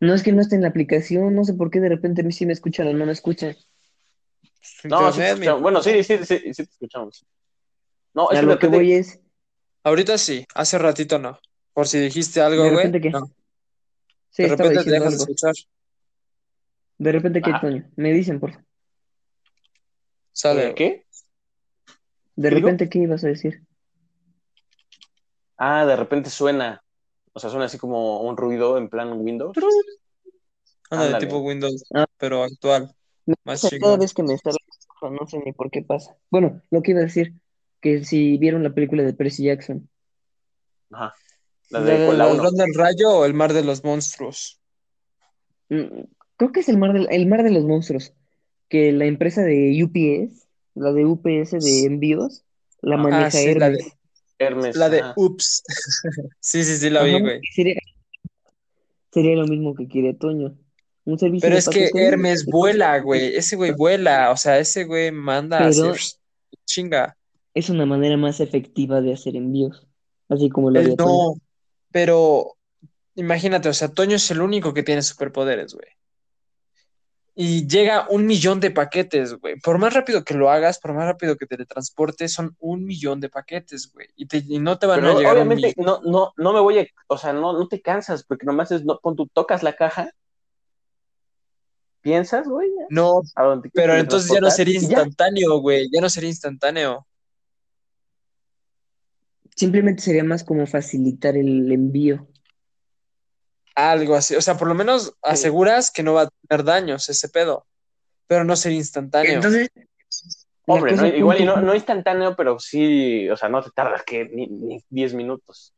No 0.00 0.14
es 0.14 0.22
que 0.22 0.32
no 0.32 0.40
esté 0.40 0.54
en 0.56 0.62
la 0.62 0.68
aplicación, 0.68 1.34
no 1.34 1.44
sé 1.44 1.54
por 1.54 1.70
qué 1.70 1.80
de 1.80 1.88
repente 1.88 2.20
a 2.20 2.24
mí 2.24 2.32
sí 2.32 2.46
me 2.46 2.52
escuchan 2.52 2.86
o 2.88 2.92
no 2.92 3.06
me 3.06 3.12
escuchan. 3.12 3.56
No, 4.84 5.12
sí 5.12 5.18
te. 5.20 5.50
Bueno, 5.52 5.82
sí, 5.82 6.04
sí, 6.04 6.18
sí, 6.18 6.38
sí 6.38 6.52
te 6.54 6.62
escuchamos. 6.62 7.24
No, 8.12 8.30
es 8.30 8.38
A 8.38 8.40
que 8.40 8.46
lo 8.46 8.58
que 8.58 8.66
voy 8.68 8.92
es, 8.92 9.20
Ahorita 9.82 10.16
sí, 10.16 10.46
hace 10.54 10.78
ratito 10.78 11.18
no. 11.18 11.38
Por 11.72 11.88
si 11.88 11.98
dijiste 11.98 12.40
algo, 12.40 12.62
¿De 12.62 12.70
güey. 12.70 12.84
repente 12.86 13.00
qué? 13.00 13.10
No. 13.10 13.26
sí, 14.30 14.44
De 14.44 14.48
repente 14.50 14.84
te 14.84 14.90
dejas 14.90 14.90
de 14.90 15.14
algo. 15.14 15.22
escuchar. 15.22 15.54
De 16.98 17.12
repente, 17.12 17.42
¿qué, 17.42 17.50
Ah. 17.52 17.60
Toño? 17.60 17.90
Me 17.96 18.12
dicen, 18.12 18.38
por 18.38 18.52
favor. 18.52 18.64
Sale. 20.34 20.74
¿Qué? 20.74 21.06
De 22.36 22.50
repente, 22.50 22.88
¿qué 22.88 22.98
ibas 22.98 23.22
a 23.24 23.28
decir? 23.28 23.62
Ah, 25.56 25.86
de 25.86 25.96
repente 25.96 26.28
suena. 26.28 26.82
O 27.32 27.38
sea, 27.40 27.48
suena 27.50 27.66
así 27.66 27.78
como 27.78 28.20
un 28.22 28.36
ruido 28.36 28.76
en 28.76 28.88
plan 28.88 29.12
Windows. 29.12 29.56
Anda 30.90 31.18
de 31.18 31.26
tipo 31.26 31.38
Windows, 31.38 31.84
Ah. 31.94 32.06
pero 32.18 32.42
actual. 32.42 32.94
Más 33.44 33.62
pasa 33.62 33.78
cada 33.80 33.96
vez 33.96 34.12
que 34.12 34.22
me 34.22 34.36
sale, 34.36 34.58
no 35.02 35.26
sé 35.26 35.38
ni 35.38 35.52
por 35.52 35.70
qué 35.70 35.82
pasa. 35.82 36.16
Bueno, 36.30 36.60
lo 36.70 36.82
que 36.82 36.90
iba 36.90 37.00
a 37.00 37.04
decir, 37.04 37.32
que 37.80 38.04
si 38.04 38.36
vieron 38.36 38.62
la 38.62 38.74
película 38.74 39.02
de 39.02 39.14
Percy 39.14 39.44
Jackson, 39.44 39.88
Ajá. 40.90 41.14
La 41.70 41.80
¿La 41.80 41.84
de 41.86 41.98
de 41.98 42.12
la 42.12 42.26
del 42.26 42.74
rayo 42.74 43.10
o 43.10 43.24
el 43.24 43.34
mar 43.34 43.52
de 43.52 43.64
los 43.64 43.82
monstruos? 43.82 44.60
Mm, 45.70 46.02
Creo 46.36 46.52
que 46.52 46.60
es 46.60 46.68
el 46.68 46.76
mar, 46.76 46.92
del, 46.92 47.08
el 47.10 47.26
mar 47.26 47.42
de 47.42 47.50
los 47.50 47.64
monstruos. 47.64 48.12
Que 48.74 48.90
la 48.90 49.04
empresa 49.04 49.42
de 49.44 49.80
UPS, 49.84 50.48
la 50.74 50.92
de 50.92 51.04
UPS 51.04 51.52
de 51.60 51.84
envíos, 51.84 52.42
la 52.82 52.96
Ah, 52.96 52.98
maneja 52.98 53.38
la 53.56 53.70
de- 53.70 53.92
Hermes. 54.40 54.74
La 54.74 54.88
de. 54.88 55.00
Ups. 55.14 55.62
Sí, 56.40 56.64
sí, 56.64 56.76
sí, 56.76 56.90
la 56.90 57.04
vi, 57.04 57.20
güey. 57.20 57.40
sería, 57.54 57.76
sería 59.12 59.36
lo 59.36 59.46
mismo 59.46 59.76
que 59.76 59.86
quiere 59.86 60.12
Toño. 60.14 60.58
Un 61.04 61.18
servicio 61.20 61.46
Pero 61.46 61.54
de 61.54 61.60
es 61.60 61.68
que. 61.68 61.90
Hermes 61.94 62.46
vuela, 62.46 62.98
güey. 62.98 63.36
Ese 63.36 63.54
güey 63.54 63.70
vuela. 63.70 64.32
O 64.32 64.36
sea, 64.36 64.58
ese 64.58 64.82
güey 64.84 65.12
manda 65.12 65.58
Pero- 65.70 65.94
chinga. 66.66 67.16
Es 67.54 67.70
una 67.70 67.86
manera 67.86 68.16
más 68.16 68.40
efectiva 68.40 69.00
de 69.00 69.12
hacer 69.12 69.36
envíos. 69.36 69.86
Así 70.28 70.48
como 70.48 70.70
lo 70.72 70.82
no, 70.82 71.34
pero 71.92 72.56
imagínate, 73.14 73.68
o 73.68 73.72
sea, 73.72 73.86
Toño 73.86 74.16
es 74.16 74.28
el 74.32 74.40
único 74.40 74.74
que 74.74 74.82
tiene 74.82 75.02
superpoderes, 75.02 75.74
güey. 75.74 75.86
Y 77.36 77.66
llega 77.66 78.06
un 78.10 78.26
millón 78.26 78.60
de 78.60 78.70
paquetes, 78.70 79.34
güey. 79.34 79.58
Por 79.58 79.78
más 79.78 79.92
rápido 79.92 80.22
que 80.22 80.34
lo 80.34 80.50
hagas, 80.50 80.78
por 80.78 80.92
más 80.94 81.04
rápido 81.06 81.36
que 81.36 81.46
teletransportes, 81.46 82.32
son 82.32 82.54
un 82.60 82.84
millón 82.84 83.18
de 83.20 83.28
paquetes, 83.28 83.90
güey. 83.92 84.06
Y, 84.14 84.26
te- 84.26 84.44
y 84.46 84.60
no 84.60 84.78
te 84.78 84.86
van 84.86 85.00
Pero 85.00 85.10
a 85.10 85.14
llegar 85.18 85.34
un 85.34 85.42
obviamente 85.42 85.74
millón. 85.76 86.00
no, 86.04 86.10
no, 86.10 86.32
no 86.36 86.52
me 86.52 86.60
voy 86.60 86.78
a, 86.78 86.86
o 87.08 87.18
sea, 87.18 87.32
no, 87.32 87.52
no 87.52 87.66
te 87.66 87.82
cansas, 87.82 88.22
porque 88.24 88.46
nomás 88.46 88.70
es, 88.70 88.84
no, 88.84 89.00
pon 89.02 89.16
tú 89.16 89.26
tocas 89.26 89.64
la 89.64 89.74
caja, 89.74 90.10
piensas, 92.02 92.46
güey, 92.46 92.70
No, 92.90 93.22
te 93.62 93.70
pero 93.72 93.96
entonces 93.96 94.30
ya 94.32 94.40
no 94.40 94.50
sería 94.50 94.74
instantáneo, 94.76 95.58
güey. 95.58 95.88
Ya 95.92 96.00
no 96.00 96.08
sería 96.08 96.28
instantáneo. 96.30 97.04
Simplemente 99.56 100.02
sería 100.02 100.22
más 100.22 100.44
como 100.44 100.66
facilitar 100.66 101.36
el 101.36 101.72
envío. 101.72 102.28
Algo 103.74 104.14
así. 104.14 104.36
O 104.36 104.40
sea, 104.40 104.56
por 104.56 104.68
lo 104.68 104.74
menos 104.74 105.14
aseguras 105.22 105.90
que 105.90 106.02
no 106.02 106.14
va 106.14 106.22
a 106.22 106.30
tener 106.48 106.64
daños 106.64 107.08
ese 107.08 107.28
pedo. 107.28 107.66
Pero 108.26 108.44
no 108.44 108.56
sería 108.56 108.78
instantáneo. 108.78 109.32
Entonces, 109.34 109.68
Hombre, 110.66 110.96
no, 110.96 111.06
igual 111.06 111.40
y 111.40 111.44
no, 111.44 111.56
no 111.60 111.74
instantáneo, 111.74 112.34
pero 112.36 112.58
sí, 112.58 113.28
o 113.28 113.36
sea, 113.36 113.50
no 113.50 113.62
te 113.62 113.70
tardas 113.74 114.02
que 114.02 114.24
ni, 114.24 114.46
ni 114.46 114.82
10 114.88 115.12
minutos. 115.12 115.74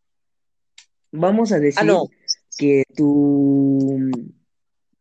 Vamos 1.11 1.51
a 1.51 1.59
decir 1.59 1.81
Ah, 1.81 1.85
no. 1.85 2.05
que 2.57 2.85
tú, 2.95 4.11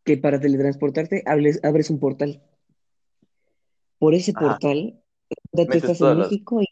que 0.03 0.17
para 0.17 0.39
teletransportarte 0.39 1.23
hables- 1.27 1.59
abres 1.63 1.89
un 1.91 1.99
portal. 1.99 2.41
Por 3.99 4.15
ese 4.15 4.31
Ajá. 4.35 4.39
portal, 4.47 5.03
estás 5.53 6.01
en 6.01 6.19
las- 6.19 6.29
México 6.31 6.61
y 6.61 6.67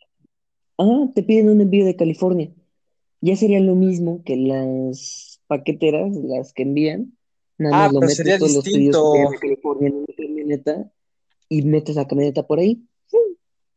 ah, 0.79 1.07
te 1.13 1.21
piden 1.21 1.49
un 1.49 1.61
envío 1.61 1.85
de 1.85 1.95
California. 1.95 2.51
Ya 3.21 3.35
sería 3.35 3.59
lo 3.59 3.75
mismo 3.75 4.23
que 4.25 4.35
las 4.37 5.32
paqueteras, 5.47 6.15
las 6.15 6.53
que 6.53 6.63
envían. 6.63 7.17
Nada 7.57 7.75
Ah, 7.75 7.83
más 7.85 7.93
lo 7.93 7.99
pero 7.99 8.09
metes 8.11 8.39
todos 8.39 8.55
los 8.55 8.63
pedidos 8.63 9.13
de 9.13 9.39
California 9.39 9.87
en 9.89 9.95
una 9.95 10.15
camioneta 10.17 10.91
y 11.49 11.61
metes 11.61 11.95
la 11.95 12.07
camioneta 12.07 12.47
por 12.47 12.59
ahí. 12.59 12.83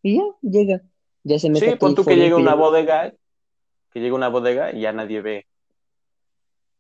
Y 0.03 0.17
ya, 0.17 0.23
llega. 0.43 0.83
Ya 1.25 1.39
se 1.39 1.51
mete 1.51 1.71
Sí, 1.73 1.77
pon 1.77 1.95
tú 1.95 2.05
que 2.05 2.17
llega 2.17 2.37
que 2.37 2.43
una 2.43 2.55
bodega, 2.55 3.13
que 3.93 4.01
llega 4.01 4.15
una 4.15 4.29
bodega 4.29 4.73
y 4.73 4.81
ya 4.81 4.93
nadie 4.93 5.21
ve. 5.21 5.47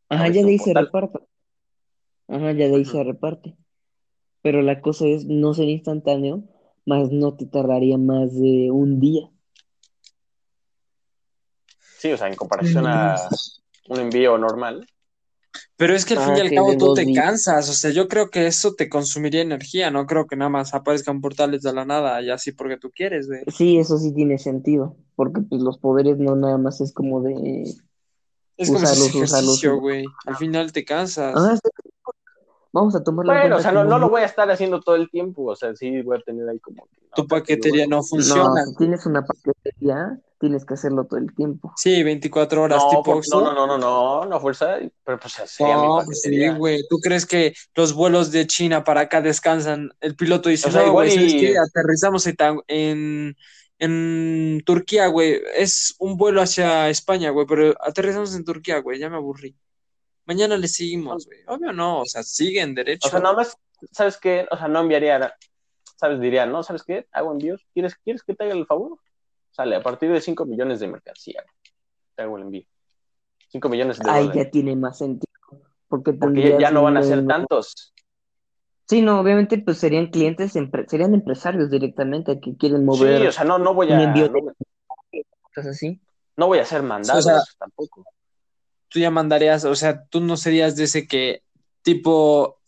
Ajá, 0.08 0.28
ya 0.28 0.42
de 0.42 0.50
ahí 0.50 0.58
se 0.58 0.72
reparte. 0.72 1.18
Ajá, 2.28 2.52
ya 2.52 2.68
de 2.68 2.76
ahí 2.76 2.84
se 2.84 3.02
reparte. 3.02 3.56
Pero 4.42 4.62
la 4.62 4.80
cosa 4.80 5.06
es, 5.06 5.26
no 5.26 5.54
sería 5.54 5.74
instantáneo, 5.74 6.44
más 6.84 7.10
no 7.10 7.34
te 7.34 7.46
tardaría 7.46 7.98
más 7.98 8.32
de 8.34 8.70
un 8.70 9.00
día. 9.00 9.28
Sí, 11.98 12.12
o 12.12 12.16
sea, 12.16 12.28
en 12.28 12.36
comparación 12.36 12.86
a 12.86 13.16
un 13.88 14.00
envío 14.00 14.38
normal. 14.38 14.86
Pero 15.76 15.94
es 15.94 16.04
que 16.04 16.14
al 16.14 16.20
Ah, 16.20 16.26
fin 16.26 16.36
y 16.36 16.40
al 16.40 16.48
que 16.50 16.54
cabo 16.56 16.76
tú 16.76 16.94
te 16.94 17.04
días. 17.04 17.24
cansas, 17.24 17.68
o 17.70 17.72
sea, 17.72 17.90
yo 17.90 18.08
creo 18.08 18.30
que 18.30 18.46
eso 18.46 18.74
te 18.74 18.88
consumiría 18.88 19.40
energía, 19.42 19.90
no 19.90 20.06
creo 20.06 20.26
que 20.26 20.36
nada 20.36 20.48
más 20.50 20.74
aparezcan 20.74 21.20
portales 21.20 21.62
de 21.62 21.72
la 21.72 21.84
nada 21.84 22.20
y 22.22 22.30
así 22.30 22.52
porque 22.52 22.76
tú 22.76 22.90
quieres, 22.90 23.26
güey. 23.26 23.40
Sí, 23.48 23.78
eso 23.78 23.98
sí 23.98 24.12
tiene 24.14 24.38
sentido, 24.38 24.96
porque 25.14 25.40
pues 25.42 25.62
los 25.62 25.78
poderes 25.78 26.18
no 26.18 26.36
nada 26.36 26.58
más 26.58 26.80
es 26.80 26.92
como 26.92 27.22
de... 27.22 27.64
Es 28.58 28.68
como 28.68 28.78
si 28.80 28.84
Usarlos, 28.84 29.08
es 29.08 29.14
usarlos, 29.14 29.32
ejercicio, 29.34 29.78
güey. 29.78 30.04
Al 30.24 30.36
final 30.36 30.72
te 30.72 30.84
cansas. 30.84 31.34
Ah. 31.36 31.58
Vamos 32.76 32.94
a 32.94 33.02
tomarlo 33.02 33.32
en 33.32 33.38
Bueno, 33.38 33.54
o 33.56 33.58
cuenta 33.58 33.70
sea, 33.72 33.84
no, 33.84 33.98
lo 33.98 34.10
voy 34.10 34.20
a 34.20 34.26
estar 34.26 34.50
haciendo 34.50 34.80
todo 34.82 34.96
el 34.96 35.08
tiempo, 35.08 35.44
o 35.46 35.56
sea, 35.56 35.74
sí 35.74 36.02
voy 36.02 36.18
a 36.18 36.20
tener 36.20 36.46
ahí 36.46 36.58
como 36.58 36.84
que, 36.84 36.96
no, 37.00 37.08
Tu 37.16 37.26
paquetería 37.26 37.86
no 37.86 37.96
No, 37.96 38.02
funciona. 38.02 38.64
si 38.66 38.76
tienes 38.76 39.06
una 39.06 39.24
paquetería, 39.24 40.18
tienes 40.38 40.66
que 40.66 40.74
hacerlo 40.74 41.06
todo 41.06 41.18
el 41.18 41.34
tiempo. 41.34 41.72
Sí, 41.76 42.02
24 42.02 42.62
horas 42.62 42.82
No, 42.84 42.90
tipo 42.90 43.12
Oxxo. 43.16 43.40
no, 43.40 43.54
no, 43.54 43.66
no, 43.66 43.78
no, 43.78 43.78
no, 43.78 44.24
no, 44.26 44.40
fuerza, 44.40 44.76
pero 45.04 45.18
pues 45.18 45.38
mi 45.58 45.64
No, 45.66 46.02
pues 46.04 46.20
sí, 46.20 46.48
güey. 46.50 46.82
¿Tú 46.90 46.98
crees 46.98 47.24
que 47.24 47.54
los 47.74 47.94
vuelos 47.94 48.30
de 48.30 48.46
China 48.46 48.84
para 48.84 49.00
acá 49.00 49.22
descansan? 49.22 49.88
El 50.00 50.14
piloto 50.14 50.50
dice, 50.50 50.68
O 50.68 50.70
sea, 50.70 50.82
no, 50.82 50.88
igual 50.88 51.06
güey, 51.06 51.16
¿sabes 51.16 51.32
y- 51.32 51.40
qué? 51.40 51.54
Aterrizamos 51.58 52.26
en, 52.26 52.36
en, 52.68 53.36
en 53.78 54.62
Turquía, 54.66 55.06
güey. 55.06 55.40
Es 55.56 55.94
un 55.98 56.18
vuelo 56.18 56.42
hacia 56.42 56.90
España, 56.90 57.30
güey, 57.30 57.46
pero 57.46 57.74
aterrizamos 57.80 58.34
en 58.36 58.44
Turquía, 58.44 58.80
güey. 58.80 58.98
Ya 58.98 59.08
me 59.08 59.16
aburrí. 59.16 59.56
Mañana 60.26 60.56
le 60.56 60.68
seguimos, 60.68 61.26
güey. 61.26 61.38
Obvio 61.46 61.72
no, 61.72 62.00
o 62.00 62.04
sea, 62.06 62.22
siguen 62.22 62.74
derecho. 62.74 63.06
O 63.08 63.10
sea, 63.10 63.20
nada 63.20 63.36
más, 63.36 63.56
¿sabes 63.92 64.18
qué? 64.18 64.46
O 64.50 64.56
sea, 64.56 64.66
no 64.68 64.80
enviaría, 64.80 65.34
¿sabes? 65.96 66.20
Diría, 66.20 66.46
¿no? 66.46 66.62
¿Sabes 66.62 66.82
qué? 66.82 67.06
Hago 67.12 67.32
envíos. 67.32 67.64
¿Quieres, 67.72 67.94
¿quieres 67.96 68.22
que 68.24 68.34
te 68.34 68.44
haga 68.44 68.54
el 68.54 68.66
favor? 68.66 68.98
Sale, 69.52 69.76
a 69.76 69.82
partir 69.82 70.10
de 70.12 70.20
5 70.20 70.44
millones 70.44 70.80
de 70.80 70.88
mercancía, 70.88 71.44
te 72.14 72.22
hago 72.22 72.36
el 72.36 72.42
envío. 72.42 72.64
5 73.48 73.68
millones 73.68 73.98
de 73.98 74.10
Ahí 74.10 74.24
dólares. 74.24 74.44
ya 74.44 74.50
tiene 74.50 74.76
más 74.76 74.98
sentido, 74.98 75.32
porque 75.88 76.12
Porque 76.12 76.56
ya, 76.58 76.70
no 76.70 76.82
van 76.82 76.96
a 76.96 77.02
ser 77.02 77.26
tantos. 77.26 77.94
Sí, 78.88 79.02
no, 79.02 79.20
obviamente 79.20 79.58
pues 79.58 79.78
serían 79.78 80.08
clientes, 80.08 80.54
empre- 80.54 80.86
serían 80.88 81.14
empresarios 81.14 81.70
directamente 81.70 82.38
que 82.40 82.56
quieren 82.56 82.80
Sí, 82.80 82.84
mover 82.84 83.28
o 83.28 83.32
sea, 83.32 83.44
no, 83.44 83.58
no 83.58 83.74
voy 83.74 83.90
a, 83.92 84.00
envío 84.00 84.28
no, 84.28 84.34
de 85.12 85.24
cosas 85.42 85.66
así. 85.66 86.00
no 86.36 86.46
voy 86.46 86.58
a 86.58 86.62
hacer 86.62 86.82
mandados 86.82 87.26
O 87.26 87.28
sea, 87.28 87.40
tampoco. 87.58 88.04
Tú 88.88 88.98
ya 89.00 89.10
mandarías, 89.10 89.64
o 89.64 89.74
sea, 89.74 90.04
tú 90.06 90.20
no 90.20 90.36
serías 90.36 90.76
de 90.76 90.84
ese 90.84 91.06
que 91.06 91.42
tipo 91.82 92.58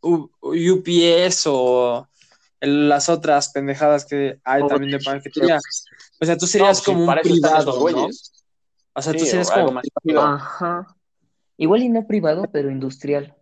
U- 0.00 0.30
UPS 0.42 1.46
o 1.50 2.08
el- 2.60 2.88
las 2.88 3.08
otras 3.08 3.50
pendejadas 3.50 4.04
que 4.04 4.38
hay 4.44 4.66
también 4.66 4.92
de 4.98 5.04
paquetería. 5.04 5.58
O 6.20 6.24
sea, 6.24 6.36
tú 6.36 6.46
serías 6.46 6.78
No, 6.78 6.84
como 6.84 7.04
un 7.04 7.18
privado, 7.20 7.90
¿no? 7.90 8.08
O 8.94 9.02
sea, 9.02 9.12
tú 9.12 9.24
serías 9.24 9.50
como 9.50 9.72
más 9.72 9.84
privado. 10.02 10.26
chido. 10.28 10.34
Ajá. 10.36 10.96
Igual 11.56 11.82
y 11.82 11.88
no 11.88 12.06
privado, 12.06 12.44
pero 12.52 12.70
industrial. 12.70 13.34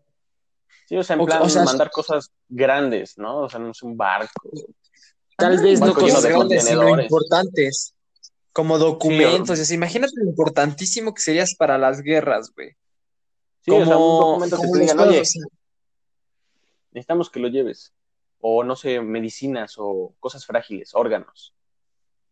Sí, 0.89 0.97
o 0.97 1.03
sea, 1.03 1.15
en 1.17 1.21
O- 1.23 1.27
plan 1.27 1.43
o 1.43 1.49
sea, 1.49 1.65
mandar 1.65 1.91
cosas 1.91 2.31
grandes, 2.49 3.19
¿no? 3.19 3.41
O 3.41 3.49
sea, 3.51 3.59
no 3.61 3.75
sé, 3.75 3.85
un 3.87 3.97
barco. 3.97 4.51
Tal 5.37 5.59
vez 5.61 5.81
no 5.81 5.93
cosas 5.93 6.23
de 6.23 6.29
grandes, 6.31 6.65
sino 6.65 7.01
importantes. 7.01 7.95
Como 8.57 8.79
documentos. 8.79 9.71
Imagínate 9.71 10.15
lo 10.17 10.31
importantísimo 10.31 11.13
que 11.13 11.21
serías 11.21 11.55
para 11.55 11.77
las 11.77 12.01
guerras, 12.01 12.55
güey. 12.55 12.71
Sí, 13.61 13.71
o 13.71 13.85
sea, 13.85 13.99
un 13.99 14.03
Como, 14.03 14.21
documento 14.21 14.57
que 14.57 14.69
te 14.73 14.79
digan, 14.79 14.99
oye, 15.01 15.23
necesitamos 16.93 17.29
que 17.29 17.39
lo 17.39 17.49
lleves. 17.49 17.93
O 18.41 18.65
no 18.65 18.75
sé, 18.75 18.99
medicinas 19.03 19.75
o 19.77 20.15
cosas 20.21 20.47
frágiles, 20.47 20.95
órganos. 20.95 21.55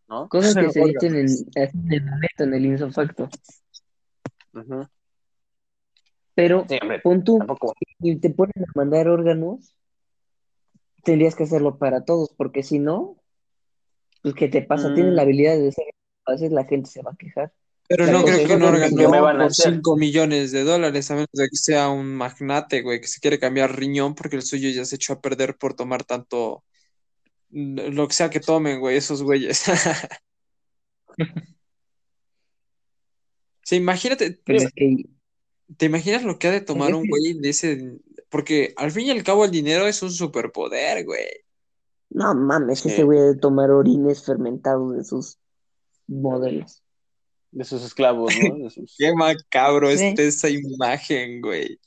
¿No? 0.09 0.31
Cosas 0.31 0.55
que 0.55 0.71
se 0.71 0.81
dicen 0.87 1.15
en, 1.15 1.27
en 1.57 1.93
el 1.93 2.05
momento, 2.07 2.45
en 2.45 2.55
el 2.55 2.65
insofacto. 2.65 3.29
Pero 6.35 6.65
Sí, 6.67 6.79
hombre, 6.81 7.01
pon 7.01 7.23
tú, 7.23 7.37
tampoco. 7.37 7.75
y 7.99 8.17
te 8.17 8.31
ponen 8.31 8.65
a 8.67 8.73
mandar 8.75 9.09
órganos, 9.09 9.77
tendrías 11.03 11.35
que 11.35 11.43
hacerlo 11.43 11.77
para 11.77 12.07
todos, 12.07 12.33
porque 12.35 12.63
si 12.63 12.79
no, 12.79 13.19
pues 14.23 14.35
¿qué 14.35 14.49
te 14.49 14.63
pasa? 14.63 14.89
Mm. 14.89 14.95
Tienes 14.95 15.13
la 15.13 15.21
habilidad 15.21 15.59
de 15.59 15.71
ser, 15.71 15.85
a 16.27 16.33
veces 16.33 16.53
la 16.53 16.65
gente 16.65 16.91
se 16.91 17.03
va 17.03 17.13
a 17.13 17.17
quejar. 17.17 17.53
Pero 17.87 18.07
La 18.07 18.13
no 18.13 18.25
creo 18.25 18.47
que 18.47 18.55
un 18.57 18.63
órgano 18.63 18.97
¿qué 18.97 19.09
me 19.09 19.21
van 19.21 19.37
a 19.37 19.39
por 19.41 19.51
hacer? 19.51 19.75
5 19.75 19.97
millones 19.97 20.53
de 20.53 20.65
dólares, 20.65 21.11
a 21.11 21.15
menos 21.15 21.29
de 21.33 21.49
que 21.49 21.57
sea 21.57 21.91
un 21.91 22.15
magnate, 22.15 22.81
güey, 22.81 23.01
que 23.01 23.09
se 23.09 23.21
quiere 23.21 23.39
cambiar 23.39 23.77
riñón 23.77 24.15
porque 24.15 24.37
el 24.37 24.43
suyo 24.43 24.71
ya 24.71 24.85
se 24.87 24.97
echó 24.97 25.13
a 25.13 25.21
perder 25.21 25.57
por 25.59 25.75
tomar 25.75 26.03
tanto, 26.05 26.65
lo 27.51 28.09
que 28.09 28.15
sea 28.15 28.31
que 28.31 28.41
tomen, 28.41 28.81
güey, 28.81 28.97
esos 28.97 29.23
güeyes. 29.23 29.65
Sí, 33.63 33.77
imagínate, 33.77 34.41
Pero 34.45 34.59
es 34.59 34.73
que 34.75 35.05
¿te 35.79 35.87
imaginas 35.87 36.23
lo 36.23 36.39
que 36.39 36.49
ha 36.49 36.51
de 36.53 36.61
tomar 36.61 36.91
Es 36.91 36.97
un 36.97 37.09
güey 37.09 37.33
de 37.35 37.49
ese? 37.49 37.99
Porque 38.29 38.75
al 38.77 38.91
fin 38.91 39.07
y 39.07 39.11
al 39.11 39.23
cabo 39.23 39.45
el 39.45 39.51
dinero 39.51 39.87
es 39.87 40.03
un 40.03 40.11
superpoder, 40.11 41.05
güey. 41.05 41.27
no 42.11 42.35
mames, 42.35 42.81
Sí. 42.81 42.91
ese 42.91 43.05
güey 43.05 43.21
de 43.21 43.37
tomar 43.37 43.71
orines 43.71 44.25
fermentados 44.25 44.97
de 44.97 45.05
sus 45.05 45.39
modelos. 46.07 46.83
De 47.51 47.65
sus 47.65 47.85
esclavos, 47.85 48.33
¿no? 48.43 48.57
De 48.65 48.71
sus- 48.71 48.95
Qué 48.99 49.15
macabro 49.15 49.89
Sí. 49.91 50.05
está 50.07 50.23
esa 50.23 50.49
imagen, 50.49 51.41
güey. 51.41 51.79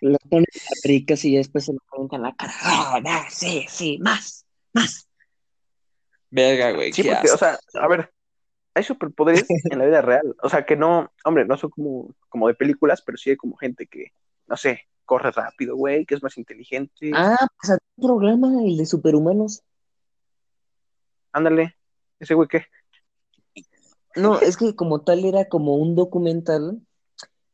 Los 0.00 0.18
ponen 0.30 0.44
ricas 0.84 1.24
y 1.24 1.36
después 1.36 1.64
se 1.64 1.72
lo 1.72 1.78
ponen 1.90 2.08
en 2.12 2.22
la 2.22 2.34
cara. 2.36 2.52
Ah, 2.62 3.00
ah, 3.04 3.26
sí, 3.30 3.64
sí, 3.68 3.98
más, 3.98 4.44
más. 4.72 5.08
Verga, 6.30 6.72
güey, 6.72 6.92
Sí, 6.92 7.02
porque, 7.02 7.30
o 7.30 7.38
sea, 7.38 7.58
a 7.74 7.88
ver, 7.88 8.12
hay 8.74 8.82
superpoderes 8.84 9.46
en 9.72 9.78
la 9.78 9.86
vida 9.86 10.02
real. 10.02 10.36
O 10.42 10.48
sea, 10.50 10.66
que 10.66 10.76
no, 10.76 11.10
hombre, 11.24 11.46
no 11.46 11.56
son 11.56 11.70
como, 11.70 12.14
como 12.28 12.46
de 12.48 12.54
películas, 12.54 13.02
pero 13.02 13.16
sí 13.16 13.30
hay 13.30 13.36
como 13.36 13.56
gente 13.56 13.86
que, 13.86 14.12
no 14.46 14.56
sé, 14.56 14.82
corre 15.04 15.30
rápido, 15.30 15.76
güey, 15.76 16.04
que 16.04 16.14
es 16.14 16.22
más 16.22 16.36
inteligente. 16.36 17.10
Ah, 17.14 17.36
pues 17.60 17.78
un 17.96 18.06
programa, 18.06 18.48
el 18.64 18.76
de 18.76 18.86
superhumanos. 18.86 19.62
Ándale, 21.32 21.76
ese 22.20 22.34
güey 22.34 22.48
qué. 22.48 22.66
No, 24.16 24.40
es 24.40 24.56
que 24.56 24.74
como 24.74 25.02
tal 25.02 25.24
era 25.24 25.46
como 25.48 25.76
un 25.76 25.94
documental. 25.94 26.80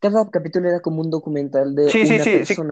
Cada 0.00 0.28
capítulo 0.30 0.68
era 0.68 0.80
como 0.80 1.00
un 1.00 1.10
documental 1.10 1.74
de 1.74 1.90
Sí, 1.90 2.06
sí, 2.06 2.14
una 2.14 2.24
sí, 2.24 2.30
sí. 2.44 2.54
persona. 2.54 2.70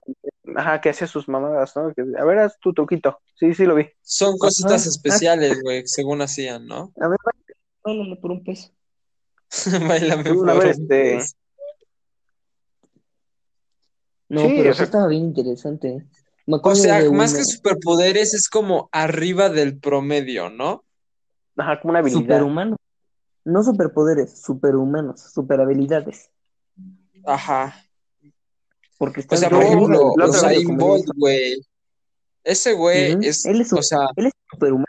Ajá, 0.56 0.80
que 0.80 0.88
hace 0.88 1.06
sus 1.06 1.28
mamadas, 1.28 1.76
¿no? 1.76 1.92
Que, 1.94 2.02
a 2.18 2.24
ver, 2.24 2.38
haz 2.38 2.58
tu 2.58 2.72
truquito. 2.72 3.20
Sí, 3.36 3.54
sí, 3.54 3.64
lo 3.66 3.74
vi. 3.74 3.86
Son 4.02 4.36
cositas 4.38 4.82
Ajá. 4.82 4.90
especiales, 4.90 5.62
güey, 5.62 5.86
según 5.86 6.22
hacían, 6.22 6.66
¿no? 6.66 6.92
A 7.00 7.08
ver, 7.08 7.18
báilale 7.84 8.16
por 8.16 8.32
un 8.32 8.42
peso. 8.42 8.70
Bailame 9.88 10.24
por 10.34 10.36
un 10.48 10.62
este, 10.66 11.16
beso. 11.16 11.34
No, 14.28 14.42
Sí, 14.42 14.54
pero 14.56 14.70
o 14.70 14.72
sí 14.72 14.76
sea- 14.78 14.84
estaba 14.84 15.06
bien 15.08 15.22
interesante. 15.24 16.06
Me 16.46 16.56
O 16.62 16.74
sea, 16.74 17.00
de 17.02 17.10
más 17.10 17.34
que 17.34 17.44
superpoderes 17.44 18.34
es 18.34 18.48
como 18.48 18.88
arriba 18.92 19.50
del 19.50 19.78
promedio, 19.78 20.50
¿no? 20.50 20.84
Ajá, 21.56 21.80
como 21.80 21.90
una 21.90 21.98
habilidad. 22.00 22.20
superhumanos. 22.22 22.78
No 23.44 23.62
superpoderes, 23.62 24.42
superhumanos, 24.42 25.20
superhabilidades. 25.32 26.30
Ajá. 27.24 27.74
Porque 28.98 29.20
O 29.20 29.22
está 29.22 29.36
sea, 29.36 29.48
Yo, 29.50 29.56
por 29.56 29.64
ejemplo, 29.64 30.12
Usain 30.28 30.66
que 30.66 30.74
Bolt, 30.74 31.06
güey. 31.16 31.60
Ese 32.44 32.72
güey 32.74 33.16
es, 33.22 33.44
Él 33.46 33.60
es, 33.60 33.72
o 33.72 33.82
sea, 33.82 34.00
él 34.16 34.26
es 34.26 34.32
superhumano. 34.50 34.86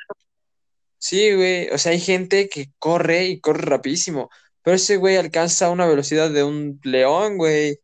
sí, 0.98 1.34
güey. 1.36 1.70
O 1.70 1.78
sea, 1.78 1.92
hay 1.94 2.00
gente 2.00 2.50
que 2.50 2.72
corre 2.80 3.26
y 3.28 3.40
corre 3.40 3.62
rapidísimo. 3.64 4.30
Pero 4.64 4.76
ese 4.76 4.98
güey 4.98 5.18
alcanza 5.18 5.70
una 5.70 5.88
velocidad 5.88 6.30
de 6.30 6.44
un 6.44 6.80
león, 6.84 7.38
güey. 7.38 7.80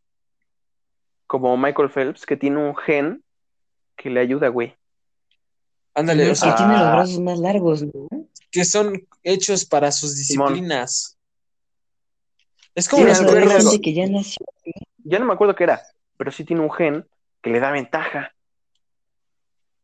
Como 1.28 1.58
Michael 1.58 1.90
Phelps, 1.90 2.26
que 2.26 2.38
tiene 2.38 2.58
un 2.58 2.76
gen 2.76 3.24
que 3.98 4.10
le 4.10 4.20
ayuda, 4.20 4.48
güey. 4.50 4.76
Ándale, 5.96 6.26
o 6.26 6.30
que 6.30 6.36
sea, 6.36 6.56
tiene 6.56 6.74
los 6.74 6.82
Ah. 6.84 6.92
brazos 6.94 7.20
más 7.20 7.40
largos, 7.40 7.84
¿no? 7.84 8.17
Que 8.52 8.66
son 8.66 9.08
hechos 9.24 9.66
para 9.66 9.92
sus 9.92 10.14
Simón. 10.16 10.54
disciplinas. 10.54 11.18
Es 12.76 12.88
como 12.88 13.06
los 13.06 13.20
perros. 13.20 13.54
gente 13.64 13.82
que 13.82 13.94
ya 13.94 14.06
nació. 14.08 14.46
Ya 15.04 15.20
no 15.20 15.26
me 15.26 15.34
acuerdo 15.34 15.56
qué 15.56 15.64
era, 15.64 15.82
pero 16.18 16.32
sí 16.32 16.44
tiene 16.44 16.62
un 16.62 16.72
gen 16.72 17.06
que 17.42 17.50
le 17.50 17.60
da 17.60 17.72
ventaja. 17.72 18.34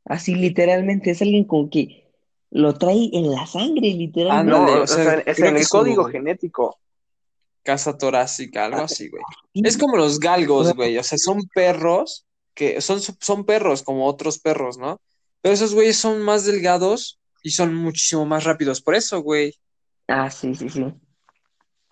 Así 0.05 0.35
literalmente, 0.35 1.11
es 1.11 1.21
alguien 1.21 1.45
como 1.45 1.69
que 1.69 2.11
lo 2.51 2.73
trae 2.77 3.09
en 3.13 3.31
la 3.31 3.45
sangre, 3.47 3.89
literalmente. 3.93 4.51
No, 4.51 4.57
Ándale, 4.63 4.79
o 4.79 4.83
o 4.83 4.87
sea, 4.87 5.03
sea, 5.03 5.13
es 5.25 5.39
en 5.39 5.57
el 5.57 5.63
su- 5.63 5.69
código 5.77 6.05
genético. 6.05 6.77
Casa 7.63 7.97
torácica, 7.97 8.65
algo 8.65 8.81
así, 8.81 9.09
güey. 9.09 9.23
Es 9.53 9.77
como 9.77 9.95
los 9.95 10.19
galgos, 10.19 10.73
güey. 10.75 10.97
O 10.97 11.03
sea, 11.03 11.17
son 11.17 11.47
perros 11.55 12.25
que 12.53 12.81
son, 12.81 12.99
son 13.01 13.45
perros 13.45 13.81
como 13.81 14.05
otros 14.05 14.37
perros, 14.39 14.77
¿no? 14.77 14.99
Pero 15.41 15.53
esos 15.55 15.73
güeyes 15.73 15.97
son 15.97 16.21
más 16.21 16.45
delgados 16.45 17.19
y 17.43 17.51
son 17.51 17.75
muchísimo 17.75 18.25
más 18.25 18.45
rápidos. 18.45 18.81
Por 18.81 18.95
eso, 18.95 19.21
güey. 19.21 19.53
Ah, 20.07 20.31
sí, 20.31 20.55
sí, 20.55 20.69
sí. 20.69 20.93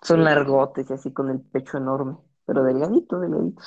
Son 0.02 0.24
largotes 0.24 0.90
y 0.90 0.92
así 0.94 1.12
con 1.12 1.30
el 1.30 1.40
pecho 1.40 1.78
enorme, 1.78 2.16
pero 2.44 2.64
delgadito, 2.64 3.20
delgadito. 3.20 3.62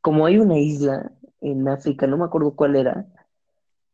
Como 0.00 0.24
hay 0.24 0.38
una 0.38 0.58
isla 0.58 1.12
en 1.40 1.68
África, 1.68 2.06
no 2.06 2.16
me 2.16 2.24
acuerdo 2.24 2.54
cuál 2.54 2.76
era, 2.76 3.06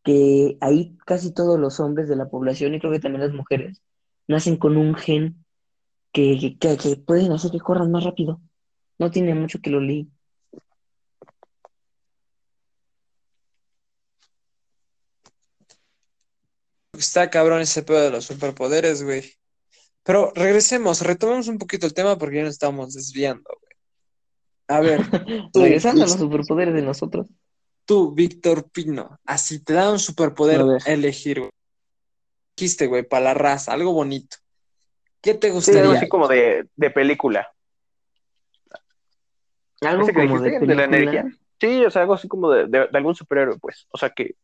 que 0.05 0.59
ahí 0.61 0.97
casi 1.07 1.33
todos 1.33 1.59
los 1.59 1.81
hombres 1.81 2.09
de 2.09 2.17
la 2.17 2.29
población, 2.29 2.75
y 2.75 2.81
creo 2.81 2.93
que 2.93 3.01
también 3.01 3.23
las 3.23 3.33
mujeres, 3.33 3.83
nacen 4.29 4.57
con 4.57 4.77
un 4.77 4.95
gen 4.95 5.45
que, 6.13 6.57
que, 6.61 6.77
que 6.77 6.97
pueden 6.97 7.33
hacer 7.33 7.51
que 7.51 7.61
corran 7.61 7.91
más 7.91 8.05
rápido. 8.05 8.41
No 8.99 9.11
tiene 9.11 9.35
mucho 9.35 9.61
que 9.61 9.71
lo 9.71 9.81
leí. 9.81 10.11
Está 17.03 17.31
cabrón 17.31 17.61
ese 17.61 17.83
pedo 17.83 18.01
de 18.01 18.11
los 18.11 18.25
superpoderes, 18.27 19.03
güey. 19.03 19.35
Pero 20.05 20.33
regresemos, 20.37 21.01
retomemos 21.01 21.49
un 21.49 21.59
poquito 21.59 21.85
el 21.87 21.95
tema 21.95 22.17
porque 22.17 22.37
ya 22.37 22.43
nos 22.45 22.53
estamos 22.53 22.95
desviando, 22.95 23.51
güey. 23.61 23.73
A 24.69 24.81
ver, 24.81 25.01
tú, 25.53 25.63
Regresando 25.63 26.05
a 26.05 26.07
los 26.07 26.17
superpoderes 26.17 26.75
de 26.75 26.83
nosotros. 26.83 27.27
tú, 27.85 28.13
Víctor 28.15 28.71
Pino, 28.71 29.19
así 29.27 29.59
te 29.65 29.73
da 29.73 29.91
un 29.91 29.99
superpoder 29.99 30.61
A 30.87 30.91
elegir, 30.93 31.41
güey. 31.41 31.51
Dijiste, 32.57 32.87
güey, 32.87 33.03
para 33.03 33.25
la 33.25 33.35
raza, 33.35 33.73
algo 33.73 33.93
bonito. 33.93 34.37
¿Qué 35.21 35.35
te 35.35 35.49
Sí, 35.49 35.51
algo 35.51 35.57
gustaría? 35.57 35.93
así 35.99 36.09
como 36.09 36.29
de, 36.29 36.69
de 36.77 36.91
película. 36.91 37.53
Algo 39.81 40.05
¿Ese 40.05 40.13
que 40.13 40.21
como 40.21 40.41
de 40.41 40.51
dijiste? 40.51 40.67
¿De 40.67 40.75
la 40.77 40.85
energía? 40.85 41.25
Sí, 41.61 41.85
o 41.85 41.91
sea, 41.91 42.03
algo 42.03 42.15
así 42.15 42.29
como 42.29 42.51
de, 42.51 42.67
de- 42.67 42.87
de 42.89 42.99
algún 42.99 43.15
superhéroe, 43.17 43.59
pues. 43.59 43.87
O 43.91 43.99
sea, 43.99 44.11
que, 44.11 44.35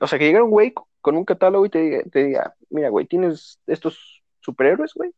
o 0.00 0.06
sea, 0.06 0.18
que 0.18 0.26
llegara 0.26 0.44
un 0.44 0.50
güey 0.50 0.72
con 1.06 1.16
un 1.16 1.24
catálogo 1.24 1.64
y 1.64 1.70
te 1.70 1.78
diga, 1.78 2.02
te 2.10 2.24
diga, 2.24 2.56
mira, 2.68 2.88
güey, 2.88 3.06
¿tienes 3.06 3.60
estos 3.68 4.24
superhéroes, 4.40 4.92
güey? 4.92 5.12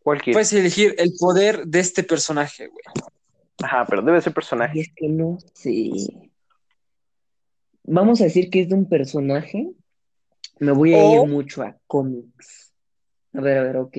¿Cuál 0.00 0.20
quieres? 0.20 0.34
Puedes 0.34 0.52
elegir 0.52 0.96
el 0.98 1.12
poder 1.16 1.64
de 1.64 1.78
este 1.78 2.02
personaje, 2.02 2.66
güey. 2.66 2.82
Ajá, 3.62 3.86
pero 3.88 4.02
debe 4.02 4.20
ser 4.20 4.32
Y 4.32 4.34
personaje. 4.34 4.80
es 4.80 4.88
que 4.96 5.06
no 5.06 5.38
sé. 5.54 6.32
Vamos 7.84 8.20
a 8.20 8.24
decir 8.24 8.50
que 8.50 8.62
es 8.62 8.68
de 8.68 8.74
un 8.74 8.88
personaje. 8.88 9.70
Me 10.58 10.72
voy 10.72 10.92
a 10.94 10.98
O- 11.04 11.22
ir 11.24 11.30
mucho 11.30 11.62
a 11.62 11.76
cómics. 11.86 12.72
A 13.34 13.40
ver, 13.40 13.58
a 13.58 13.62
ver, 13.62 13.76
ok. 13.76 13.96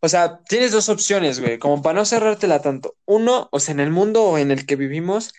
O 0.00 0.08
sea, 0.08 0.38
tienes 0.48 0.70
dos 0.70 0.88
opciones, 0.88 1.40
güey, 1.40 1.58
como 1.58 1.82
para 1.82 1.98
no 1.98 2.04
cerrártela 2.04 2.62
tanto. 2.62 2.94
Uno, 3.04 3.48
o 3.50 3.58
sea, 3.58 3.72
en 3.74 3.80
el 3.80 3.90
mundo 3.90 4.38
en 4.38 4.52
el 4.52 4.64
que 4.64 4.76
vivimos, 4.76 5.34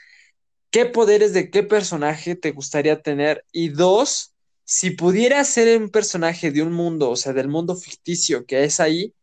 ¿qué 0.71 0.85
poderes 0.85 1.33
de 1.33 1.49
qué 1.49 1.63
personaje 1.63 2.35
te 2.35 2.51
gustaría 2.51 3.01
tener? 3.01 3.45
Y 3.51 3.69
dos, 3.69 4.33
si 4.63 4.91
pudieras 4.91 5.49
ser 5.49 5.81
un 5.81 5.89
personaje 5.89 6.51
de 6.51 6.61
un 6.61 6.71
mundo, 6.71 7.09
o 7.09 7.15
sea, 7.15 7.33
del 7.33 7.47
mundo 7.47 7.75
ficticio 7.75 8.45
que 8.45 8.63
es 8.63 8.79
ahí, 8.79 9.13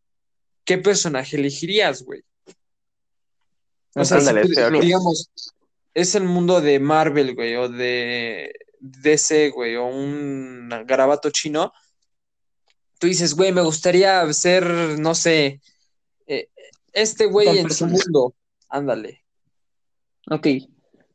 ¿qué 0.65 0.79
personaje 0.79 1.37
elegirías, 1.37 2.03
güey? 2.03 2.23
O 3.95 4.05
sea, 4.05 4.21
si 4.21 4.33
digamos, 4.81 5.31
es 5.95 6.15
el 6.15 6.25
mundo 6.25 6.61
de 6.61 6.79
Marvel, 6.79 7.35
güey, 7.35 7.57
o 7.57 7.69
de 7.69 8.53
DC, 8.81 9.51
güey, 9.51 9.77
o 9.77 9.87
un 9.87 10.69
garabato 10.85 11.31
chino. 11.31 11.73
Tú 12.99 13.07
dices, 13.07 13.35
güey, 13.35 13.53
me 13.53 13.63
gustaría 13.63 14.31
ser, 14.33 14.65
no 14.99 15.15
sé, 15.15 15.61
eh, 16.27 16.49
este 16.93 17.27
güey 17.27 17.59
en 17.59 17.71
su 17.71 17.87
mundo. 17.87 18.35
Ándale. 18.69 19.25
Ok. 20.29 20.47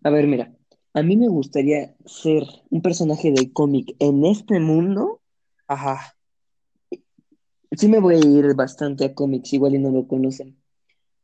A 0.03 0.09
ver, 0.09 0.27
mira. 0.27 0.55
A 0.93 1.03
mí 1.03 1.15
me 1.15 1.29
gustaría 1.29 1.95
ser 2.05 2.43
un 2.69 2.81
personaje 2.81 3.31
de 3.31 3.51
cómic 3.53 3.95
en 3.99 4.25
este 4.25 4.59
mundo. 4.59 5.21
Ajá. 5.67 6.15
Sí 7.77 7.87
me 7.87 7.99
voy 7.99 8.15
a 8.15 8.19
ir 8.19 8.53
bastante 8.55 9.05
a 9.05 9.13
cómics, 9.13 9.53
igual 9.53 9.75
y 9.75 9.79
no 9.79 9.91
lo 9.91 10.07
conocen. 10.07 10.57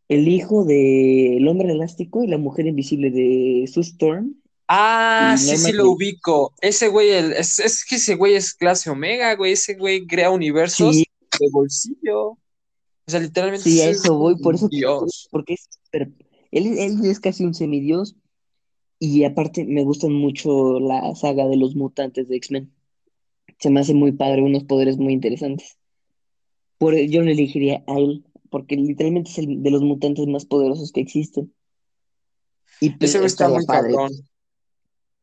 El 0.08 0.30
hijo 0.30 0.64
del 0.64 1.46
hombre 1.50 1.72
elástico 1.74 2.24
y 2.24 2.28
la 2.28 2.38
mujer 2.38 2.66
invisible 2.68 3.12
de 3.12 3.66
Sue 3.68 3.84
Storm. 3.84 4.36
Ah, 4.70 5.36
sí, 5.38 5.58
sí 5.58 5.74
lo 5.74 5.92
ubico. 5.92 6.54
Ese 6.62 6.88
güey, 6.88 7.10
el- 7.10 7.34
es, 7.34 7.60
es 7.60 7.84
que 7.86 7.96
ese 7.96 8.16
güey 8.16 8.36
es 8.36 8.54
clase 8.54 8.90
Omega, 8.90 9.36
güey. 9.36 9.52
Ese 9.54 9.76
güey 9.76 10.08
crea 10.08 10.32
universos 10.32 10.96
Sí, 10.96 11.06
de 11.40 11.48
bolsillo. 11.52 12.22
O 12.32 12.40
sea, 13.08 13.20
literalmente 13.20 13.70
sí, 13.70 13.82
a 13.82 13.90
eso 13.90 14.18
voy, 14.18 14.38
por 14.38 14.56
eso, 14.56 14.70
Dios. 14.70 15.28
porque 15.32 15.54
es 15.56 15.68
súper- 15.84 16.12
él, 16.52 16.78
él 16.78 17.06
es 17.06 17.20
casi 17.20 17.44
un 17.44 17.54
semidios 17.54 18.16
y 19.00 19.24
aparte 19.24 19.66
me 19.66 19.84
gustan 19.84 20.14
mucho 20.14 20.80
la 20.80 21.14
saga 21.16 21.48
de 21.48 21.58
los 21.58 21.76
mutantes 21.76 22.28
de 22.28 22.38
X-Men. 22.38 22.72
Se 23.60 23.70
me 23.70 23.80
hace 23.80 23.94
muy 23.94 24.12
padre, 24.12 24.42
unos 24.42 24.64
poderes 24.64 24.98
muy 24.98 25.14
interesantes. 25.14 25.78
Por, 26.78 26.96
yo 26.96 27.22
le 27.22 27.32
elegiría 27.32 27.84
a 27.88 27.98
él, 27.98 28.26
porque 28.50 28.76
literalmente 28.76 29.32
es 29.32 29.38
el 29.40 29.62
de 29.64 29.72
los 29.72 29.82
mutantes 29.82 30.28
más 30.28 30.46
poderosos 30.46 30.92
que 30.92 31.02
existen. 31.02 31.54
Y 32.80 32.92
pues, 32.92 33.16
Ese 33.16 33.26
está 33.26 33.46
estaría 33.46 33.58
muy 33.58 33.66
padre, 33.66 33.94
cabrón. 33.94 34.12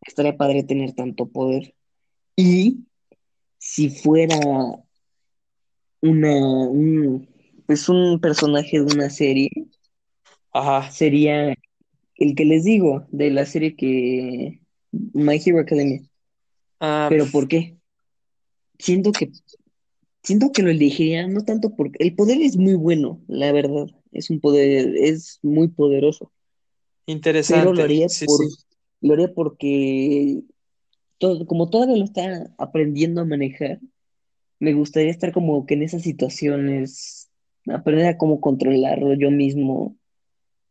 estaría 0.06 0.36
padre 0.36 0.62
tener 0.64 0.92
tanto 0.92 1.26
poder. 1.26 1.74
Y 2.36 2.80
si 3.58 3.90
fuera 3.90 4.36
una, 6.00 6.38
un, 6.68 7.28
pues 7.66 7.88
un 7.88 8.20
personaje 8.20 8.80
de 8.80 8.84
una 8.84 9.10
serie, 9.10 9.50
Ajá. 10.52 10.90
sería 10.90 11.54
el 12.16 12.34
que 12.34 12.44
les 12.44 12.64
digo, 12.64 13.06
de 13.10 13.30
la 13.30 13.46
serie 13.46 13.76
que 13.76 14.60
My 14.92 15.40
Hero 15.44 15.60
Academia. 15.60 16.02
Ah, 16.80 17.06
¿Pero 17.10 17.26
por 17.26 17.48
qué? 17.48 17.76
Siento 18.78 19.12
que 19.12 19.30
siento 20.22 20.52
que 20.52 20.62
lo 20.62 20.70
elegiría 20.70 21.26
no 21.28 21.44
tanto 21.44 21.74
porque 21.76 22.02
el 22.02 22.14
poder 22.14 22.40
es 22.40 22.56
muy 22.56 22.74
bueno, 22.74 23.20
la 23.28 23.52
verdad. 23.52 23.86
Es 24.12 24.30
un 24.30 24.40
poder, 24.40 24.94
es 24.96 25.38
muy 25.42 25.68
poderoso. 25.68 26.32
Pero 27.04 27.12
interesante. 27.12 27.72
lo 27.72 27.82
haría 27.82 28.08
Sí, 28.08 28.26
por, 28.26 28.44
sí. 28.48 28.64
lo 29.02 29.14
haría 29.14 29.32
porque 29.34 30.42
todo, 31.18 31.46
como 31.46 31.70
todavía 31.70 31.96
lo 31.96 32.04
está 32.04 32.54
aprendiendo 32.58 33.20
a 33.20 33.24
manejar, 33.24 33.80
me 34.60 34.72
gustaría 34.72 35.10
estar 35.10 35.32
como 35.32 35.66
que 35.66 35.74
en 35.74 35.82
esas 35.82 36.02
situaciones, 36.02 37.28
aprender 37.66 38.06
a 38.06 38.18
cómo 38.18 38.40
controlarlo 38.40 39.14
yo 39.14 39.30
mismo, 39.30 39.96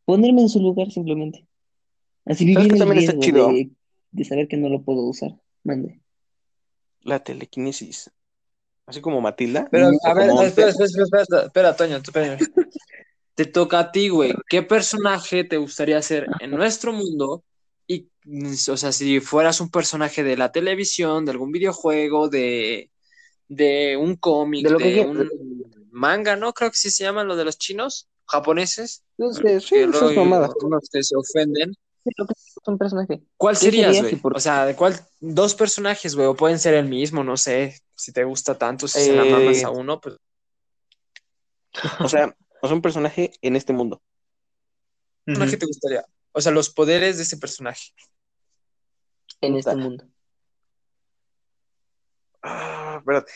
ponerme 0.05 0.41
en 0.41 0.49
su 0.49 0.59
lugar 0.59 0.91
simplemente. 0.91 1.47
Así 2.25 2.45
¿Sabes 2.45 2.57
vivir 2.57 2.73
el 2.73 2.79
también 2.79 2.99
está 2.99 3.19
chido? 3.19 3.47
de, 3.49 3.71
de 4.11 4.25
saber 4.25 4.47
que 4.47 4.57
no 4.57 4.69
lo 4.69 4.83
puedo 4.83 5.01
usar. 5.01 5.31
Mande. 5.63 6.01
La 7.01 7.23
telequinesis. 7.23 8.11
Así 8.85 9.01
como 9.01 9.21
Matilda. 9.21 9.67
Pero, 9.71 9.87
a 10.03 10.13
ver, 10.13 10.29
espera, 10.45 10.69
espera, 10.69 10.85
espera, 10.87 11.23
espera, 11.23 11.43
espera, 11.45 11.75
Toño, 11.75 11.97
espérame. 11.97 12.37
Te 13.35 13.45
toca 13.45 13.79
a 13.79 13.91
ti, 13.91 14.09
güey. 14.09 14.33
¿Qué 14.47 14.61
personaje 14.61 15.43
te 15.43 15.57
gustaría 15.57 16.01
ser 16.01 16.27
en 16.39 16.51
nuestro 16.51 16.93
mundo? 16.93 17.43
Y, 17.87 18.09
o 18.69 18.77
sea, 18.77 18.91
si 18.91 19.19
fueras 19.21 19.59
un 19.59 19.69
personaje 19.69 20.23
de 20.23 20.37
la 20.37 20.51
televisión, 20.51 21.25
de 21.25 21.31
algún 21.31 21.51
videojuego, 21.51 22.29
de, 22.29 22.91
de 23.47 23.97
un 23.97 24.15
cómic, 24.17 24.65
De 24.65 24.69
lo 24.69 24.77
que 24.77 24.93
de 24.93 25.01
un 25.01 25.29
manga, 25.91 26.35
¿no? 26.35 26.53
Creo 26.53 26.69
que 26.69 26.77
sí 26.77 26.89
se 26.89 27.03
llaman 27.03 27.27
lo 27.27 27.35
de 27.35 27.45
los 27.45 27.57
chinos, 27.57 28.09
japoneses, 28.27 29.03
Entonces, 29.17 29.63
sí, 29.63 29.75
que 29.75 29.81
esas 29.83 29.91
luego 29.93 30.09
hay 30.09 30.17
mamadas. 30.17 30.51
unos 30.61 30.89
que 30.91 31.03
se 31.03 31.15
ofenden. 31.15 31.73
Lo 32.17 32.25
que 32.25 32.33
es 32.33 32.55
un 32.65 32.77
personaje. 32.77 33.23
¿Cuál 33.37 33.55
¿Qué 33.55 33.65
serías, 33.65 34.01
güey? 34.01 34.15
por 34.17 34.35
O 34.35 34.39
sea, 34.39 34.65
¿de 34.65 34.75
cuál? 34.75 34.99
Dos 35.21 35.55
personajes, 35.55 36.15
güey, 36.15 36.27
o 36.27 36.35
pueden 36.35 36.59
ser 36.59 36.73
el 36.73 36.85
mismo, 36.85 37.23
no 37.23 37.37
sé. 37.37 37.79
Si 37.95 38.11
te 38.11 38.23
gusta 38.25 38.57
tanto, 38.57 38.87
si 38.87 38.99
se 38.99 39.15
la 39.15 39.23
mamas 39.23 39.57
Eh, 39.57 39.63
a 39.63 39.69
uno, 39.69 40.01
pues. 40.01 40.17
O 42.01 42.09
sea, 42.09 42.35
o 42.61 42.67
sea, 42.67 42.75
un 42.75 42.81
personaje 42.81 43.31
en 43.41 43.55
este 43.55 43.71
mundo. 43.73 44.01
¿qué 45.25 45.31
personaje 45.33 45.57
te 45.57 45.65
gustaría? 45.65 46.05
O 46.33 46.41
sea, 46.41 46.51
los 46.51 46.69
poderes 46.69 47.17
de 47.17 47.23
ese 47.23 47.37
personaje. 47.37 47.91
en 49.41 49.55
este 49.55 49.75
mundo. 49.75 50.05
Ah, 52.41 52.97
espérate. 52.99 53.31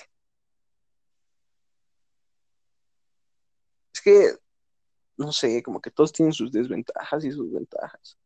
Es 3.94 4.02
que, 4.02 4.32
no 5.18 5.32
sé, 5.32 5.63
como 5.63 5.82
que 5.82 5.91
todos 5.91 6.11
tienen 6.11 6.34
sus 6.34 6.51
desventajas 6.51 7.26
y 7.26 7.32
sus 7.32 7.51
ventajas. 7.51 8.18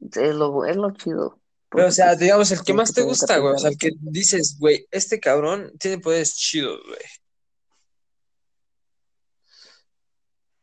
Es 0.00 0.34
lo, 0.34 0.64
es 0.64 0.76
lo 0.76 0.92
chido. 0.92 1.40
Pero, 1.68 1.88
o 1.88 1.90
sea, 1.90 2.10
porque, 2.10 2.24
digamos, 2.24 2.50
el 2.50 2.62
que 2.62 2.72
más 2.74 2.92
te 2.92 3.02
gusta, 3.02 3.38
güey. 3.38 3.54
O 3.54 3.58
sea, 3.58 3.70
el 3.70 3.78
que 3.78 3.90
dices, 4.00 4.56
güey, 4.58 4.86
este 4.90 5.20
cabrón 5.20 5.72
tiene 5.78 5.98
poderes 5.98 6.34
chidos, 6.36 6.80
güey. 6.86 6.98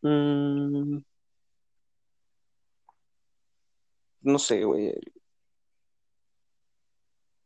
Mm, 0.01 1.01
no 4.21 4.39
sé, 4.39 4.63
güey. 4.63 4.93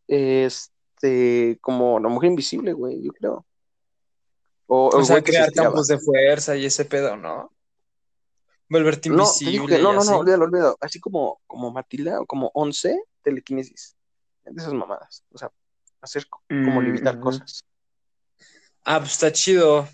Este, 0.08 1.58
como 1.62 2.00
la 2.00 2.10
mujer 2.10 2.32
invisible, 2.32 2.74
güey, 2.74 3.02
yo 3.02 3.12
creo. 3.14 3.46
O, 4.68 4.88
o 4.88 4.98
O 5.00 5.04
sea, 5.04 5.22
crear 5.22 5.52
campos 5.52 5.88
de 5.88 6.00
fuerza 6.00 6.56
y 6.56 6.66
ese 6.66 6.86
pedo, 6.86 7.16
¿no? 7.16 7.52
Volverte 8.72 9.10
invisible 9.10 9.80
no, 9.80 9.92
no, 9.92 10.04
no, 10.06 10.20
olvídalo, 10.20 10.46
olvídalo. 10.46 10.78
Así 10.80 11.00
como, 11.02 11.42
como 11.46 11.72
Matilda 11.72 12.22
o 12.22 12.26
como 12.26 12.52
Once, 12.54 13.04
telequinesis. 13.22 13.98
De 14.46 14.62
esas 14.62 14.74
mamadas. 14.74 15.26
O 15.34 15.38
sea, 15.38 15.52
hacer 16.00 16.26
co- 16.28 16.42
como 16.48 16.82
Mm, 16.82 16.86
limitar 16.86 17.20
cosas. 17.20 17.66
Ah, 18.86 19.00
pues 19.00 19.12
está 19.12 19.32
chido. 19.34 19.90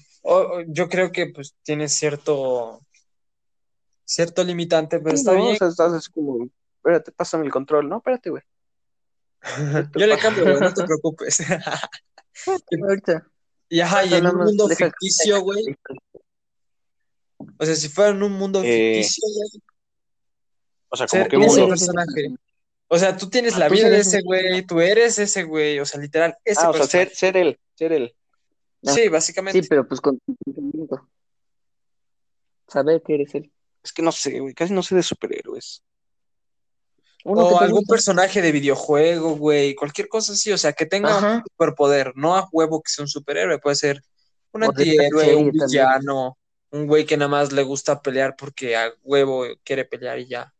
Yo 0.68 0.90
creo 0.90 1.12
que 1.12 1.26
pues 1.34 1.56
tiene 1.64 1.90
cierto 1.90 2.82
cierto 4.06 4.44
limitante, 4.44 5.00
pero 5.00 5.18
Sí, 5.18 5.22
está 5.22 5.34
¿no? 5.34 5.40
O 5.40 5.46
bien. 5.46 5.58
sea, 5.58 5.68
estás 5.70 5.94
así 5.94 6.12
como, 6.12 6.48
espérate, 6.78 7.12
pásame 7.12 7.46
el 7.46 7.52
control. 7.52 7.90
No, 7.90 7.98
espérate, 7.98 8.30
güey. 8.30 8.44
Yo 9.98 10.06
le 10.06 10.20
cambio, 10.20 10.44
güey, 10.44 10.62
no 10.62 10.74
te 10.74 10.84
preocupes. 10.86 11.40
Y 13.70 13.82
ajá, 13.82 14.06
y 14.06 14.14
en 14.14 14.28
un 14.28 14.38
mundo 14.38 14.70
ficticio, 14.70 15.42
güey. 15.42 15.76
O 17.38 17.66
sea, 17.66 17.76
si 17.76 17.90
fuera 17.90 18.12
en 18.12 18.24
un 18.24 18.34
mundo 18.34 18.62
Eh, 18.64 19.02
ficticio, 19.04 19.24
O 20.90 20.96
sea, 20.96 21.08
como 21.08 21.24
ser 21.24 21.30
que 21.30 21.38
¿Cómo 21.38 21.48
ese 21.48 21.68
personaje. 21.68 22.36
O 22.88 22.98
sea, 22.98 23.18
tú 23.18 23.30
tienes 23.30 23.56
Ah, 23.56 23.60
la 23.60 23.68
tú 23.68 23.74
vida 23.74 23.90
de 23.90 24.00
ese 24.00 24.22
güey, 24.22 24.66
tú 24.66 24.80
eres 24.80 25.20
ese 25.20 25.44
güey, 25.44 25.80
o 25.80 25.86
sea, 25.86 26.00
literal, 26.00 26.38
ese 26.46 26.62
Ah, 26.62 26.70
o 26.70 26.74
sea, 26.74 26.86
ser, 26.86 27.08
personaje. 27.10 27.16
ser 27.16 27.38
él, 27.38 27.60
ser 27.76 27.92
él. 27.92 28.16
Ah, 28.86 28.94
Sí, 28.94 29.10
básicamente. 29.10 29.62
Sí, 29.62 29.68
pero 29.68 29.88
pues 29.88 30.00
con. 30.00 30.20
Saber 32.68 33.02
que 33.02 33.16
eres 33.16 33.36
él. 33.36 33.52
Es 33.84 33.92
que 33.92 34.02
no 34.02 34.12
sé, 34.12 34.40
güey, 34.40 34.54
casi 34.54 34.74
no 34.74 34.84
sé 34.84 34.96
de 34.96 35.04
superhéroes. 35.04 35.84
Uno 37.24 37.48
O 37.48 37.60
algún 37.60 37.84
personaje 37.86 38.42
de 38.42 38.52
videojuego, 38.54 39.36
güey, 39.36 39.76
cualquier 39.76 40.08
cosa 40.08 40.34
así, 40.34 40.52
o 40.52 40.58
sea, 40.58 40.72
que 40.72 40.86
tenga 40.86 41.18
un 41.18 41.44
superpoder, 41.44 42.14
no 42.16 42.36
a 42.36 42.48
huevo 42.52 42.82
que 42.82 42.90
sea 42.90 43.04
un 43.04 43.10
superhéroe, 43.10 43.60
puede 43.60 43.76
ser 43.76 44.02
un 44.54 44.64
antihéroe, 44.64 45.36
un 45.36 45.52
villano, 45.52 46.38
un 46.72 46.88
güey 46.88 47.06
que 47.06 47.18
nada 47.18 47.30
más 47.30 47.52
le 47.52 47.64
gusta 47.64 48.02
pelear 48.02 48.36
porque 48.36 48.76
a 48.76 48.92
huevo 49.04 49.46
quiere 49.64 49.86
pelear 49.86 50.20
y 50.20 50.28
ya. 50.28 50.54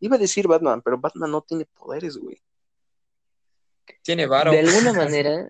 Iba 0.00 0.16
a 0.16 0.18
decir 0.18 0.46
Batman, 0.48 0.82
pero 0.82 0.98
Batman 0.98 1.30
no 1.30 1.42
tiene 1.42 1.66
poderes, 1.66 2.16
güey. 2.16 2.40
Tiene 4.02 4.26
varo. 4.26 4.50
De 4.52 4.60
alguna 4.60 4.92
manera, 5.10 5.48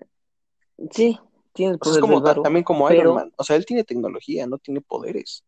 sí, 0.91 1.19
tiene 1.53 1.73
el 1.73 1.77
O 1.81 1.85
sea, 1.85 1.93
es 1.93 1.99
como 1.99 2.21
varo. 2.21 2.41
también 2.41 2.63
como 2.63 2.87
pero- 2.87 2.99
Iron 3.01 3.15
Man. 3.15 3.33
O 3.37 3.43
sea, 3.43 3.55
él 3.55 3.65
tiene 3.65 3.83
tecnología, 3.83 4.47
no 4.47 4.57
tiene 4.57 4.81
poderes. 4.81 5.43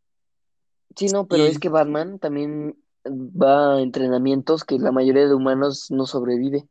Sí, 0.96 1.08
no, 1.08 1.28
pero 1.28 1.46
Y- 1.46 1.50
es 1.50 1.60
que 1.60 1.70
Batman 1.70 2.20
también 2.20 2.82
va 3.06 3.76
a 3.76 3.82
entrenamientos 3.82 4.64
que 4.64 4.78
la 4.80 4.92
mayoría 4.92 5.28
de 5.28 5.34
humanos 5.34 5.92
no 5.92 6.06
sobrevive. 6.06 6.68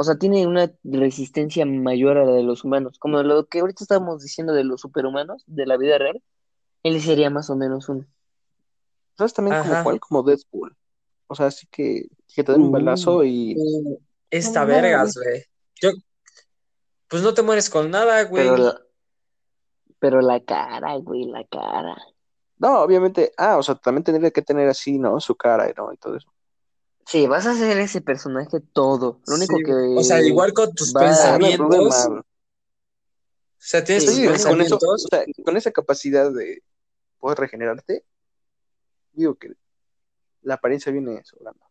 O 0.00 0.04
sea, 0.04 0.16
tiene 0.16 0.46
una 0.46 0.70
resistencia 0.84 1.66
mayor 1.66 2.18
a 2.18 2.24
la 2.24 2.30
de 2.30 2.44
los 2.44 2.62
humanos. 2.62 3.00
Como 3.00 3.20
lo 3.24 3.46
que 3.46 3.58
ahorita 3.58 3.82
estábamos 3.82 4.22
diciendo 4.22 4.52
de 4.52 4.62
los 4.62 4.80
superhumanos 4.80 5.42
de 5.48 5.66
la 5.66 5.76
vida 5.76 5.98
real, 5.98 6.22
él 6.84 7.00
sería 7.00 7.30
más 7.30 7.50
o 7.50 7.56
menos 7.56 7.88
uno. 7.88 8.06
¿Sabes 9.16 9.34
también 9.34 9.58
como 9.58 9.72
Ajá. 9.72 9.82
cuál? 9.82 9.98
Como 9.98 10.22
Deadpool. 10.22 10.76
O 11.26 11.34
sea, 11.34 11.46
así 11.46 11.66
que, 11.66 12.06
que 12.32 12.44
te 12.44 12.52
den 12.52 12.60
un 12.60 12.68
Uh. 12.68 12.70
balazo 12.70 13.24
y... 13.24 13.56
Esta 14.30 14.60
no, 14.60 14.66
vergas, 14.68 15.16
güey. 15.16 15.42
Yo, 15.82 15.90
pues 17.08 17.24
no 17.24 17.34
te 17.34 17.42
mueres 17.42 17.68
con 17.68 17.90
nada, 17.90 18.22
güey. 18.22 18.44
Pero 18.44 18.56
la, 18.56 18.80
pero 19.98 20.20
la 20.20 20.38
cara, 20.44 20.94
güey, 20.94 21.24
la 21.24 21.42
cara. 21.42 21.96
No, 22.58 22.82
obviamente. 22.82 23.32
Ah, 23.36 23.56
o 23.58 23.64
sea, 23.64 23.74
también 23.74 24.04
tendría 24.04 24.30
que 24.30 24.42
tener 24.42 24.68
así, 24.68 24.96
¿no? 24.96 25.18
Su 25.18 25.34
cara, 25.34 25.72
¿no? 25.76 25.92
Y 25.92 25.96
todo 25.96 26.14
eso. 26.14 26.32
Sí, 27.08 27.26
vas 27.26 27.46
a 27.46 27.52
hacer 27.52 27.78
ese 27.78 28.02
personaje 28.02 28.60
todo. 28.60 29.22
Lo 29.26 29.36
único 29.36 29.56
Sí, 29.56 29.62
que 29.64 29.72
O 29.72 30.02
sea, 30.04 30.20
igual 30.20 30.52
con 30.52 30.74
tus 30.74 30.92
pensamientos. 30.92 31.94
O 32.06 32.22
sea, 33.56 33.82
tienes 33.82 34.04
Sí, 34.04 34.08
tus 34.10 34.16
Sí, 34.16 34.24
con 34.26 34.34
eso, 34.34 34.78
pensamientos. 34.78 34.82
o 34.82 35.08
sea, 35.08 35.24
con 35.42 35.56
esa 35.56 35.72
capacidad 35.72 36.30
de 36.30 36.62
poder 37.18 37.38
regenerarte, 37.38 38.04
digo 39.12 39.36
que 39.36 39.52
la 40.42 40.54
apariencia 40.54 40.92
viene 40.92 41.22
sobrando. 41.24 41.64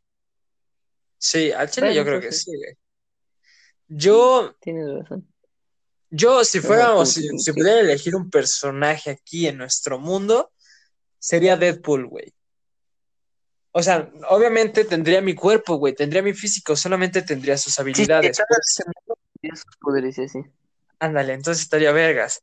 Sí, 1.19 1.51
al 1.51 1.69
chile 1.69 1.93
yo 1.93 2.03
creo 2.03 2.19
que 2.19 2.31
sí. 2.31 2.51
güey. 2.55 2.75
Yo, 3.87 4.55
Tienes 4.59 4.87
razón. 4.87 5.31
yo, 6.09 6.43
si 6.43 6.59
fuéramos, 6.59 7.09
si, 7.13 7.53
pudiera 7.53 7.79
elegir 7.79 8.15
un 8.15 8.29
personaje 8.31 9.11
aquí 9.11 9.47
en 9.47 9.57
nuestro 9.59 9.99
mundo, 9.99 10.51
sería 11.19 11.57
Deadpool, 11.57 12.07
güey. 12.07 12.33
O 13.71 13.83
sea, 13.83 14.09
obviamente 14.29 14.85
tendría 14.85 15.21
mi 15.21 15.35
cuerpo, 15.35 15.75
güey, 15.77 15.93
tendría 15.95 16.21
mi 16.23 16.33
físico, 16.33 16.75
solamente 16.75 17.21
tendría 17.21 17.57
sus 17.57 17.79
Sí, 17.93 18.05
habilidades. 18.09 18.37
sí, 18.37 18.43
pues. 18.47 18.81
tiene 19.41 19.55
sus 19.55 19.75
poderes 19.77 20.17
y 20.19 20.23
así. 20.23 20.39
Ándale, 20.99 21.33
entonces 21.33 21.63
estaría 21.63 21.91
vergas. 21.91 22.41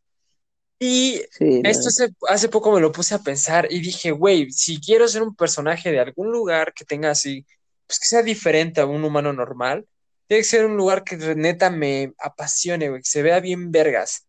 Y 0.81 1.23
Sí, 1.31 1.47
esto 1.63 1.89
hace, 1.91 2.11
hace 2.29 2.49
poco 2.49 2.73
me 2.73 2.81
lo 2.81 2.93
puse 2.93 3.15
a 3.15 3.21
pensar 3.21 3.69
y 3.71 3.81
dije, 3.81 4.13
güey, 4.13 4.51
si 4.53 4.81
quiero 4.81 5.09
ser 5.09 5.23
un 5.23 5.37
personaje 5.37 5.93
de 5.93 6.01
algún 6.01 6.33
lugar 6.33 6.75
que 6.75 6.85
tenga 6.87 7.11
así, 7.13 7.47
pues 7.87 8.01
que 8.01 8.07
sea 8.07 8.23
diferente 8.23 8.81
a 8.81 8.87
un 8.87 9.05
humano 9.05 9.33
normal, 9.33 9.87
tiene 10.29 10.43
que 10.43 10.49
ser 10.49 10.67
un 10.67 10.77
lugar 10.77 11.05
que 11.05 11.17
neta 11.37 11.71
me 11.71 12.15
apasione, 12.19 12.91
güey, 12.91 13.03
que 13.03 13.09
se 13.11 13.23
vea 13.23 13.41
bien 13.41 13.71
vergas. 13.73 14.24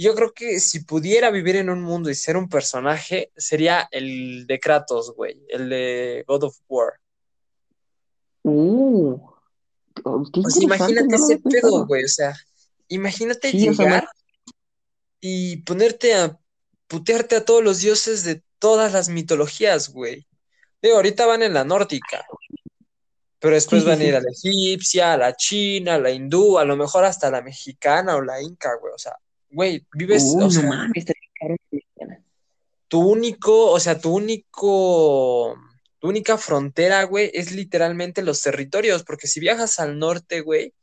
Y 0.00 0.04
yo 0.04 0.14
creo 0.14 0.32
que 0.32 0.60
si 0.60 0.80
pudiera 0.80 1.30
vivir 1.30 1.56
en 1.56 1.68
un 1.68 1.82
mundo 1.82 2.08
y 2.08 2.14
ser 2.14 2.38
un 2.38 2.48
personaje, 2.48 3.30
sería 3.36 3.86
el 3.90 4.46
de 4.46 4.58
Kratos, 4.58 5.14
güey, 5.14 5.44
el 5.50 5.68
de 5.68 6.24
God 6.26 6.44
of 6.44 6.56
War. 6.70 6.94
Uh, 8.42 9.20
oh, 10.02 10.24
imagínate 10.58 11.06
no 11.06 11.16
ese 11.16 11.36
pedo, 11.36 11.86
güey, 11.86 12.04
o 12.04 12.08
sea, 12.08 12.34
imagínate 12.88 13.50
Sí, 13.50 13.58
llegar 13.68 14.08
y 15.20 15.58
ponerte 15.64 16.14
a 16.14 16.40
putearte 16.86 17.36
a 17.36 17.44
todos 17.44 17.62
los 17.62 17.80
dioses 17.80 18.24
de 18.24 18.42
todas 18.58 18.94
las 18.94 19.10
mitologías, 19.10 19.90
güey. 19.90 20.26
Digo, 20.80 20.96
ahorita 20.96 21.26
van 21.26 21.42
en 21.42 21.52
la 21.52 21.64
nórdica, 21.64 22.24
pero 23.38 23.54
después 23.54 23.82
sí, 23.82 23.88
van 23.90 24.00
a 24.00 24.04
ir 24.04 24.12
sí. 24.12 24.16
a 24.16 24.20
la 24.20 24.30
egipcia, 24.30 25.12
a 25.12 25.18
la 25.18 25.36
china, 25.36 25.96
a 25.96 25.98
la 25.98 26.10
hindú, 26.10 26.58
a 26.58 26.64
lo 26.64 26.78
mejor 26.78 27.04
hasta 27.04 27.28
a 27.28 27.30
la 27.30 27.42
mexicana 27.42 28.16
o 28.16 28.22
la 28.22 28.40
inca, 28.40 28.70
güey. 28.80 28.94
O 28.94 28.98
sea, 28.98 29.14
güey, 29.50 29.86
vives, 29.92 30.24
Uy, 30.24 30.36
o 30.36 30.40
no 30.40 30.50
sea, 30.50 30.68
mames, 30.68 31.04
tu 32.88 33.00
único, 33.00 33.70
o 33.70 33.78
sea, 33.78 34.00
tu 34.00 34.12
único, 34.14 35.56
tu 35.98 36.08
única 36.08 36.36
frontera, 36.36 37.04
güey, 37.04 37.30
es 37.32 37.52
literalmente 37.52 38.22
los 38.22 38.42
territorios, 38.42 39.04
porque 39.04 39.28
si 39.28 39.38
viajas 39.38 39.78
al 39.78 39.98
norte, 39.98 40.40
güey, 40.40 40.74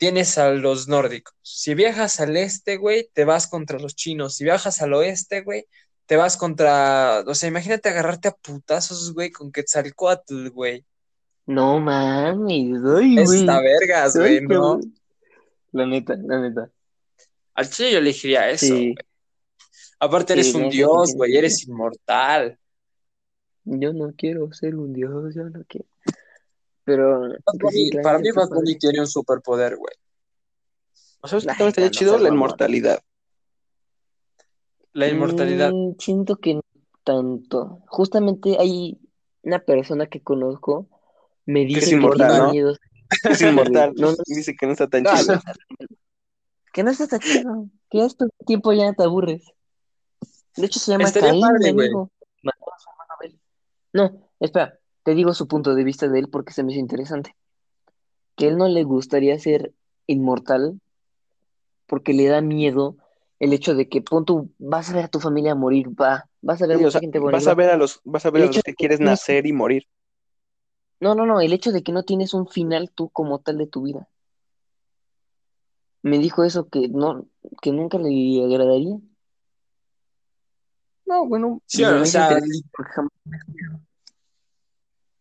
tienes 0.00 0.38
a 0.38 0.50
los 0.52 0.88
nórdicos. 0.88 1.34
Si 1.42 1.74
viajas 1.74 2.20
al 2.20 2.36
este, 2.38 2.78
güey, 2.78 3.10
te 3.12 3.26
vas 3.26 3.46
contra 3.46 3.78
los 3.78 3.94
chinos. 3.94 4.34
Si 4.34 4.44
viajas 4.44 4.80
al 4.80 4.94
oeste, 4.94 5.42
güey, 5.42 5.66
te 6.06 6.16
vas 6.16 6.38
contra. 6.38 7.22
O 7.26 7.34
sea, 7.34 7.50
imagínate 7.50 7.90
agarrarte 7.90 8.28
a 8.28 8.32
putazos, 8.32 9.12
güey, 9.12 9.30
con 9.30 9.52
Quetzalcoatl, 9.52 10.48
güey. 10.48 10.86
No 11.44 11.80
mames, 11.80 12.80
güey. 12.80 13.18
Esta 13.18 13.60
vergas, 13.60 14.16
güey, 14.16 14.40
¿no? 14.40 14.80
La 15.72 15.84
neta, 15.84 16.16
la 16.16 16.40
neta. 16.40 16.70
Al 17.60 17.68
chile 17.68 17.92
yo 17.92 17.98
elegiría 17.98 18.48
eso, 18.48 18.64
Sí. 18.66 18.94
Aparte 19.98 20.32
eres 20.32 20.50
Sí, 20.50 20.56
un 20.56 20.62
no, 20.62 20.70
dios, 20.70 21.14
güey, 21.14 21.36
eres 21.36 21.68
inmortal. 21.68 22.58
Yo 23.64 23.92
no 23.92 24.14
quiero 24.16 24.50
ser 24.54 24.76
un 24.76 24.94
dios, 24.94 25.34
yo 25.34 25.44
no 25.44 25.62
quiero. 25.68 25.86
Pero 26.84 27.34
pues 27.60 27.74
sí, 27.74 27.90
para 28.02 28.18
mí 28.18 28.30
Bad 28.30 28.48
Bunny 28.48 28.78
tiene 28.78 29.00
un 29.00 29.06
superpoder, 29.06 29.76
güey. 29.76 29.92
¿O 31.20 31.28
sabes 31.28 31.44
qué 31.44 31.50
Ay, 31.50 31.56
también 31.58 31.68
estaría 31.68 31.88
no 31.88 31.92
chido? 31.92 32.18
La 32.18 32.28
inmortalidad. 32.30 33.02
La 34.94 35.08
inmortalidad. 35.08 35.70
Mm, 35.70 35.96
siento 35.98 36.36
que 36.36 36.54
no 36.54 36.62
tanto. 37.04 37.82
Justamente 37.88 38.56
hay 38.58 38.98
una 39.42 39.58
persona 39.58 40.06
que 40.06 40.22
conozco, 40.22 40.88
me 41.44 41.64
es 41.64 41.68
dice 41.68 41.90
que 41.90 41.96
inmortal, 41.96 42.26
tiene 42.26 42.42
¿no? 42.42 42.50
miedo. 42.52 42.76
Es 43.30 43.42
inmortal. 43.42 43.92
No, 43.96 44.12
no, 44.12 44.16
Dice 44.24 44.56
que 44.56 44.64
no 44.64 44.72
está 44.72 44.86
tan 44.88 45.02
no, 45.02 45.14
chido. 45.14 45.38
Que 46.72 46.82
no 46.82 46.90
está 46.90 47.06
tan 47.06 47.20
chido, 47.20 47.66
que 47.90 47.98
ya 47.98 48.06
de 48.06 48.44
tiempo 48.46 48.72
ya 48.72 48.92
te 48.92 49.02
aburres. 49.04 49.44
De 50.56 50.66
hecho, 50.66 50.78
se 50.78 50.92
llama 50.92 51.04
Estaría 51.04 51.30
Caín, 51.30 51.42
padre, 51.42 51.72
güey. 51.72 51.88
a. 51.88 52.08
No, 53.92 54.28
espera, 54.38 54.78
te 55.02 55.14
digo 55.14 55.34
su 55.34 55.48
punto 55.48 55.74
de 55.74 55.84
vista 55.84 56.08
de 56.08 56.18
él 56.18 56.28
porque 56.28 56.52
se 56.52 56.62
me 56.62 56.72
hizo 56.72 56.80
interesante. 56.80 57.34
Que 58.36 58.46
a 58.46 58.48
él 58.48 58.56
no 58.56 58.68
le 58.68 58.84
gustaría 58.84 59.38
ser 59.38 59.72
inmortal 60.06 60.80
porque 61.86 62.12
le 62.12 62.26
da 62.26 62.40
miedo 62.40 62.96
el 63.40 63.52
hecho 63.52 63.74
de 63.74 63.88
que 63.88 64.02
pon 64.02 64.24
tú, 64.24 64.50
vas 64.58 64.90
a 64.90 64.94
ver 64.94 65.04
a 65.06 65.08
tu 65.08 65.18
familia 65.18 65.54
morir, 65.54 65.88
va, 65.88 66.28
vas 66.42 66.62
a 66.62 66.66
ver 66.66 66.76
Sí, 66.76 66.82
o 66.82 66.86
mucha 66.86 66.92
sea, 66.92 67.00
gente 67.00 67.18
morir, 67.18 67.32
vas 67.32 67.46
a 67.48 67.54
ver 67.54 67.70
a 67.70 67.76
los, 67.76 68.00
vas 68.04 68.26
a 68.26 68.30
ver 68.30 68.42
a 68.42 68.46
los 68.46 68.62
que 68.62 68.74
quieres 68.74 69.00
nacer 69.00 69.46
y 69.46 69.52
morir. 69.52 69.86
No, 71.00 71.14
no, 71.14 71.24
no, 71.24 71.40
el 71.40 71.52
hecho 71.54 71.72
de 71.72 71.82
que 71.82 71.92
no 71.92 72.02
tienes 72.02 72.34
un 72.34 72.46
final 72.46 72.90
tú 72.94 73.08
como 73.08 73.38
tal 73.38 73.56
de 73.56 73.66
tu 73.66 73.82
vida. 73.82 74.08
Me 76.02 76.18
dijo 76.18 76.44
eso 76.44 76.68
que 76.68 76.88
no, 76.88 77.26
que 77.60 77.72
nunca 77.72 77.98
le 77.98 78.44
agradaría. 78.44 78.96
No, 81.06 81.26
bueno, 81.26 81.60
Sí, 81.66 81.84
o 81.84 82.04
sea, 82.06 82.28
jamás- 82.94 83.10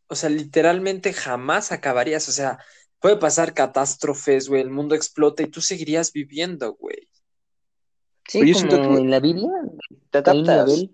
o 0.07 0.15
sea, 0.15 0.29
literalmente 0.29 1.13
jamás 1.13 1.71
acabarías. 1.71 2.27
O 2.29 2.31
sea, 2.31 2.59
puede 2.99 3.17
pasar 3.17 3.53
catástrofes, 3.53 4.49
güey, 4.49 4.61
el 4.61 4.69
mundo 4.69 4.95
explota 4.95 5.43
y 5.43 5.47
tú 5.47 5.61
seguirías 5.61 6.11
viviendo, 6.11 6.73
güey. 6.73 7.09
Sí, 8.27 8.39
Pero 8.39 8.45
yo 8.45 8.53
como 8.53 8.95
que 8.95 9.01
en 9.01 9.11
la 9.11 9.19
Biblia, 9.19 9.49
Te 10.11 10.17
adaptas, 10.19 10.85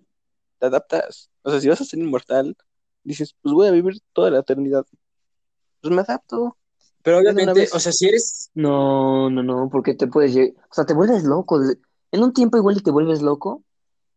te 0.59 0.65
adaptas. 0.65 1.29
O 1.41 1.51
sea, 1.51 1.59
si 1.59 1.67
vas 1.67 1.81
a 1.81 1.86
ser 1.86 1.99
inmortal, 1.99 2.55
dices, 3.03 3.36
pues 3.41 3.53
voy 3.53 3.67
a 3.67 3.71
vivir 3.71 3.95
toda 4.13 4.31
la 4.31 4.39
eternidad. 4.39 4.86
Pues 5.81 5.93
me 5.93 6.01
adapto. 6.01 6.57
Pero 7.06 7.20
obviamente, 7.20 7.53
vez. 7.53 7.74
o 7.76 7.80
sea, 7.80 7.91
si 7.91 8.08
eres, 8.08 8.49
No, 8.56 9.30
no, 9.30 9.43
no, 9.43 9.70
porque 9.72 9.93
te 9.93 10.08
puedes, 10.08 10.36
o 10.36 10.74
sea, 10.74 10.88
te 10.88 10.95
vuelves 10.95 11.24
loco. 11.24 11.62
En 12.12 12.24
un 12.24 12.34
tiempo 12.34 12.58
igual 12.58 12.78
y 12.78 12.82
te 12.82 12.89
vuelves 12.89 13.22
loco, 13.22 13.64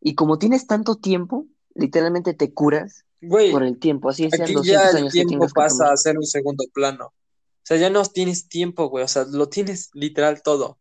y 0.00 0.14
como 0.14 0.38
tienes 0.38 0.66
tanto 0.66 0.96
tiempo, 0.96 1.44
literalmente 1.74 2.32
te 2.32 2.54
curas 2.54 3.04
güey, 3.20 3.52
por 3.52 3.62
el 3.62 3.78
tiempo, 3.78 4.08
así 4.08 4.30
sean 4.30 4.40
aquí 4.40 4.54
200 4.54 4.64
ya 4.64 4.90
el 4.90 4.96
años 4.96 5.12
tiempo 5.12 5.46
que 5.46 5.52
pasa 5.52 5.92
a 5.92 5.96
ser 5.98 6.16
un 6.16 6.24
segundo 6.24 6.64
plano. 6.72 7.08
O 7.08 7.62
sea, 7.62 7.76
ya 7.76 7.90
no 7.90 8.02
tienes 8.06 8.48
tiempo, 8.48 8.88
güey, 8.88 9.04
o 9.04 9.08
sea, 9.08 9.26
lo 9.30 9.50
tienes 9.50 9.90
literal 9.92 10.40
todo. 10.42 10.78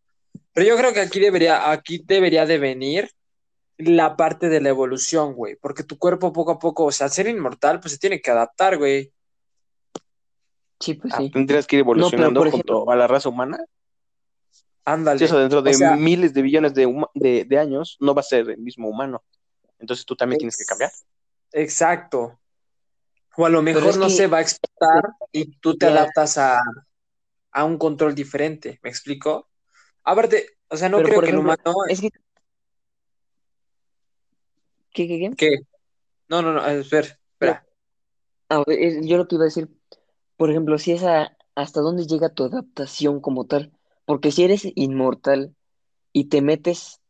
Pero 0.54 0.66
yo 0.66 0.78
creo 0.78 0.94
que 0.94 1.02
aquí 1.02 1.20
debería, 1.20 1.70
aquí 1.72 2.02
debería 2.06 2.46
de 2.46 2.58
venir 2.58 3.12
la 3.78 4.16
parte 4.16 4.48
de 4.48 4.62
la 4.62 4.70
evolución, 4.70 5.34
güey, 5.34 5.58
porque 5.58 5.84
tu 5.84 5.98
cuerpo 5.98 6.32
poco 6.32 6.52
a 6.52 6.60
poco, 6.60 6.86
o 6.86 6.92
sea, 6.94 7.08
al 7.08 7.12
ser 7.12 7.28
inmortal, 7.28 7.82
pues 7.82 7.92
se 7.92 8.00
tiene 8.00 8.22
que 8.22 8.32
adaptar, 8.32 8.78
güey. 8.78 9.12
Sí, 10.80 10.94
pues 10.94 11.14
Ah, 11.14 11.18
sí. 11.18 11.32
tendrías 11.32 11.66
que 11.66 11.78
ir 11.78 11.84
pero, 11.84 11.94
evolucionando 11.94 12.52
junto 12.52 12.90
a 12.90 12.96
la 12.96 13.08
raza 13.08 13.30
humana. 13.30 13.60
Ándale. 14.86 15.20
Sí, 15.20 15.26
o 15.26 15.28
sea, 15.28 15.40
dentro 15.40 15.62
de 15.62 15.72
O 15.72 15.74
sea, 15.74 15.96
miles 15.96 16.34
de 16.34 16.42
billones 16.42 16.74
de, 16.74 16.88
de, 17.14 17.46
de 17.46 17.60
años, 17.60 17.98
no 18.00 18.14
va 18.14 18.22
a 18.22 18.24
ser 18.24 18.50
el 18.50 18.60
mismo 18.60 18.88
humano. 18.90 19.24
Entonces 19.80 20.06
tú 20.06 20.16
también 20.16 20.40
tienes 20.40 20.58
que 20.58 20.66
cambiar. 20.66 20.92
Exacto. 21.52 22.40
O 23.36 23.46
a 23.46 23.50
lo 23.50 23.62
mejor 23.62 23.98
no 23.98 24.08
que 24.08 24.14
se 24.14 24.28
va 24.28 24.40
a 24.40 24.42
explotar 24.42 25.04
y 25.32 25.58
tú 25.60 25.78
te 25.78 25.86
ya, 25.86 25.92
adaptas 25.92 26.38
a, 26.38 26.62
a 27.52 27.64
un 27.66 27.78
control 27.78 28.16
diferente, 28.16 28.80
¿me 28.82 28.90
explico? 28.90 29.50
Aparte, 30.04 30.58
o 30.70 30.78
sea, 30.78 30.90
no 30.90 30.98
pero 30.98 31.10
creo 31.10 31.22
que 31.22 31.30
el 31.30 31.38
humano, 31.38 31.76
es 31.88 32.02
que, 32.02 32.10
¿qué, 34.92 35.08
qué, 35.08 35.32
qué? 35.38 35.60
no, 36.30 36.42
no, 36.42 36.54
no, 36.54 36.62
a 36.62 36.68
ver, 36.68 36.84
espera. 36.84 37.66
Ah, 38.50 38.64
yo 39.02 39.18
lo 39.18 39.28
que 39.28 39.36
iba 39.36 39.44
a 39.44 39.46
decir, 39.46 39.70
por 40.38 40.50
ejemplo, 40.52 40.78
si 40.78 40.94
es 40.94 41.04
a- 41.04 41.38
hasta 41.56 41.82
dónde 41.82 42.06
llega 42.08 42.30
tu 42.30 42.46
adaptación 42.46 43.22
como 43.22 43.46
tal, 43.48 43.74
porque 44.06 44.32
si 44.32 44.44
eres 44.44 44.64
inmortal 44.76 45.56
y 46.14 46.26
te 46.26 46.42
metes, 46.42 47.02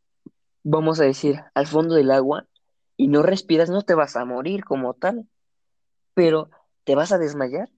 vamos 0.64 1.00
a 1.00 1.04
decir, 1.04 1.40
al 1.54 1.66
fondo 1.66 1.94
del 1.96 2.10
agua 2.12 2.48
y 2.96 3.08
no 3.08 3.22
respiras, 3.22 3.70
no 3.70 3.82
te 3.82 3.94
vas 3.94 4.16
a 4.16 4.24
morir 4.26 4.64
como 4.64 4.94
tal, 4.94 5.28
pero 6.14 6.50
te 6.84 6.94
vas 6.94 7.12
a 7.12 7.18
desmayar 7.18 7.70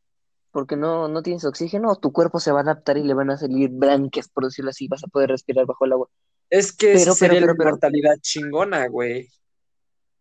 porque 0.53 0.77
no, 0.77 1.09
no 1.09 1.23
tienes 1.23 1.45
oxígeno, 1.47 1.91
o 1.93 1.97
tu 1.97 2.13
cuerpo 2.13 2.41
se 2.41 2.53
va 2.53 2.61
a 2.61 2.63
adaptar 2.63 2.99
y 2.99 3.05
le 3.05 3.15
van 3.15 3.31
a 3.31 3.39
salir 3.39 3.71
branquias, 3.73 4.29
por 4.29 4.45
decirlo 4.47 4.71
así, 4.71 4.89
vas 4.89 5.05
a 5.05 5.09
poder 5.09 5.31
respirar 5.31 5.67
bajo 5.67 5.85
el 5.87 5.93
agua. 5.93 6.09
Es 6.49 6.73
que 6.73 6.97
Pero, 6.97 7.17
sería 7.17 7.41
la 7.41 7.53
pero, 7.57 7.57
inmortalidad 7.57 8.17
chingona, 8.21 8.87
güey. 8.89 9.29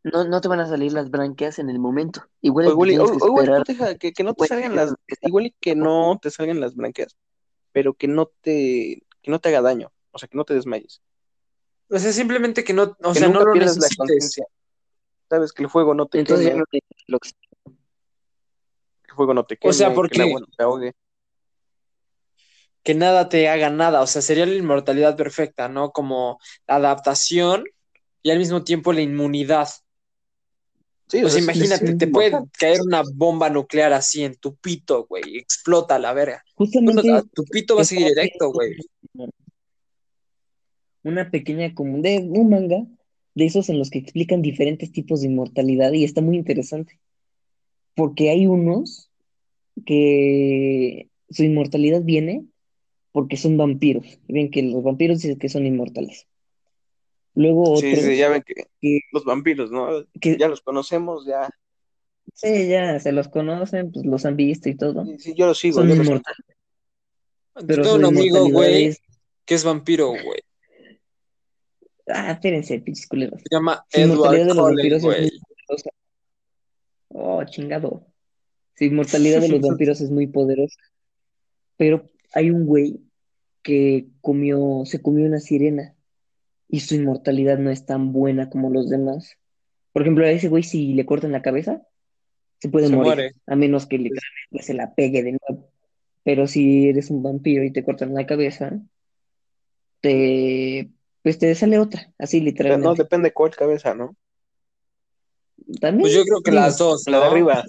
No, 0.04 0.24
no 0.24 0.42
te 0.42 0.48
van 0.48 0.60
a 0.60 0.68
salir 0.68 0.94
las 0.94 1.10
branquias 1.10 1.60
en 1.60 1.70
el 1.70 1.80
momento. 1.80 2.24
Igual 2.42 2.68
O 2.68 2.72
igual, 2.72 2.90
o- 3.00 3.12
que 3.12 3.28
igual 3.28 3.98
que, 4.00 4.14
que 4.14 4.24
no 4.24 4.34
te 4.34 4.38
Puede 4.40 4.50
salgan 4.50 4.76
las, 4.76 4.94
igual 5.22 5.48
y 5.48 5.56
que 5.60 5.76
no 5.76 6.20
te 6.22 6.32
salgan 6.32 6.60
las 6.60 6.76
branquias, 6.76 7.16
pero 7.72 7.94
que 7.94 8.08
no 8.08 8.28
te, 8.42 9.04
que 9.22 9.32
no 9.32 9.40
te 9.40 9.50
haga 9.50 9.62
daño, 9.62 9.92
o 10.12 10.20
sea, 10.20 10.28
que 10.28 10.38
no 10.38 10.46
te 10.46 10.54
desmayes, 10.54 11.02
O 11.90 11.98
sea, 12.00 12.12
simplemente 12.12 12.64
que 12.64 12.74
no, 12.74 12.96
o 13.04 13.14
que 13.14 13.20
sea, 13.20 13.28
no 13.30 13.44
lo 13.44 13.54
pierdas 13.54 13.78
la 13.80 13.90
conciencia. 13.98 14.46
Sabes 15.30 15.54
que 15.54 15.64
el 15.64 15.70
fuego 15.70 15.94
no 15.94 16.08
te 16.08 16.20
Entonces 16.20 16.50
queme, 16.50 16.64
que 16.72 16.80
el 19.10 19.16
fuego 19.16 19.34
no 19.34 19.44
te 19.44 19.58
O 19.62 19.74
sea, 19.74 19.88
queme, 19.88 19.96
¿por 19.96 20.10
que 20.10 20.16
el 20.16 20.22
qué? 20.22 20.28
agua 20.30 20.40
no 20.42 20.48
te 20.58 20.64
ahogue. 20.64 20.94
Que 22.84 22.96
nada 22.96 23.30
te 23.30 23.50
haga 23.50 23.70
nada. 23.70 24.02
O 24.02 24.08
sea, 24.08 24.22
sería 24.22 24.46
la 24.46 24.56
inmortalidad 24.56 25.16
perfecta, 25.18 25.68
¿no? 25.68 25.92
Como 25.92 26.40
la 26.68 26.76
adaptación 26.76 27.66
y 28.24 28.32
al 28.32 28.40
mismo 28.40 28.64
tiempo 28.64 28.94
la 28.94 29.02
inmunidad. 29.02 29.70
Sí, 31.10 31.18
o 31.18 31.22
Pues 31.22 31.34
sea, 31.34 31.42
sí, 31.42 31.46
imagínate, 31.46 31.96
te 31.96 32.08
puede 32.08 32.32
caer 32.60 32.82
una 32.82 33.02
bomba 33.16 33.50
nuclear 33.50 33.94
así 33.94 34.24
en 34.24 34.36
tu 34.36 34.56
pito, 34.56 35.06
güey, 35.08 35.38
explota 35.38 35.96
a 35.96 36.00
la 36.00 36.14
verga. 36.14 36.44
Tú 36.56 36.64
no- 36.66 36.66
Justamente 36.66 37.30
tu 37.34 37.44
pito 37.46 37.76
va 37.76 37.82
a 37.82 37.86
seguir 37.86 38.08
erecto, 38.16 38.52
güey. 38.52 38.76
una 41.04 41.32
pequeña 41.32 41.74
como 41.74 42.00
de 42.02 42.20
un 42.20 42.50
manga 42.50 42.86
de 43.36 43.46
esos 43.46 43.70
en 43.70 43.80
los 43.80 43.90
que 43.90 44.00
explican 44.00 44.42
diferentes 44.42 44.92
tipos 44.92 45.22
de 45.22 45.28
inmortalidad 45.28 45.92
y 45.94 46.04
está 46.04 46.22
muy 46.22 46.36
interesante. 46.38 47.00
Porque 47.96 48.30
hay 48.30 48.48
unos 48.48 49.10
que 49.86 51.08
su 51.30 51.44
inmortalidad 51.44 52.02
viene 52.04 52.46
porque 53.12 53.38
son 53.38 53.58
vampiros. 53.58 54.06
Y 54.28 54.34
Ven 54.34 54.52
que 54.52 54.62
los 54.62 54.84
vampiros 54.84 55.22
dicen 55.22 55.40
que 55.40 55.50
son 55.50 55.66
inmortales. 55.66 56.28
Luego 57.40 57.78
Sí, 57.78 57.96
sí, 57.96 58.18
ya 58.18 58.28
otros 58.28 58.32
ven 58.32 58.44
que 58.46 58.54
que, 58.82 59.00
los 59.14 59.24
vampiros, 59.24 59.72
¿no? 59.72 60.06
que 60.20 60.36
Ya 60.38 60.50
los 60.50 60.60
conocemos, 60.60 61.26
ya. 61.26 61.50
sí, 62.34 62.68
ya 62.68 63.00
se 63.00 63.14
los 63.14 63.30
conocen, 63.30 63.94
pues 63.94 64.06
los 64.06 64.26
han 64.26 64.36
visto 64.36 64.68
y 64.68 64.76
todo. 64.76 65.06
Sí, 65.06 65.20
sí, 65.20 65.34
yo 65.36 65.46
los 65.48 65.58
sigo, 65.58 65.76
Son 65.76 65.88
yo 65.88 65.96
los 65.96 66.06
inmortales, 66.06 66.46
Yo 67.56 67.66
pero 67.66 67.82
tengo 67.84 67.96
un 67.96 68.06
amigo, 68.06 68.50
güey, 68.50 68.86
es... 68.88 69.02
que 69.46 69.56
es 69.56 69.64
vampiro, 69.64 70.10
güey. 70.10 70.42
Ah, 72.08 72.32
espérense, 72.32 72.78
pinches 72.80 73.08
culeros. 73.08 73.40
Se 73.42 73.56
llama 73.56 73.86
Su 73.90 74.02
Edward 74.02 74.12
inmortalidad 74.12 74.46
de 74.48 74.54
los 74.54 74.58
Cullen, 74.58 74.76
vampiros 74.76 74.98
es 74.98 75.04
güey. 75.06 75.22
muy 75.22 75.40
poderosa. 75.66 75.90
Oh, 77.08 77.44
chingado. 77.46 78.06
Su 78.76 78.84
inmortalidad 78.84 79.40
de 79.40 79.48
los 79.48 79.62
vampiros 79.66 80.02
es 80.02 80.12
muy 80.12 80.28
poderosa. 80.28 80.78
Pero 81.78 82.10
hay 82.34 82.50
un 82.52 82.66
güey 82.66 83.00
que 83.64 84.08
comió, 84.20 84.82
se 84.84 85.02
comió 85.02 85.26
una 85.26 85.40
sirena 85.40 85.96
y 86.70 86.80
su 86.82 86.96
inmortalidad 86.96 87.58
no 87.58 87.72
es 87.72 87.86
tan 87.86 88.14
buena 88.14 88.50
como 88.50 88.70
los 88.70 88.90
demás. 88.90 89.36
Por 89.92 90.04
ejemplo, 90.04 90.26
a 90.26 90.30
ese 90.32 90.48
güey 90.50 90.64
si 90.64 90.94
le 90.94 91.06
cortan 91.06 91.32
la 91.32 91.42
cabeza, 91.42 91.82
se 92.60 92.70
puede 92.70 92.88
Se 92.88 92.96
morir, 92.96 93.06
muere. 93.16 93.32
a 93.48 93.56
menos 93.56 93.86
que 93.88 93.98
literalmente 93.98 94.62
se 94.64 94.74
la 94.76 94.94
pegue 94.94 95.24
de 95.24 95.32
nuevo. 95.32 95.72
Pero 96.24 96.46
si 96.48 96.90
eres 96.90 97.10
un 97.10 97.24
vampiro 97.24 97.64
y 97.64 97.72
te 97.72 97.84
cortan 97.84 98.14
la 98.14 98.26
cabeza, 98.28 98.80
te, 100.02 100.90
pues 101.24 101.40
te 101.40 101.54
sale 101.56 101.80
otra, 101.80 102.12
así 102.18 102.40
No, 102.40 102.46
literalmente. 102.46 103.04
depende 103.04 103.34
cuál 103.34 103.56
cabeza, 103.56 103.94
¿no? 103.96 104.16
También, 105.82 106.02
Pues 106.02 106.14
yo 106.14 106.24
creo 106.24 106.42
que 106.42 106.52
las 106.52 106.78
dos, 106.78 107.04
La 107.08 107.20
de 107.20 107.26
¿no? 107.26 107.32
arriba. 107.32 107.64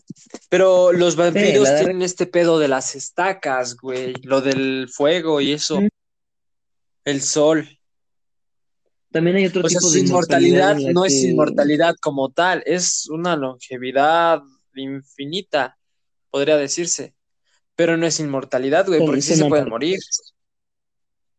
Pero 0.48 0.92
los 0.92 1.16
vampiros 1.16 1.68
tienen 1.76 2.02
este 2.02 2.26
pedo 2.26 2.58
de 2.58 2.68
las 2.68 2.94
estacas, 2.94 3.76
güey. 3.76 4.14
Lo 4.22 4.40
del 4.40 4.88
fuego 4.90 5.40
y 5.40 5.52
eso. 5.52 5.80
Mm. 5.80 5.88
el 7.04 7.22
sol. 7.22 7.68
También 9.10 9.36
hay 9.36 9.46
otro 9.46 9.62
O 9.64 9.68
sea, 9.68 9.78
tipo 9.78 9.90
de 9.90 10.00
inmortalidad 10.00 10.78
la 10.78 10.92
no 10.92 11.04
es 11.04 11.22
inmortalidad 11.24 11.94
como 12.00 12.30
tal, 12.30 12.62
es 12.64 13.08
una 13.10 13.36
longevidad 13.36 14.40
infinita, 14.74 15.76
podría 16.30 16.56
decirse. 16.56 17.14
Pero 17.74 17.96
no 17.96 18.06
es 18.06 18.20
inmortalidad, 18.20 18.86
güey, 18.86 19.00
porque 19.00 19.22
sí 19.22 19.34
se 19.34 19.44
pueden 19.46 19.68
morir. 19.68 19.98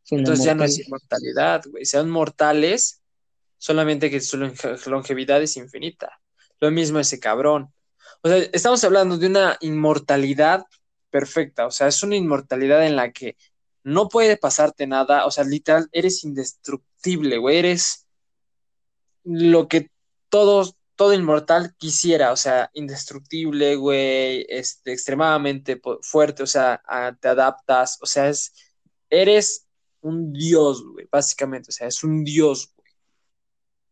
Entonces 0.09 0.45
ya 0.45 0.55
no 0.55 0.63
es 0.63 0.80
inmortalidad, 0.80 1.63
güey. 1.69 1.86
Sean 1.86 2.09
mortales, 2.09 3.01
solamente 3.57 4.09
que 4.09 4.19
su 4.19 4.38
longe- 4.38 4.86
longevidad 4.88 5.41
es 5.41 5.55
infinita. 5.55 6.19
Lo 6.59 6.72
mismo 6.72 6.99
ese 6.99 7.19
cabrón. 7.19 7.69
O 8.22 8.28
sea, 8.28 8.38
estamos 8.51 8.84
hablando 8.84 9.17
de 9.17 9.28
una 9.28 9.57
inmortalidad 9.61 10.65
perfecta. 11.09 11.65
O 11.67 11.72
sea, 11.72 11.88
es 11.88 12.03
una 12.03 12.15
inmortalidad 12.15 12.86
en 12.86 12.95
la 12.95 13.11
que 13.11 13.38
no 13.84 14.09
puede 14.09 14.38
pasarte 14.38 14.88
nada. 14.88 15.25
O 15.25 15.32
sea, 15.32 15.43
literal, 15.43 15.88
eres 15.91 16.23
indestructible, 16.23 17.38
güey. 17.38 17.57
Eres 17.57 18.07
lo 19.23 19.67
que 19.67 19.89
todos, 20.29 20.75
todo 20.95 21.13
inmortal 21.13 21.75
quisiera. 21.77 22.32
O 22.32 22.36
sea, 22.38 22.69
indestructible, 22.73 23.75
güey. 23.75 24.45
Este, 24.49 24.93
extremadamente 24.93 25.79
fuerte. 26.01 26.43
O 26.43 26.47
sea, 26.47 26.82
a- 26.86 27.15
te 27.19 27.27
adaptas. 27.27 27.97
O 28.01 28.05
sea, 28.05 28.29
es, 28.29 28.53
eres 29.09 29.67
un 30.01 30.32
dios, 30.34 30.84
güey, 30.84 31.07
básicamente. 31.11 31.69
O 31.69 31.73
sea, 31.73 31.88
es 31.88 32.03
un 32.03 32.23
dios, 32.23 32.73
güey. 32.75 32.82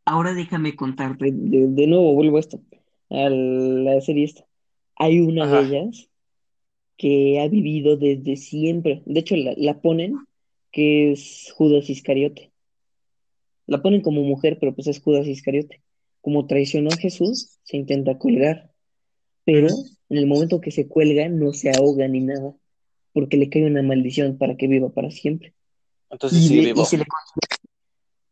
Ahora 0.05 0.33
déjame 0.33 0.75
contarte, 0.75 1.29
de, 1.31 1.67
de 1.67 1.87
nuevo 1.87 2.15
vuelvo 2.15 2.37
a 2.37 2.39
esto, 2.39 2.59
a 3.11 3.29
la 3.29 4.01
serie 4.01 4.25
esta. 4.25 4.43
Hay 4.95 5.19
una 5.19 5.45
de 5.45 5.59
ellas 5.67 6.07
que 6.99 7.39
ha 7.39 7.47
vivido 7.47 7.95
desde 7.95 8.35
siempre. 8.35 9.01
De 9.05 9.21
hecho, 9.21 9.37
la, 9.37 9.53
la 9.55 9.79
ponen 9.81 10.17
que 10.69 11.13
es 11.13 11.51
Judas 11.55 11.89
Iscariote. 11.89 12.51
La 13.67 13.81
ponen 13.81 14.01
como 14.01 14.21
mujer, 14.21 14.57
pero 14.59 14.75
pues 14.75 14.87
es 14.87 14.99
Judas 15.01 15.25
Iscariote. 15.25 15.81
Como 16.19 16.45
traicionó 16.45 16.89
a 16.91 16.97
Jesús, 16.97 17.57
se 17.63 17.77
intenta 17.77 18.17
colgar. 18.17 18.69
Pero 19.45 19.69
en 20.09 20.17
el 20.17 20.27
momento 20.27 20.59
que 20.59 20.71
se 20.71 20.89
cuelga, 20.89 21.29
no 21.29 21.53
se 21.53 21.71
ahoga 21.71 22.05
ni 22.09 22.19
nada, 22.19 22.53
porque 23.13 23.37
le 23.37 23.49
cae 23.49 23.65
una 23.65 23.81
maldición 23.81 24.37
para 24.37 24.57
que 24.57 24.67
viva 24.67 24.89
para 24.89 25.09
siempre. 25.09 25.53
Entonces 26.11 26.51
Y, 26.51 26.55
le- 26.55 26.61
vivo. 26.65 26.81
y 26.81 26.85
se 26.85 26.97
le, 26.97 27.05
considera- 27.05 27.57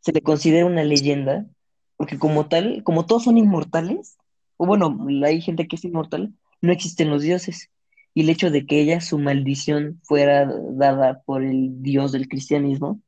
se 0.01 0.11
le 0.11 0.21
considera 0.21 0.65
una 0.65 0.83
leyenda, 0.83 1.47
porque 1.95 2.19
como 2.19 2.47
tal, 2.49 2.83
como 2.83 3.05
todos 3.05 3.23
son 3.23 3.37
inmortales, 3.37 4.17
o 4.57 4.65
bueno, 4.65 5.07
hay 5.23 5.39
gente 5.41 5.67
que 5.69 5.77
es 5.77 5.85
inmortal, 5.85 6.33
no 6.61 6.73
existen 6.73 7.09
los 7.09 7.21
dioses. 7.23 7.69
Y 8.17 8.21
el 8.21 8.31
hecho 8.31 8.49
de 8.49 8.65
que 8.65 8.81
ella, 8.81 8.99
su 8.99 9.19
maldición, 9.19 9.99
fuera 10.01 10.51
dada 10.71 11.21
por 11.21 11.43
el 11.43 11.83
dios 11.83 12.11
del 12.11 12.27
cristianismo, 12.27 12.99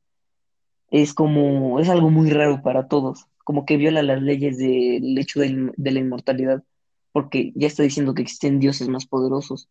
es 0.92 1.14
como, 1.14 1.80
es 1.80 1.88
algo 1.88 2.10
muy 2.10 2.30
raro 2.30 2.62
para 2.62 2.86
todos, 2.86 3.26
como 3.42 3.66
que 3.66 3.76
viola 3.76 4.04
las 4.04 4.22
leyes 4.22 4.56
del 4.58 5.18
hecho 5.18 5.40
de, 5.40 5.72
de 5.76 5.90
la 5.90 5.98
inmortalidad, 5.98 6.62
porque 7.10 7.50
ya 7.56 7.66
está 7.66 7.82
diciendo 7.82 8.14
que 8.14 8.22
existen 8.22 8.60
dioses 8.60 8.86
más 8.86 9.04
poderosos, 9.04 9.68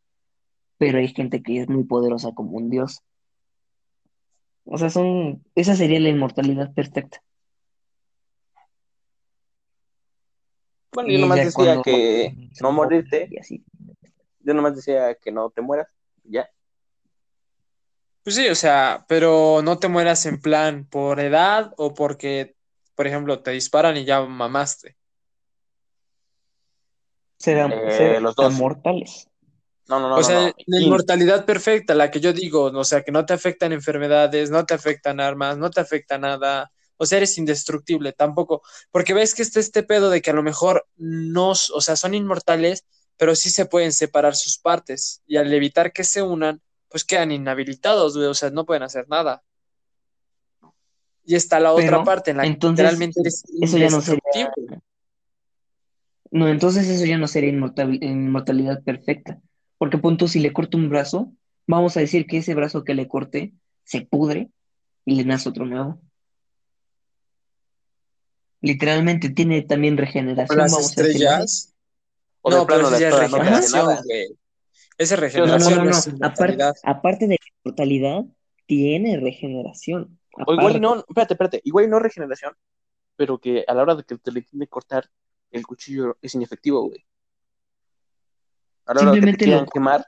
pero 0.78 0.98
hay 0.98 1.08
gente 1.08 1.42
que 1.42 1.62
es 1.62 1.70
muy 1.70 1.86
poderosa 1.86 2.34
como 2.34 2.58
un 2.58 2.70
dios. 2.70 3.00
O 4.66 4.78
sea, 4.78 4.90
son, 4.90 5.42
esa 5.56 5.74
sería 5.74 6.02
la 6.02 6.10
inmortalidad 6.10 6.74
perfecta. 6.74 7.24
Bueno, 10.92 11.12
yo 11.12 11.18
Y 11.18 11.22
nomás 11.22 11.38
decía 11.38 11.54
cuando- 11.54 11.82
que 11.84 12.50
no 12.62 12.74
morirte, 12.74 13.30
Y 13.32 13.38
así. 13.38 13.64
Yo 14.40 14.54
nomás 14.54 14.76
decía 14.76 15.16
que 15.16 15.32
no 15.32 15.50
te 15.50 15.62
mueras, 15.62 15.88
ya. 16.24 16.50
Pues 18.24 18.36
sí, 18.36 18.48
o 18.50 18.56
sea, 18.56 19.06
pero 19.08 19.62
no 19.64 19.80
te 19.80 19.88
mueras 19.88 20.26
en 20.26 20.42
plan 20.42 20.86
por 20.86 21.20
edad 21.20 21.74
o 21.78 21.94
porque, 21.94 22.56
por 22.96 23.08
ejemplo, 23.08 23.42
te 23.42 23.52
disparan 23.52 23.98
y 23.98 24.06
ya 24.06 24.22
mamaste. 24.22 24.98
Serán, 27.38 27.72
Eh, 27.72 27.92
serán 27.92 28.24
los 28.24 28.36
dos. 28.36 28.54
mortales. 28.54 29.28
No, 29.88 30.00
no, 30.00 30.10
no, 30.10 30.16
O 30.18 30.24
sea, 30.24 30.36
no, 30.36 30.48
no. 30.48 30.54
la 30.68 30.82
inmortalidad 30.82 31.46
perfecta, 31.46 31.96
la 31.96 32.12
que 32.12 32.20
yo 32.20 32.32
digo, 32.34 32.66
o 32.66 32.84
sea, 32.84 33.02
que 33.02 33.12
no 33.12 33.26
te 33.26 33.34
afectan 33.34 33.72
enfermedades, 33.74 34.52
no 34.52 34.66
te 34.66 34.76
afectan 34.76 35.20
armas, 35.20 35.58
no 35.58 35.72
te 35.72 35.82
afecta 35.82 36.18
nada. 36.20 36.72
O 36.98 37.06
sea, 37.06 37.18
eres 37.18 37.38
indestructible, 37.38 38.12
tampoco. 38.12 38.62
Porque 38.92 39.14
ves 39.14 39.34
que 39.34 39.42
está 39.42 39.60
este 39.62 39.84
pedo 39.84 40.10
de 40.10 40.22
que 40.22 40.32
a 40.32 40.34
lo 40.34 40.44
mejor 40.44 40.86
no, 40.98 41.52
o 41.52 41.82
sea, 41.82 41.96
son 41.96 42.14
inmortales, 42.14 42.86
pero 43.20 43.36
sí 43.36 43.49
se 43.49 43.65
pueden 43.65 43.91
separar 43.91 44.34
sus 44.34 44.57
partes. 44.57 45.22
Y 45.28 45.36
al 45.36 45.53
evitar 45.53 45.91
que 45.91 46.05
se 46.05 46.22
unan, 46.22 46.61
pues 46.88 47.03
quedan 47.03 47.34
inhabilitados, 47.34 48.15
güey, 48.15 48.28
o 48.28 48.34
sea, 48.34 48.49
no 48.49 48.65
pueden 48.65 48.82
hacer 48.84 49.09
nada. 49.09 49.43
Y 51.26 51.36
está 51.36 51.59
la 51.59 51.74
otra 51.74 52.03
parte 52.05 52.32
en 52.32 52.38
la 52.38 52.43
que 52.43 53.22
eres 53.22 53.43
eso 53.61 53.78
ya 53.78 53.89
no 53.89 54.01
sería-. 54.01 54.53
No, 56.32 56.47
entonces 56.47 56.88
eso 56.88 57.05
ya 57.05 57.17
no 57.17 57.28
sería 57.28 57.51
inmortal- 57.51 58.01
inmortalidad 58.01 58.82
perfecta. 58.84 59.38
Porque 59.78 59.97
punto, 59.97 60.30
si 60.30 60.39
le 60.39 60.53
corto 60.53 60.78
un 60.78 60.89
brazo, 60.89 61.34
vamos 61.67 61.97
a 61.97 61.99
decir 61.99 62.26
que 62.26 62.38
ese 62.38 62.55
brazo 62.55 62.86
que 62.86 62.93
le 62.93 63.09
corté 63.09 63.53
se 63.84 64.01
pudre 64.01 64.49
y 65.03 65.15
le 65.15 65.26
nace 65.26 65.49
otro 65.49 65.65
nuevo. 65.65 65.99
Literalmente 68.61 69.30
tiene 69.30 69.61
también 69.61 69.97
regeneración, 69.97 70.57
las 70.57 70.72
vamos 70.72 70.89
estrellas. 70.89 71.74
O 72.42 72.50
no, 72.50 72.60
de 72.62 72.66
plano 72.66 72.82
pero 72.84 72.90
la 72.92 72.98
eso 72.98 73.02
ya 73.02 73.08
es 73.10 73.32
regeneración, 73.32 74.04
güey. 74.06 74.28
Esa 74.98 75.16
No, 75.16 75.22
no, 75.22 75.24
regeneración 75.28 75.78
no, 75.78 75.84
no 75.86 75.92
no. 75.92 75.98
es 75.98 76.08
Aparte, 76.22 76.64
aparte 76.84 77.28
de 77.28 77.36
la 77.40 77.46
inmortalidad, 77.64 78.22
tiene 78.66 79.20
regeneración. 79.20 80.20
O 80.34 80.54
igual 80.54 80.58
y 80.58 80.78
Aparte. 80.78 80.80
no, 80.80 80.96
espérate, 81.00 81.34
espérate, 81.34 81.62
igual 81.64 81.86
y 81.86 81.88
no 81.88 82.00
regeneración, 82.00 82.54
pero 83.16 83.38
que 83.40 83.64
a 83.68 83.74
la 83.74 83.82
hora 83.82 83.96
de 83.96 84.04
que 84.04 84.18
te 84.18 84.32
le 84.32 84.42
tiene 84.42 84.66
que 84.66 84.70
cortar, 84.70 85.10
el 85.52 85.66
cuchillo 85.66 86.18
es 86.22 86.36
inefectivo, 86.36 86.84
güey. 86.84 87.06
A 88.86 88.94
la 88.94 89.02
hora 89.02 89.12
de 89.12 89.16
que 89.20 89.22
te 89.22 89.32
Simplemente 89.32 89.46
quieran 89.46 89.66
lo- 89.66 89.72
quemar, 89.72 90.06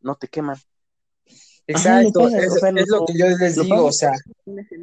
no 0.00 0.14
te 0.16 0.28
queman. 0.28 0.56
Ajá, 0.56 2.00
Exacto, 2.02 2.20
pasas, 2.20 2.42
es, 2.42 2.50
o 2.52 2.54
sea, 2.58 2.68
es 2.70 2.88
lo 2.88 2.96
lo- 2.98 3.06
que 3.06 3.12
yo 3.18 3.26
les 3.28 3.54
digo, 3.56 3.84
o 3.86 3.92
sea, 3.92 4.12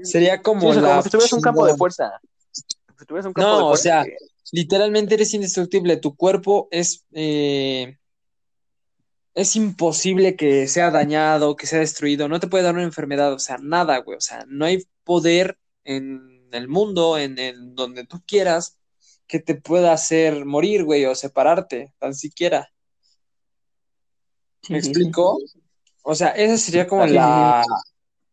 sería 0.04 0.42
como 0.42 0.62
Sí, 0.62 0.68
o 0.68 0.74
sea, 0.74 0.82
la 0.82 0.90
como 0.90 1.02
si 1.04 1.10
tuvieras 1.10 1.34
un 1.34 1.42
campo 1.42 1.66
de 1.66 1.76
fuerza. 1.76 2.20
Si 2.52 3.06
tuvieras 3.06 3.26
un 3.26 3.34
campo 3.34 3.50
No, 3.50 3.58
de 3.58 3.64
o 3.64 3.68
fuerza 3.68 3.84
sea, 3.84 4.04
que- 4.06 4.16
literalmente 4.52 5.16
eres 5.16 5.34
indestructible, 5.34 5.98
tu 5.98 6.16
cuerpo 6.16 6.68
es, 6.72 7.06
eh, 7.14 7.98
es 9.34 9.56
imposible 9.56 10.36
que 10.36 10.68
sea 10.68 10.92
dañado, 10.92 11.56
que 11.56 11.68
sea 11.68 11.80
destruido, 11.80 12.28
no 12.28 12.40
te 12.40 12.48
puede 12.48 12.64
dar 12.64 12.76
una 12.76 12.84
enfermedad, 12.84 13.34
o 13.34 13.40
sea, 13.40 13.58
nada, 13.58 13.98
güey, 14.00 14.18
o 14.18 14.22
sea, 14.22 14.46
no 14.48 14.66
hay 14.66 14.88
poder 15.04 15.58
en 15.84 16.50
el 16.52 16.68
mundo, 16.68 17.18
en, 17.18 17.38
en 17.40 17.76
donde 17.76 18.06
tú 18.06 18.22
quieras, 18.26 18.78
que 19.28 19.40
te 19.40 19.56
pueda 19.56 19.92
hacer 19.92 20.46
morir, 20.46 20.86
güey, 20.86 21.06
o 21.06 21.14
separarte, 21.14 21.94
tan 22.00 22.16
siquiera. 22.16 22.72
¿Me 24.70 24.82
sí, 24.82 24.86
sí. 24.86 24.90
explico? 24.90 25.38
O 26.04 26.16
sea, 26.16 26.30
esa 26.30 26.58
sería 26.58 26.88
como 26.88 27.06
la, 27.06 27.64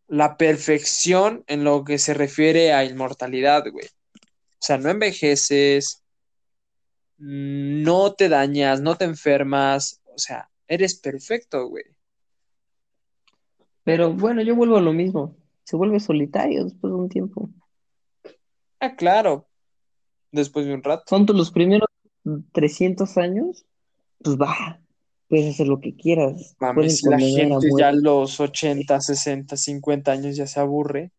la 0.07 0.37
perfección 0.37 1.45
en 1.49 1.65
lo 1.65 1.85
que 1.85 1.99
se 1.99 2.15
refiere 2.15 2.73
a 2.73 2.85
inmortalidad, 2.85 3.65
güey. 3.71 3.87
O 3.87 4.67
sea, 4.67 4.79
no 4.79 4.89
envejeces, 4.89 6.04
no 7.19 8.13
te 8.13 8.29
dañas, 8.29 8.81
no 8.81 8.97
te 8.97 9.05
enfermas, 9.05 10.01
o 10.07 10.19
sea, 10.19 10.51
eres 10.69 10.99
perfecto, 10.99 11.69
güey. 11.69 11.85
Pero 13.85 14.13
bueno, 14.13 14.43
yo 14.43 14.57
vuelvo 14.57 14.77
a 14.77 14.81
lo 14.81 14.93
mismo. 14.93 15.37
Se 15.65 15.77
vuelve 15.77 16.01
solitario 16.01 16.65
después 16.65 16.93
de 16.93 16.99
un 16.99 17.09
tiempo. 17.09 17.51
Ah, 18.81 18.97
claro, 18.97 19.47
después 20.33 20.67
de 20.67 20.75
un 20.75 20.83
rato. 20.83 21.05
Son 21.07 21.27
los 21.27 21.51
primeros 21.51 21.89
300 22.53 23.17
años, 23.19 23.65
pues 24.23 24.37
va, 24.37 24.81
puedes 25.29 25.55
hacer 25.55 25.69
lo 25.69 25.81
que 25.81 25.95
quieras. 25.95 26.57
Mames, 26.59 26.99
si 26.99 27.09
la 27.09 27.19
gente 27.19 27.69
ya 27.79 27.89
a 27.89 27.93
los 27.93 28.41
80, 28.41 29.01
60, 29.01 29.57
50 29.57 30.13
años 30.13 30.37
ya 30.37 30.47
se 30.47 30.61
aburre. 30.61 31.13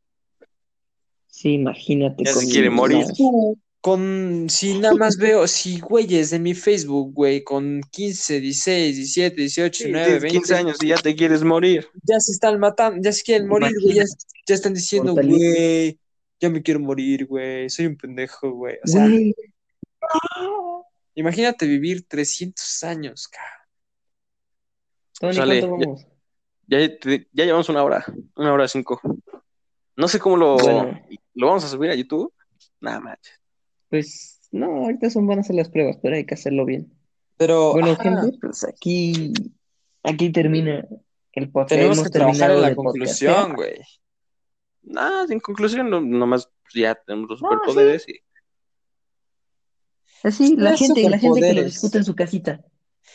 Sí, 1.27 1.53
imagínate 1.53 2.23
Ya 2.23 2.33
se 2.33 2.47
quiere 2.47 2.69
morir. 2.69 3.05
no, 3.19 3.55
Con, 3.85 4.49
si 4.49 4.79
nada 4.79 4.95
más 4.99 5.15
veo, 5.15 5.47
si 5.47 5.79
güeyes 5.79 6.31
de 6.31 6.39
mi 6.39 6.55
Facebook, 6.55 7.13
güey, 7.13 7.43
con 7.43 7.81
15, 7.91 8.41
16, 8.41 8.95
17, 8.95 9.41
18, 9.41 9.83
Sí, 9.83 9.91
9, 9.91 10.05
tienes 10.05 10.21
20, 10.23 10.37
15 10.39 10.55
años 10.55 10.77
y 10.81 10.87
ya 10.87 10.97
te 10.97 11.15
quieres 11.15 11.43
morir. 11.43 11.87
ya 12.01 12.19
se 12.19 12.31
están 12.31 12.59
matando, 12.59 12.99
ya 13.03 13.11
se 13.11 13.21
quieren 13.21 13.47
morir, 13.47 13.75
güey, 13.79 13.97
ya, 13.97 14.03
ya 14.47 14.55
están 14.55 14.73
diciendo, 14.73 15.13
güey, 15.13 15.99
ya 16.39 16.49
me 16.49 16.63
quiero 16.63 16.79
morir, 16.79 17.27
güey, 17.27 17.69
soy 17.69 17.85
un 17.85 17.95
pendejo, 17.95 18.49
güey. 18.53 18.77
O 18.83 18.87
sea, 18.87 19.05
Güey, 19.05 19.35
imagínate 21.13 21.67
vivir 21.67 22.07
300 22.07 22.83
años, 22.85 23.27
cabrón. 23.27 23.51
Sale, 25.35 25.59
¿cuánto 25.61 25.95
ya-? 26.65 26.79
Ya, 26.79 26.89
ya 27.33 27.45
llevamos 27.45 27.69
una 27.69 27.83
hora, 27.83 28.03
una 28.35 28.51
hora 28.51 28.67
cinco. 28.67 28.99
No 29.95 30.07
sé 30.07 30.17
cómo 30.17 30.37
lo, 30.37 30.57
Bueno. 30.57 30.99
lo 31.35 31.45
vamos 31.45 31.63
a 31.65 31.67
subir 31.67 31.91
a 31.91 31.95
YouTube. 31.95 32.33
Nada 32.81 32.99
más. 32.99 33.19
Pues 33.89 34.39
no, 34.51 34.65
ahorita 34.85 35.09
son 35.09 35.27
van 35.27 35.39
a 35.39 35.41
hacer 35.41 35.55
las 35.55 35.69
pruebas, 35.69 35.97
pero 36.01 36.15
hay 36.15 36.25
que 36.25 36.33
hacerlo 36.33 36.65
bien. 36.65 36.91
Pero, 37.37 37.73
Bueno, 37.73 37.91
ajá, 37.91 38.03
gente, 38.21 38.37
pues 38.39 38.63
aquí, 38.63 39.33
aquí 40.03 40.31
termina 40.31 40.85
el 41.33 41.49
podcast. 41.51 41.69
tenemos 41.69 41.97
Hemos 41.97 42.07
que 42.07 42.13
trabajar 42.13 42.37
terminado 42.37 42.55
en 42.57 42.61
la 42.61 42.69
de 42.69 42.75
conclusión, 42.75 43.53
güey. 43.53 43.75
Nada, 44.83 45.25
en 45.29 45.39
conclusión, 45.39 45.89
no- 45.89 46.01
nomás 46.01 46.49
pues, 46.63 46.73
ya 46.75 46.95
tenemos 46.95 47.29
los 47.29 47.41
No, 47.41 47.49
superpoderes 47.49 48.07
y 48.07 48.19
Así, 50.23 50.55
la 50.55 50.69
Tres 50.69 50.79
gente, 50.79 51.09
la 51.09 51.19
gente 51.19 51.41
que 51.41 51.53
lo 51.53 51.63
discute 51.63 51.97
en 51.99 52.03
su 52.03 52.15
casita. 52.15 52.63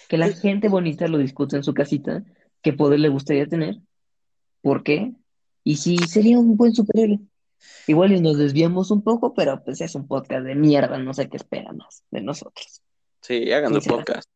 Que 0.09 0.17
la 0.17 0.29
gente 0.31 0.69
bonita 0.69 1.09
lo 1.09 1.19
discute 1.19 1.57
en 1.57 1.65
su 1.65 1.75
casita. 1.75 2.25
¿Qué 2.63 2.73
poder 2.73 3.01
le 3.01 3.09
gustaría 3.09 3.47
tener? 3.47 3.77
¿Por 4.61 4.83
qué? 4.83 5.13
Y 5.65 5.77
si 5.77 5.97
sería 5.99 6.39
un 6.39 6.57
buen 6.57 6.73
superhéroe. 6.75 7.19
Igual 7.87 8.13
y 8.13 8.21
nos 8.21 8.39
desviamos 8.39 8.91
un 8.91 9.03
poco, 9.03 9.35
pero 9.35 9.63
pues 9.65 9.81
es 9.81 9.95
un 9.95 10.07
podcast 10.09 10.45
de 10.45 10.55
mierda, 10.55 10.99
no 10.99 11.13
sé 11.15 11.29
qué 11.29 11.37
espera 11.37 11.73
más 11.73 12.05
de 12.11 12.21
nosotros. 12.23 12.83
sí, 13.23 13.53
hagan 13.53 13.73
Sinceramente. 13.75 14.13
podcast. 14.13 14.31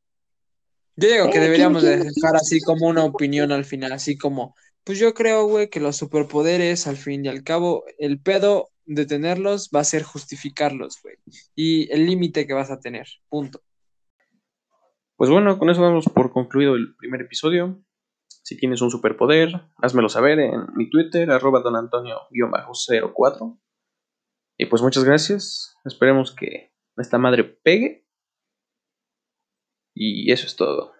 Yo 0.96 1.08
digo 1.08 1.30
que 1.30 1.38
Eh, 1.38 1.40
deberíamos 1.40 1.82
¿quién- 1.82 1.92
de 1.98 2.00
quién- 2.02 2.12
dejar 2.14 2.36
así 2.36 2.60
como 2.60 2.86
una 2.88 3.04
opinión 3.04 3.50
al 3.50 3.64
final, 3.64 3.92
así 3.92 4.16
como, 4.16 4.54
pues 4.84 4.98
yo 4.98 5.14
creo, 5.14 5.46
güey, 5.46 5.70
que 5.70 5.80
los 5.80 5.96
superpoderes, 5.96 6.86
al 6.86 6.96
fin 6.96 7.24
y 7.24 7.28
al 7.28 7.42
cabo, 7.42 7.84
el 7.98 8.20
pedo 8.20 8.68
de 8.86 9.06
tenerlos 9.06 9.70
va 9.74 9.80
a 9.80 9.84
ser 9.84 10.02
justificarlos, 10.02 10.98
güey, 11.02 11.16
y 11.54 11.90
el 11.92 12.04
límite 12.06 12.46
que 12.46 12.52
vas 12.52 12.70
a 12.70 12.78
tener, 12.78 13.08
punto. 13.30 13.62
Pues 15.16 15.30
bueno, 15.30 15.58
con 15.58 15.70
eso 15.70 15.80
damos 15.82 16.04
por 16.06 16.30
concluido 16.32 16.74
el 16.74 16.94
primer 16.96 17.22
episodio. 17.22 17.80
Si 18.44 18.58
tienes 18.58 18.82
un 18.82 18.90
superpoder, 18.90 19.70
házmelo 19.76 20.10
saber 20.10 20.38
en 20.38 20.66
mi 20.74 20.90
Twitter, 20.90 21.30
arroba 21.30 21.62
donantonio-04. 21.62 23.58
Y 24.58 24.66
pues 24.66 24.82
muchas 24.82 25.04
gracias. 25.04 25.74
Esperemos 25.86 26.34
que 26.34 26.74
esta 26.98 27.16
madre 27.16 27.44
pegue. 27.44 28.06
Y 29.94 30.30
eso 30.30 30.46
es 30.46 30.56
todo. 30.56 30.92